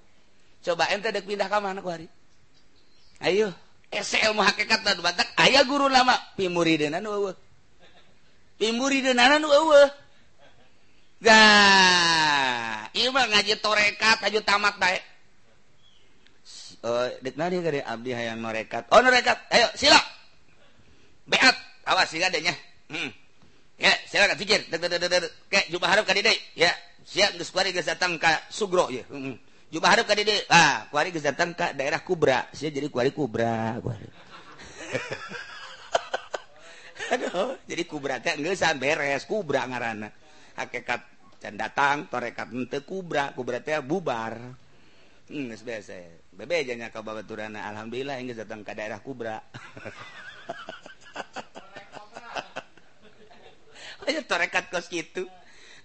Coba 0.64 0.88
ente 0.88 1.12
dek 1.12 1.28
pindah 1.28 1.52
ka 1.52 1.60
mana 1.60 1.84
hari 1.84 2.08
ayo. 3.20 3.52
Ese 3.92 4.24
ilmu 4.24 4.40
hakikat 4.40 4.80
dan 4.88 5.04
batak. 5.04 5.28
Aya 5.36 5.60
guru 5.68 5.92
lama. 5.92 6.16
Pimurideuna 6.40 6.96
nu 7.04 7.12
eueuh 7.12 7.36
pimurideuna 8.56 9.36
nu 9.36 9.52
eueuh 9.52 9.88
Gah, 11.16 12.92
ieu 12.92 13.08
mah 13.08 13.24
ngaji 13.24 13.56
torekat 13.64 14.20
aju 14.20 14.40
tamat 14.44 14.76
bae 14.76 15.00
Oh, 15.00 15.00
dek 15.00 15.24
nadi 16.44 16.75
kade 16.75 16.75
abdi 16.86 18.10
hayang 18.14 18.38
norekat. 18.38 18.86
Oh 18.94 19.02
norekat, 19.02 19.38
ayo 19.50 19.66
sila. 19.74 19.98
Beat, 21.26 21.56
awas 21.86 22.06
sih 22.06 22.22
adanya. 22.22 22.54
Hmm. 22.86 23.10
Ya, 23.76 23.92
silakan 24.08 24.38
pikir. 24.38 24.70
Kayak 25.50 25.66
jubah 25.68 25.88
harap 25.90 26.06
kade 26.06 26.22
deh. 26.22 26.38
Ya, 26.56 26.72
siap 27.04 27.36
geus 27.36 27.52
kuari 27.52 27.74
geus 27.74 27.84
datang 27.84 28.16
ka 28.16 28.46
Sugro 28.48 28.88
ya. 28.88 29.04
Hmm. 29.10 29.36
Jubah 29.68 29.98
harap 29.98 30.06
kade 30.06 30.24
deh. 30.24 30.40
Ah, 30.48 30.86
kuari 30.88 31.10
geus 31.10 31.26
datang 31.26 31.52
daerah 31.52 32.00
Kubra. 32.00 32.48
Sia 32.54 32.70
jadi 32.70 32.88
kuari 32.88 33.10
Kubra, 33.10 33.76
kuari. 33.82 34.06
Aduh, 37.06 37.54
jadi 37.68 37.86
Kubra 37.86 38.18
teh 38.22 38.38
geus 38.38 38.62
beres, 38.78 39.26
Kubra 39.26 39.66
ngaranna. 39.66 40.10
Hakikat 40.56 41.02
can 41.42 41.60
datang 41.60 42.08
torekat 42.08 42.48
henteu 42.48 42.80
Kubra, 42.86 43.34
Kubra 43.36 43.60
teh 43.60 43.76
bubar. 43.84 44.40
Hmm, 45.26 45.52
biasa 45.52 45.92
ya. 45.92 46.25
bebejanya 46.36 46.92
ka 46.92 47.00
Baturana 47.00 47.64
Alhamdulillah 47.72 48.20
Inggris 48.20 48.38
datang 48.44 48.60
ke 48.62 48.76
daerah 48.76 49.00
Kubra. 49.00 49.40
Ayo 54.06 54.22
torekat 54.22 54.70
kos 54.70 54.86
gitu 54.86 55.26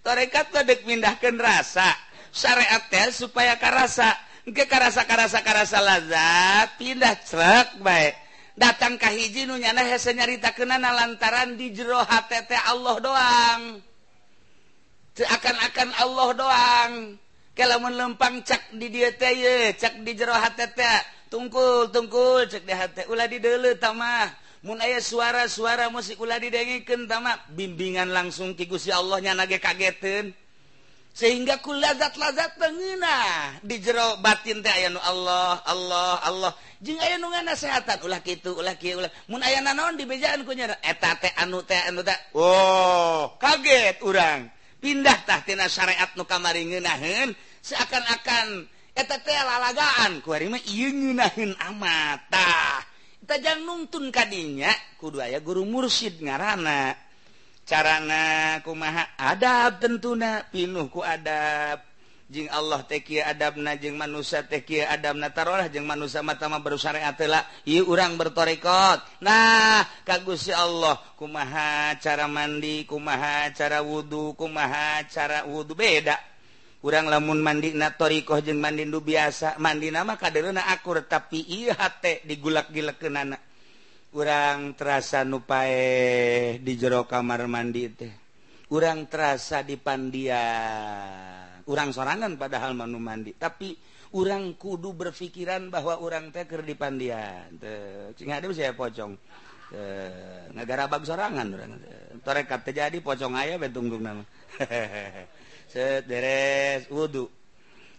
torekat 0.02 0.52
dek 0.52 0.84
pindahkan 0.84 1.38
rasa. 1.38 1.88
Syariat 2.32 2.86
teh 2.90 3.10
supaya 3.14 3.56
karasa. 3.56 4.12
Ke 4.42 4.66
karasa 4.66 5.06
karasa 5.06 5.38
karasa 5.46 5.78
lazat 5.78 6.74
pindah 6.74 7.14
cerak 7.22 7.78
baik 7.78 8.18
datang 8.58 8.98
ke 8.98 9.06
hiji 9.06 9.46
nu 9.46 9.54
nyana 9.54 9.86
hese 9.86 10.12
nyarita 10.12 10.50
kenana 10.50 10.90
lantaran 10.90 11.54
di 11.54 11.70
jero 11.70 12.02
hati 12.02 12.42
Allah 12.66 12.96
doang. 12.98 13.62
Akan-akan 15.12 15.90
Allah 16.00 16.28
doang. 16.34 16.92
kalamun 17.52 17.92
lempang 17.96 18.40
cak 18.40 18.72
di 18.76 18.88
dia 18.88 19.12
teye 19.12 19.76
cak 19.76 20.00
di 20.00 20.12
jero 20.16 20.32
hatete 20.32 21.04
tungkul 21.28 21.92
tungkul 21.92 22.48
cek 22.48 22.64
di 22.64 22.74
hati. 22.74 23.02
Ulah 23.08 23.28
di 23.28 23.40
dulu 23.40 23.76
tamah 23.76 24.28
mun 24.62 24.78
aya 24.80 25.02
suara-suara 25.02 25.90
musik 25.90 26.20
ulah 26.22 26.38
didengikeun 26.38 27.10
tamah 27.10 27.34
bimbingan 27.50 28.08
langsung 28.14 28.54
ki 28.54 28.70
Gusti 28.70 28.94
Allah 28.94 29.18
nya 29.18 29.32
nage 29.34 29.58
kageteun 29.58 30.30
sehingga 31.12 31.60
ku 31.60 31.76
lazat-lazat 31.76 32.56
pengenah 32.56 33.60
di 33.60 33.76
jero 33.84 34.16
batin 34.24 34.64
teh 34.64 34.72
aya 34.72 34.88
nu 34.88 34.96
Allah 34.96 35.60
Allah 35.68 36.24
Allah. 36.24 36.52
Jeung 36.80 36.98
aya 36.98 37.20
nu 37.20 37.28
ngasehatan 37.28 38.00
ulah 38.08 38.24
kitu 38.24 38.56
ulah 38.56 38.74
kieu 38.80 38.96
ulah. 38.96 39.12
Mun 39.28 39.44
aya 39.44 39.60
nanaon 39.60 40.00
di 40.00 40.08
bejaan 40.08 40.40
ku 40.48 40.56
nya 40.56 40.72
eta 40.80 41.20
teh 41.20 41.28
anu 41.36 41.60
teh 41.68 41.78
anu 41.84 42.00
teh. 42.00 42.16
Oh 42.32 43.36
kaget 43.36 44.00
urang. 44.00 44.48
pindah 44.82 45.22
tahtina 45.22 45.70
syariat 45.70 46.10
nu 46.18 46.26
kamari 46.26 46.66
ngeunaheun 46.66 47.30
seakan-akan 47.62 48.66
eta 48.92 49.22
teh 49.22 49.38
lalagaan. 49.38 50.18
Ku 50.20 50.34
ari 50.34 50.50
mah 50.50 50.60
ieu 50.66 50.90
ngeunaheun 50.90 51.54
amatah 51.56 52.92
tajang 53.22 53.62
ka 54.10 54.26
kanya 54.26 54.74
kudu 54.98 55.22
aya 55.22 55.38
guru 55.38 55.62
mursyid 55.62 56.18
ngaranna 56.18 56.98
carana 57.62 58.58
kumaha 58.66 59.14
adab 59.14 59.78
tentuna 59.78 60.42
pinuhku 60.50 61.00
adab. 61.00 61.91
Jing 62.30 62.48
Allah 62.48 62.80
teki 62.86 63.20
adabna 63.20 63.76
jeung 63.76 63.98
manusia 63.98 64.46
teki 64.46 64.80
adabna 64.86 65.28
tarolah 65.34 65.68
jeung 65.68 65.84
manusia 65.84 66.24
matama 66.24 66.62
bersyariat 66.64 67.12
telah 67.12 67.44
ieu 67.68 67.84
urang 67.84 68.16
bertorekot 68.16 69.04
nah 69.20 69.84
ka 70.06 70.16
Gusti 70.24 70.48
Allah 70.54 70.96
kumaha 71.18 71.92
cara 72.00 72.24
mandi 72.30 72.88
kumaha 72.88 73.52
cara 73.52 73.84
wudu 73.84 74.32
kumaha 74.32 75.04
cara 75.10 75.44
wudu 75.44 75.76
beda. 75.76 76.16
Urang 76.82 77.06
lamun 77.06 77.38
mandi 77.38 77.70
na 77.78 77.94
torikoh 77.94 78.42
jeung 78.42 78.58
mandi 78.58 78.82
nu 78.82 78.98
biasa 78.98 79.54
mandi 79.62 79.94
nama 79.94 80.18
kadeuna 80.18 80.66
akur 80.66 81.06
tapi 81.06 81.38
ieu 81.46 81.70
hate 81.70 82.26
digulak-gilekeunana 82.26 83.38
urang 84.18 84.74
terasa 84.74 85.22
nupae 85.22 86.58
di 86.58 86.72
jero 86.74 87.06
kamar 87.06 87.46
mandi 87.46 87.86
teh. 87.86 88.10
Urang 88.74 89.06
terasa 89.06 89.62
di 89.62 89.78
pandian 89.78 91.51
urang 91.68 91.90
sorangan 91.94 92.34
padahal 92.38 92.74
manu 92.74 92.98
mandi. 92.98 93.34
Tapi 93.36 93.74
urang 94.12 94.56
kudu 94.60 94.92
berpikiran 94.92 95.72
bahwa 95.72 96.00
urang 96.00 96.28
teker 96.28 96.60
di 96.60 96.74
pandian 96.76 97.56
saya 98.52 98.72
pocong. 98.76 99.16
Negara 100.52 100.84
bag 100.84 101.02
sorangan 101.08 101.48
torekat 102.20 102.60
terjadi 102.68 103.00
pocong 103.00 103.32
ayah 103.40 103.56
betunggung 103.56 104.04
nama 104.04 104.20
sederes 105.72 106.84
wudhu 106.92 107.32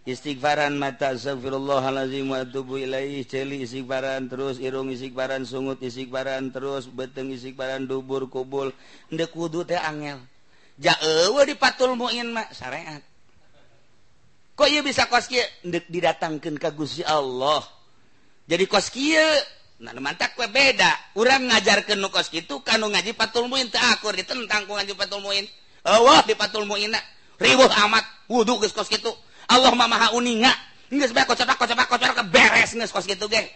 istighfaran 0.05 0.77
mata 0.77 1.17
astagfirullahalazim 1.17 2.29
wa 2.29 2.45
atubu 2.45 2.77
ilaih. 2.77 3.25
Celi 3.25 3.65
istighfaran 3.65 4.29
terus 4.29 4.61
irung 4.61 4.93
istighfaran 4.93 5.49
sungut 5.49 5.81
istighfaran 5.81 6.53
terus 6.53 6.85
beteng 6.93 7.33
istighfaran 7.33 7.89
dubur 7.89 8.29
kubul. 8.29 8.69
Ndek 9.09 9.33
kudu 9.33 9.65
teh 9.65 9.81
angel. 9.81 10.21
Jaeueuh 10.77 11.45
dipatul 11.45 11.97
muin 11.97 12.33
mak 12.33 12.53
syariat 12.53 13.01
kok 14.53 14.67
ia 14.69 14.81
bisa 14.85 15.09
koski 15.09 15.41
didatangkan 15.65 16.55
ke 16.57 16.69
Gusti 16.73 17.01
Allah. 17.05 17.61
Jadi 18.45 18.65
koski 18.69 19.17
nah, 19.81 19.93
mantak 19.97 20.37
kue 20.37 20.45
beda. 20.49 21.17
Orang 21.17 21.49
ngajar 21.49 21.85
nu 21.97 22.09
koski 22.13 22.45
itu 22.45 22.61
kan 22.61 22.81
ngaji 22.81 23.17
patul 23.17 23.49
muin 23.49 23.67
akur 23.93 24.13
ditentang 24.13 24.69
ku 24.69 24.77
ngaji 24.77 24.93
patul 24.93 25.21
muin. 25.21 25.45
Nah. 25.83 25.99
Allah 25.99 26.23
nah. 26.23 26.27
di 26.27 26.33
patul 26.37 26.65
muin 26.69 26.93
riwuh 27.41 27.71
amat 27.89 28.29
wudhu 28.29 28.61
gus 28.61 28.71
koski 28.71 29.01
itu 29.01 29.11
Allah 29.49 29.73
mamaha 29.75 30.15
uninga 30.15 30.53
nggak 30.93 31.09
sebab 31.09 31.25
kocok 31.25 31.57
kocok 31.89 32.11
ke 32.21 32.23
beres 32.29 32.71
nggak 32.77 32.93
koski 32.93 33.17
itu 33.17 33.25
geng 33.25 33.49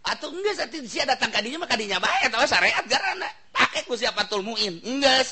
atau 0.00 0.32
enggak 0.32 0.56
satu 0.56 0.80
dia 0.80 1.04
datang 1.04 1.28
kadinya 1.28 1.60
mah 1.60 1.68
kadinya 1.68 2.00
baik 2.00 2.32
atau 2.32 2.40
syariat 2.48 2.84
garana. 2.88 3.28
Pakai 3.52 3.84
ku 3.84 3.92
siapa 4.00 4.24
tulmuin 4.32 4.80
enggak 4.80 5.28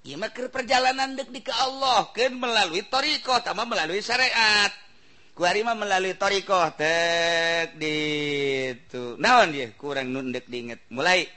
Imakir 0.00 0.48
perjalanan 0.48 1.12
dekdi 1.12 1.44
ke 1.44 1.52
Allah 1.52 2.08
ke 2.16 2.32
melalui 2.32 2.80
thorioh 2.88 3.20
sama 3.44 3.68
melalui 3.68 4.00
syariat. 4.00 4.72
Kuarima 5.36 5.76
melalui 5.76 6.16
thorioh 6.16 6.72
tek 6.72 7.76
itu 7.76 9.20
naon 9.20 9.52
dia? 9.52 9.68
Kurang 9.76 10.08
nundek 10.08 10.48
diinget. 10.48 10.88
Mulai. 10.88 11.28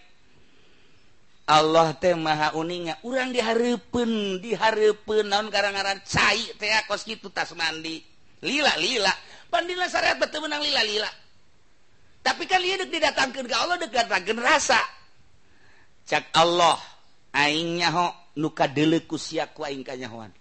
Allah 1.44 1.92
teh 2.00 2.16
maha 2.16 2.56
uninga 2.56 3.04
urang 3.04 3.36
diharepun 3.36 4.40
diharepun 4.40 5.28
naon 5.28 5.52
karangaran? 5.52 6.00
Cai 6.08 6.56
teh 6.56 6.72
kos 6.88 7.04
gitu 7.04 7.28
tas 7.36 7.52
mandi. 7.60 8.00
Lila 8.48 8.80
lila. 8.80 9.12
Pandina 9.52 9.92
syariat 9.92 10.16
betul 10.16 10.48
menang 10.48 10.64
lila 10.64 10.88
lila. 10.88 11.12
Tapi 12.24 12.48
kan 12.48 12.64
dia 12.64 12.80
dek 12.80 12.96
didatangkan 12.96 13.44
ke 13.44 13.56
Allah 13.60 13.76
dek 13.76 13.92
datangkan 13.92 14.40
rasa. 14.40 14.80
Cak 16.08 16.32
Allah 16.32 16.80
aingnya 17.36 17.92
ho 17.92 18.23
nuka 18.36 18.68
dele 18.68 19.00
kusia 19.00 19.48
kuaing 19.48 19.84
kanyahoan. 19.84 20.32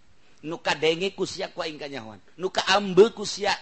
Nuka 0.42 0.74
denge 0.74 1.10
kusia 1.10 1.48
kuaing 1.48 1.78
kanyahoan. 1.78 2.18
Nuka 2.38 2.66
ambe 2.66 3.08
kusia 3.10 3.56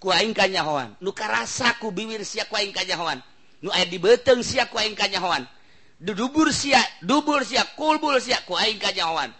kuaing 0.00 0.34
kanyahoan. 0.34 0.94
Nuka 1.00 1.28
rasa 1.28 1.74
ku 1.80 1.90
biwir 1.90 2.24
sia 2.24 2.44
kuaing 2.44 2.72
kanyahoan. 2.72 3.22
Nu 3.62 3.68
aya 3.72 3.84
di 3.84 4.00
dibeteng 4.00 4.40
sia 4.42 4.66
kuaing 4.66 4.96
kanyahoan. 4.96 5.44
Dudubur 6.00 6.48
sia 6.52 6.80
dubur 7.04 7.44
sia 7.44 7.64
kulbul 7.76 8.16
sia 8.20 8.40
kuaing 8.48 8.80
kanyahoan. 8.80 9.32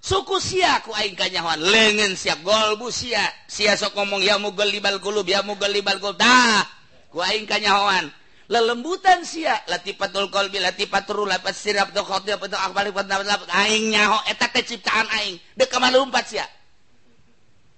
Suku 0.00 0.36
sia 0.40 0.84
kuaing 0.84 1.16
kanyahoan. 1.16 1.60
Leungeun 1.60 2.16
sia 2.16 2.36
golbu 2.44 2.92
sia. 2.92 3.24
Sia 3.48 3.76
sok 3.76 3.96
ngomong 3.96 4.20
ya 4.20 4.36
mugel 4.36 4.68
libal 4.68 5.00
kulub 5.00 5.24
ya 5.24 5.40
mugel 5.40 5.72
libal 5.72 5.96
kulub. 5.96 6.20
Dah 6.20 6.60
kuaing 7.08 7.48
kanyahoan. 7.48 8.12
lelembutan 8.46 9.26
sia. 9.26 9.58
Latifatul 9.66 10.30
qalbi 10.30 10.62
latifatul 10.62 11.26
lapat 11.26 11.54
sirab 11.54 11.90
tu 11.90 12.02
khotil 12.02 12.38
petu 12.38 12.56
akbalik 12.58 12.94
petu 12.94 13.14
aing 13.52 13.90
nyaho 13.90 14.18
eta 14.30 14.50
teh 14.50 14.62
ciptaan 14.62 15.06
aing. 15.22 15.36
Deuk 15.58 15.70
ka 15.70 15.78
malumpat 15.82 16.24
sia. 16.26 16.46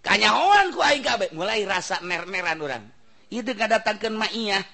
Kanyahoan 0.05 0.73
ku 0.73 0.81
aing 0.81 1.05
kabe. 1.05 1.33
Mulai 1.33 1.65
rasa 1.65 2.01
ner-neran 2.05 2.61
urang. 2.61 2.85
Ieu 3.29 3.45
teu 3.45 3.53
ngadatangkeun 3.53 4.17
mah 4.17 4.33
iya 4.33 4.65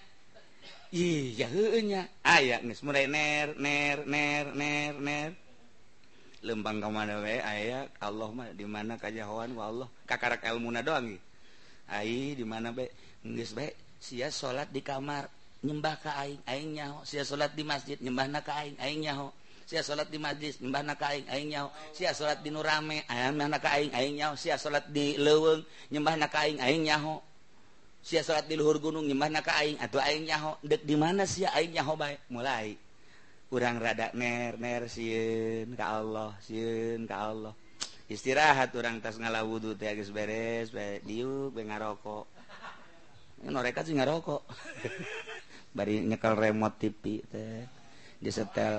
iya 0.95 1.51
heueuh 1.51 1.83
nya. 1.83 2.07
Aya 2.23 2.63
geus 2.63 2.87
mulai 2.87 3.11
ner 3.11 3.59
ner 3.59 4.07
ner 4.07 4.55
ner 4.55 4.95
ner. 4.95 5.31
Lempang 6.45 6.79
ka 6.79 6.93
mana 6.93 7.19
we 7.19 7.41
aya 7.41 7.89
Allah 7.99 8.29
mah 8.31 8.53
di 8.55 8.63
mana 8.69 8.95
kanyahoan 9.01 9.59
wa 9.59 9.65
Allah 9.67 9.89
kakarak 10.07 10.47
ilmuna 10.47 10.87
doang 10.87 11.11
ieu. 11.11 11.21
Ai 11.91 12.39
di 12.39 12.45
mana 12.47 12.71
be? 12.71 12.95
Geus 13.27 13.59
be 13.59 13.75
sia 13.99 14.31
salat 14.31 14.71
di 14.71 14.85
kamar. 14.85 15.44
nyembah 15.65 15.97
kaing 16.05 16.77
nyaho. 16.77 17.01
Sia 17.09 17.25
salat 17.25 17.57
di 17.57 17.65
masjid 17.65 17.97
nyembah 17.97 18.29
na 18.29 18.45
kaing 18.45 18.77
nyaho. 19.01 19.33
Sia 19.65 19.81
salat 19.81 20.13
di 20.13 20.21
masjid 20.21 20.53
nyembah 20.61 20.85
na 20.85 20.95
kaing 20.95 21.49
nyaho. 21.49 21.73
Sia 21.97 22.13
salat 22.13 22.45
di 22.45 22.53
nurame 22.53 23.09
ayam 23.09 23.41
na 23.41 23.57
kaing 23.57 23.91
nyaho. 24.21 24.37
Sia 24.37 24.61
salat 24.61 24.85
di 24.93 25.17
leuweung 25.17 25.65
nyembah 25.89 26.15
na 26.21 26.29
kaing 26.29 26.61
nyaho. 26.61 27.25
Sia 28.05 28.21
salat 28.21 28.45
di 28.45 28.61
luhur 28.61 28.85
gunung 28.85 29.09
nyembah 29.09 29.33
na 29.33 29.41
kaing 29.41 29.81
atau 29.81 29.97
aingnyaho 29.97 30.61
dek 30.61 30.85
di 30.85 30.93
mana 30.93 31.25
sia 31.25 31.49
aingnyaho 31.57 31.97
bae? 31.97 32.21
Mulai. 32.29 32.77
Kurang 33.49 33.81
rada 33.81 34.13
ner 34.13 34.61
ner 34.61 34.93
sieun 34.93 35.73
ka 35.73 36.05
Allah 36.05 36.37
sieun 36.45 37.09
ka 37.09 37.33
Allah. 37.33 37.57
Istirahat 38.05 38.77
orang 38.77 39.01
tas 39.01 39.17
ngala 39.17 39.41
wudhu 39.49 39.73
teh 39.73 39.89
geus 39.97 40.13
beres 40.13 40.69
bae 40.69 41.01
diuk 41.01 41.57
bae 41.57 41.65
ngarokok. 41.65 42.29
Mereka 43.49 43.81
sih 43.89 43.97
ngarokok. 43.97 44.43
bari 45.75 46.07
nyekel 46.07 46.39
remote 46.39 46.79
TV 46.79 47.27
teh. 47.27 47.67
Di 48.23 48.31
setel 48.31 48.79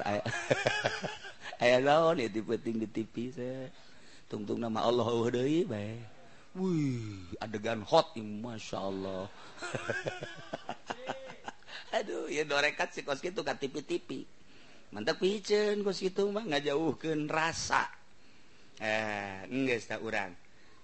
aya 1.62 1.78
naon 1.86 2.18
ya 2.18 2.32
tipe 2.32 2.56
ting 2.58 2.80
di 2.80 2.88
TV 2.88 3.36
teh. 3.36 3.68
Tungtung 4.32 4.64
nama 4.64 4.88
Allah 4.88 5.06
deui 5.30 5.68
bae. 5.68 6.00
Wih 6.56 7.36
adegan 7.44 7.84
hot 7.84 8.16
masya 8.16 8.80
Allah. 8.80 9.28
Aduh 12.00 12.32
ya 12.32 12.48
dorekat 12.48 12.96
si 12.96 13.04
kos 13.04 13.20
gitu 13.20 13.44
ka 13.44 13.56
tipi-tipi 13.56 14.24
mantap 14.96 15.20
piceun 15.20 15.84
kos 15.84 16.00
gitu 16.00 16.32
mah 16.32 16.48
ngajauhkeun 16.48 17.28
rasa. 17.28 17.92
Eh 18.80 19.44
enggak 19.52 19.84
sta 19.84 20.00
urang. 20.00 20.32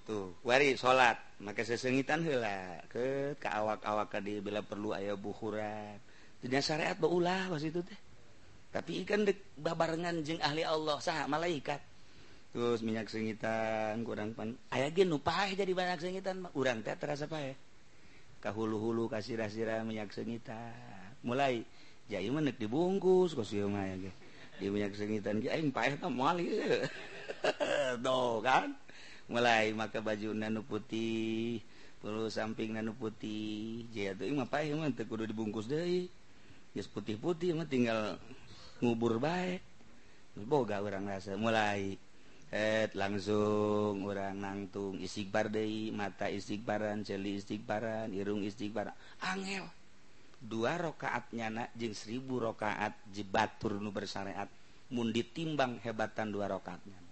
tuh 0.08 0.34
wari 0.42 0.74
salat 0.78 1.18
maka 1.42 1.66
sesengitan 1.66 2.22
hela 2.22 2.82
ke 2.90 3.34
ke 3.38 3.48
awak-awak 3.50 4.14
tadi 4.14 4.38
bila 4.42 4.62
perlu 4.62 4.94
ayo 4.94 5.18
buhuran. 5.18 5.98
Punya 6.42 6.62
syariat 6.62 6.98
baulah 6.98 7.50
pas 7.50 7.62
itu 7.62 7.82
teh. 7.82 8.00
Tapi 8.72 9.04
ikan 9.06 9.26
dek 9.28 9.58
babarengan 9.58 10.22
jeng 10.26 10.42
ahli 10.42 10.66
Allah 10.66 10.98
sah 11.02 11.26
malaikat. 11.26 11.82
Terus 12.52 12.84
minyak 12.86 13.10
sengitan 13.10 14.02
kurang 14.06 14.38
pan. 14.38 14.54
Ayah 14.70 14.94
gen 14.94 15.10
nupah 15.10 15.50
jadi 15.54 15.72
banyak 15.74 16.00
sengitan 16.02 16.46
urang 16.54 16.86
teh 16.86 16.94
terasa 16.98 17.26
pae 17.26 17.58
kahulu-hulu 18.42 19.06
kasih 19.06 19.38
rasira 19.38 19.86
minyak 19.86 20.10
sengitan. 20.14 20.74
Mulai 21.22 21.62
jadi 22.10 22.28
menek 22.28 22.58
dibungkus 22.58 23.38
kosium 23.38 23.78
ayah 23.78 23.98
gini 23.98 24.14
di 24.62 24.70
minyak 24.70 24.94
sengitan 24.94 25.42
jadi 25.42 25.66
pahit 25.74 25.98
mali 26.06 26.46
tuh 28.06 28.38
kan? 28.46 28.70
mulai 29.32 29.72
maka 29.72 30.04
baju 30.04 30.36
nanu 30.36 30.68
putih 30.68 31.64
perlu 32.04 32.28
samping 32.28 32.76
nanu 32.76 32.92
putih. 32.94 33.88
Kudu 35.08 35.24
dibungkus 35.24 35.72
deui. 35.72 36.12
Yes, 36.76 36.88
putih-putih 36.88 37.56
mah 37.56 37.68
tinggal 37.68 38.16
ngubur 38.84 39.20
baik 39.20 39.64
boga 40.48 40.80
orang 40.84 41.08
rasa. 41.08 41.36
Mulai 41.40 41.96
et 42.52 42.92
langsung 43.00 44.04
orang 44.04 44.36
nangtung 44.40 45.00
istighbar 45.00 45.48
deui 45.48 45.96
mata 45.96 46.28
istighbaran 46.28 47.08
celi 47.08 47.40
istighbaran 47.40 48.12
irung 48.12 48.44
istighbar 48.44 48.92
angel 49.24 49.64
dua 50.42 50.76
rakaatnya 50.76 51.48
nyana 51.48 51.64
jeng 51.78 51.96
seribu 51.96 52.44
rakaat 52.44 52.92
jebatur 53.14 53.80
nu 53.80 53.96
bersyariat. 53.96 54.52
Mundi 54.92 55.24
timbang 55.24 55.80
hebatan 55.80 56.36
dua 56.36 56.52
rakaatnya 56.52 57.11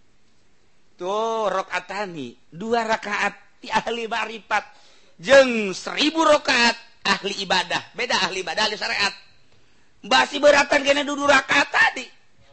rakaatani. 1.48 2.36
Dua 2.52 2.84
rakaat 2.84 3.62
di 3.64 3.68
ahli 3.72 4.08
baripat 4.08 4.64
jeng 5.20 5.72
seribu 5.76 6.24
rakaat 6.24 6.76
ahli 7.04 7.44
ibadah. 7.44 7.96
Beda 7.96 8.20
ahli 8.28 8.44
ibadah 8.44 8.68
ahli 8.68 8.76
syariat. 8.76 9.14
Basi 10.00 10.40
beratan 10.40 10.84
kena 10.84 11.04
duduk 11.04 11.28
rakaat 11.28 11.68
tadi. 11.72 12.08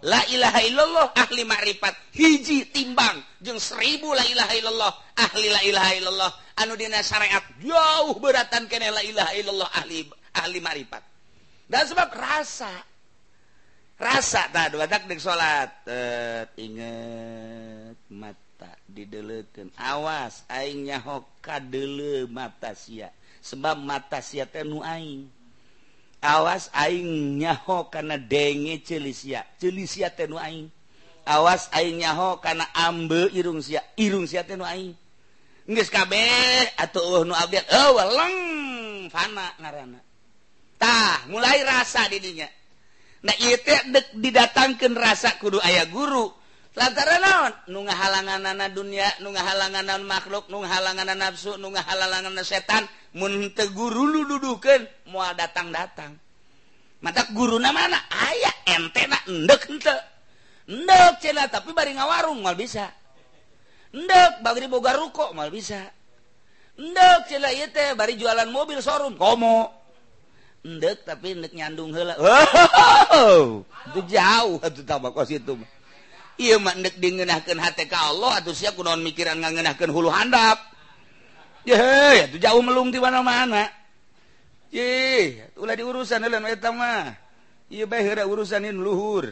Lailaha 0.06 0.60
illallah 0.62 1.06
ahli 1.14 1.42
ma'rifat. 1.42 2.14
Hiji 2.14 2.70
timbang. 2.70 3.22
Jeung 3.42 3.58
seribu 3.58 4.12
la 4.14 4.22
ilaha 4.26 4.52
illallah 4.54 4.92
ahli 5.18 5.46
la 5.50 5.60
ilaha 5.66 5.92
illallah. 5.98 6.30
Anu 6.62 6.74
dina 6.74 7.02
syariat. 7.02 7.42
Jauh 7.62 8.14
beratan 8.18 8.70
kene 8.70 8.90
la 8.90 9.02
ilaha 9.02 9.32
illallah 9.34 9.68
ahli 9.82 10.06
ahli 10.36 10.58
ma'rifat. 10.62 11.02
Dan 11.66 11.82
sebab 11.86 12.14
rasa 12.14 12.70
rasa 13.96 14.52
tak 14.52 14.76
dua 14.76 14.84
takdik 14.84 15.16
salat 15.16 15.72
uh, 15.88 16.44
inget 16.60 17.96
mata 18.12 18.76
dideleken 18.84 19.72
awas 19.76 20.44
aingnya 20.52 21.00
hoka 21.00 21.60
dele 21.60 22.28
mata 22.28 22.72
sia. 22.76 23.12
Sebab 23.46 23.78
mata 23.78 24.18
sia 24.18 24.42
teh 24.42 24.66
nu 24.66 24.82
aing. 24.82 25.30
Awas 26.18 26.66
aing 26.74 27.38
nyaho 27.38 27.86
kana 27.92 28.18
denge 28.18 28.82
ceuli 28.82 29.14
sia. 29.14 29.46
Ceuli 29.60 29.86
sia 29.86 30.10
teh 30.10 30.26
nu 30.26 30.34
aing. 30.34 30.66
Awas 31.22 31.70
aing 31.70 32.02
nyaho 32.02 32.42
kana 32.42 32.66
ambe 32.74 33.30
irung 33.30 33.62
sia. 33.62 33.84
Irung 33.94 34.26
sia 34.26 34.42
teh 34.42 34.58
nu 34.58 34.66
aing. 34.66 34.90
Geus 35.66 35.90
kabeh 35.90 36.74
atuh 36.78 37.22
nu 37.22 37.34
abdi 37.34 37.58
eueuh 37.58 38.06
leng 38.06 38.36
fana 39.10 39.50
ngaranna 39.58 39.98
tah 40.78 41.26
mulai 41.30 41.62
rasa 41.64 42.06
didinya. 42.10 42.46
Nah, 43.24 43.36
didatangkan 44.12 44.92
rasa 44.92 45.40
kudu 45.40 45.62
ayah 45.64 45.88
guru. 45.88 46.32
Lantaran 46.76 47.24
naon? 47.24 47.52
Nunga 47.72 47.96
halangan 47.96 48.52
anak 48.52 48.76
dunia 48.76 49.08
nunga 49.24 49.40
halanganan 49.40 50.04
makhluk 50.04 50.52
nu 50.52 50.60
halanganan 50.60 51.16
nafsu 51.16 51.56
nunga 51.56 51.80
halangan 51.80 52.36
setan 52.44 52.84
munte 53.16 53.64
guru 53.72 54.04
lu 54.04 54.28
dudukan 54.28 54.84
moal 55.08 55.32
datang 55.32 55.72
datang 55.72 56.20
mata 57.00 57.28
guru 57.32 57.60
nama 57.60 57.86
mana? 57.86 57.98
Ayah 58.12 58.54
ente 58.76 59.02
nak 59.08 59.22
endek 59.28 59.62
ente 59.68 59.94
endek 60.68 61.12
cina 61.20 61.48
tapi 61.48 61.72
bari 61.76 61.96
ngawarung 61.96 62.40
mal 62.40 62.56
bisa. 62.56 62.88
Endek 63.92 64.44
bari 64.44 64.68
boga 64.68 64.96
ruko 64.96 65.32
mal 65.36 65.52
bisa. 65.52 65.80
Endek 66.76 67.28
cina 67.28 67.52
iya 67.52 67.68
teh 67.72 67.96
bari 67.96 68.16
jualan 68.16 68.48
mobil 68.48 68.80
sorum 68.80 69.16
komo. 69.16 69.75
endek 70.66 71.06
tapi 71.06 71.38
endek 71.38 71.54
nyandung 71.54 71.94
heula. 71.94 72.18
Oh, 73.16 73.64
itu 73.94 74.00
jauh 74.12 74.58
atuh 74.60 74.82
tabak 74.82 75.14
situ 75.24 75.40
itu. 75.40 75.54
Ieu 76.36 76.58
mah 76.58 76.74
endek 76.74 76.98
dingeunahkeun 76.98 77.62
hate 77.62 77.86
ka 77.86 78.12
Allah 78.12 78.42
atuh 78.42 78.52
sia 78.52 78.74
kunaon 78.74 79.00
mikiran 79.00 79.38
ngangeunahkeun 79.40 79.88
hulu 79.94 80.10
handap. 80.10 80.58
Ye, 81.62 81.78
atuh 82.28 82.42
jauh 82.42 82.60
melung 82.60 82.90
di 82.90 82.98
mana-mana. 82.98 83.70
Ye, 84.74 85.40
ulah 85.56 85.78
diurusan 85.78 86.26
heula 86.26 86.42
nu 86.42 86.50
eta 86.50 86.74
mah. 86.74 87.14
Ieu 87.70 87.86
bae 87.86 88.02
heura 88.02 88.26
urusan 88.26 88.62
urusanin 88.66 88.76
luhur. 88.76 89.26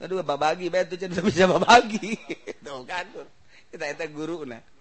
Aduh 0.00 0.24
babagi 0.24 0.72
bae 0.72 0.88
atuh 0.88 0.98
bisa 1.22 1.46
babagi. 1.46 2.18
Tuh 2.64 2.82
kan. 2.82 3.06
Kita 3.70 3.84
eta 3.84 4.04
guru 4.10 4.48
nah. 4.48 4.73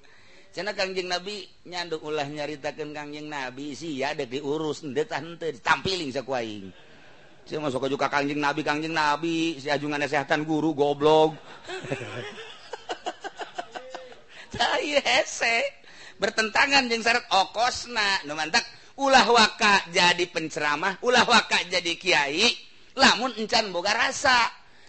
cenah 0.54 0.78
Kangjeng 0.78 1.10
Nabi 1.10 1.44
nyanduk 1.66 2.06
ulah 2.06 2.30
nyaritakan 2.30 2.94
Kangjeng 2.94 3.28
Nabi 3.28 3.74
sih 3.74 4.00
ya 4.00 4.14
dek 4.14 4.30
diurus 4.30 4.86
detah 4.86 5.20
hente 5.20 5.58
ditampiling 5.58 6.14
sekuaing 6.14 6.70
saya 7.44 7.60
masuk 7.60 7.84
ke 7.84 7.88
juga 7.92 8.08
Kangjeng 8.08 8.40
Nabi 8.40 8.64
Kangjeng 8.64 8.96
Nabi 8.96 9.60
si 9.60 9.68
ajungan 9.68 10.00
kesehatan 10.00 10.48
guru 10.48 10.72
goblok. 10.72 11.36
Cai 14.56 14.96
hese. 15.04 15.84
Bertentangan 16.16 16.88
jeung 16.88 17.04
syarat 17.04 17.28
okosna. 17.28 18.24
Nu 18.24 18.40
mantak 18.40 18.64
ulah 18.96 19.28
waka 19.28 19.92
jadi 19.92 20.24
penceramah 20.32 21.04
ulah 21.04 21.28
waka 21.28 21.68
jadi 21.68 22.00
kiai 22.00 22.48
lamun 22.96 23.36
encan 23.36 23.76
boga 23.76 23.92
rasa. 23.92 24.40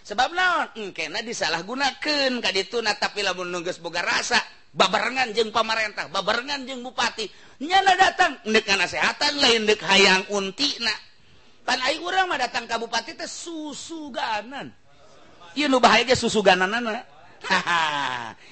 Sebab 0.05 0.31
naon? 0.31 0.67
Engkena 0.79 1.25
disalahgunakeun 1.25 2.39
ka 2.39 2.55
dituna 2.55 2.95
tapi 2.95 3.19
lamun 3.19 3.51
nunggeus 3.51 3.83
boga 3.83 3.99
rasa. 3.99 4.39
babarengan 4.75 5.31
jeung 5.31 5.55
pamarentah 5.55 6.11
babarengan 6.11 6.67
jeung 6.67 6.83
bupati. 6.83 7.31
Nyana 7.63 7.95
datang 7.95 8.43
dek 8.43 8.67
nasehatan 8.67 9.39
lain 9.39 9.63
dek 9.63 9.79
hayang 9.79 10.27
unti 10.35 10.75
pan 11.63 11.79
tan 11.79 11.79
aing 11.87 12.03
urang 12.03 12.27
mah 12.29 12.37
datang 12.37 12.67
kabupaten 12.67 13.15
teh 13.15 13.25
susuganan. 13.25 14.69
Ieu 15.55 15.71
nu 15.71 15.79
bahaya 15.79 16.03
ge 16.03 16.19
susugananana. 16.19 17.07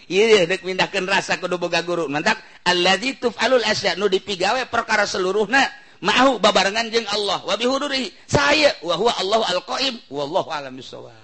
Iya, 0.08 0.46
dek 0.48 0.64
pindahkan 0.64 1.04
rasa 1.04 1.36
kudu 1.42 1.60
boga 1.60 1.84
guru. 1.84 2.08
Mantap. 2.08 2.40
Alladzi 2.64 3.20
tuf'alul 3.20 3.66
asya 3.66 4.00
nu 4.00 4.08
dipigawe 4.08 4.64
perkara 4.72 5.04
seluruhna. 5.04 5.62
Mau 6.04 6.40
babarengan 6.40 6.92
jeung 6.92 7.08
Allah. 7.12 7.44
Wa 7.44 7.56
bihudurihi. 7.56 8.12
Saya 8.28 8.76
wa 8.84 8.96
huwa 9.00 9.12
Allahu 9.20 9.44
al-qaim. 9.50 9.96
Wallahu 10.12 10.50
alam 10.52 10.76
bissawab. 10.76 11.23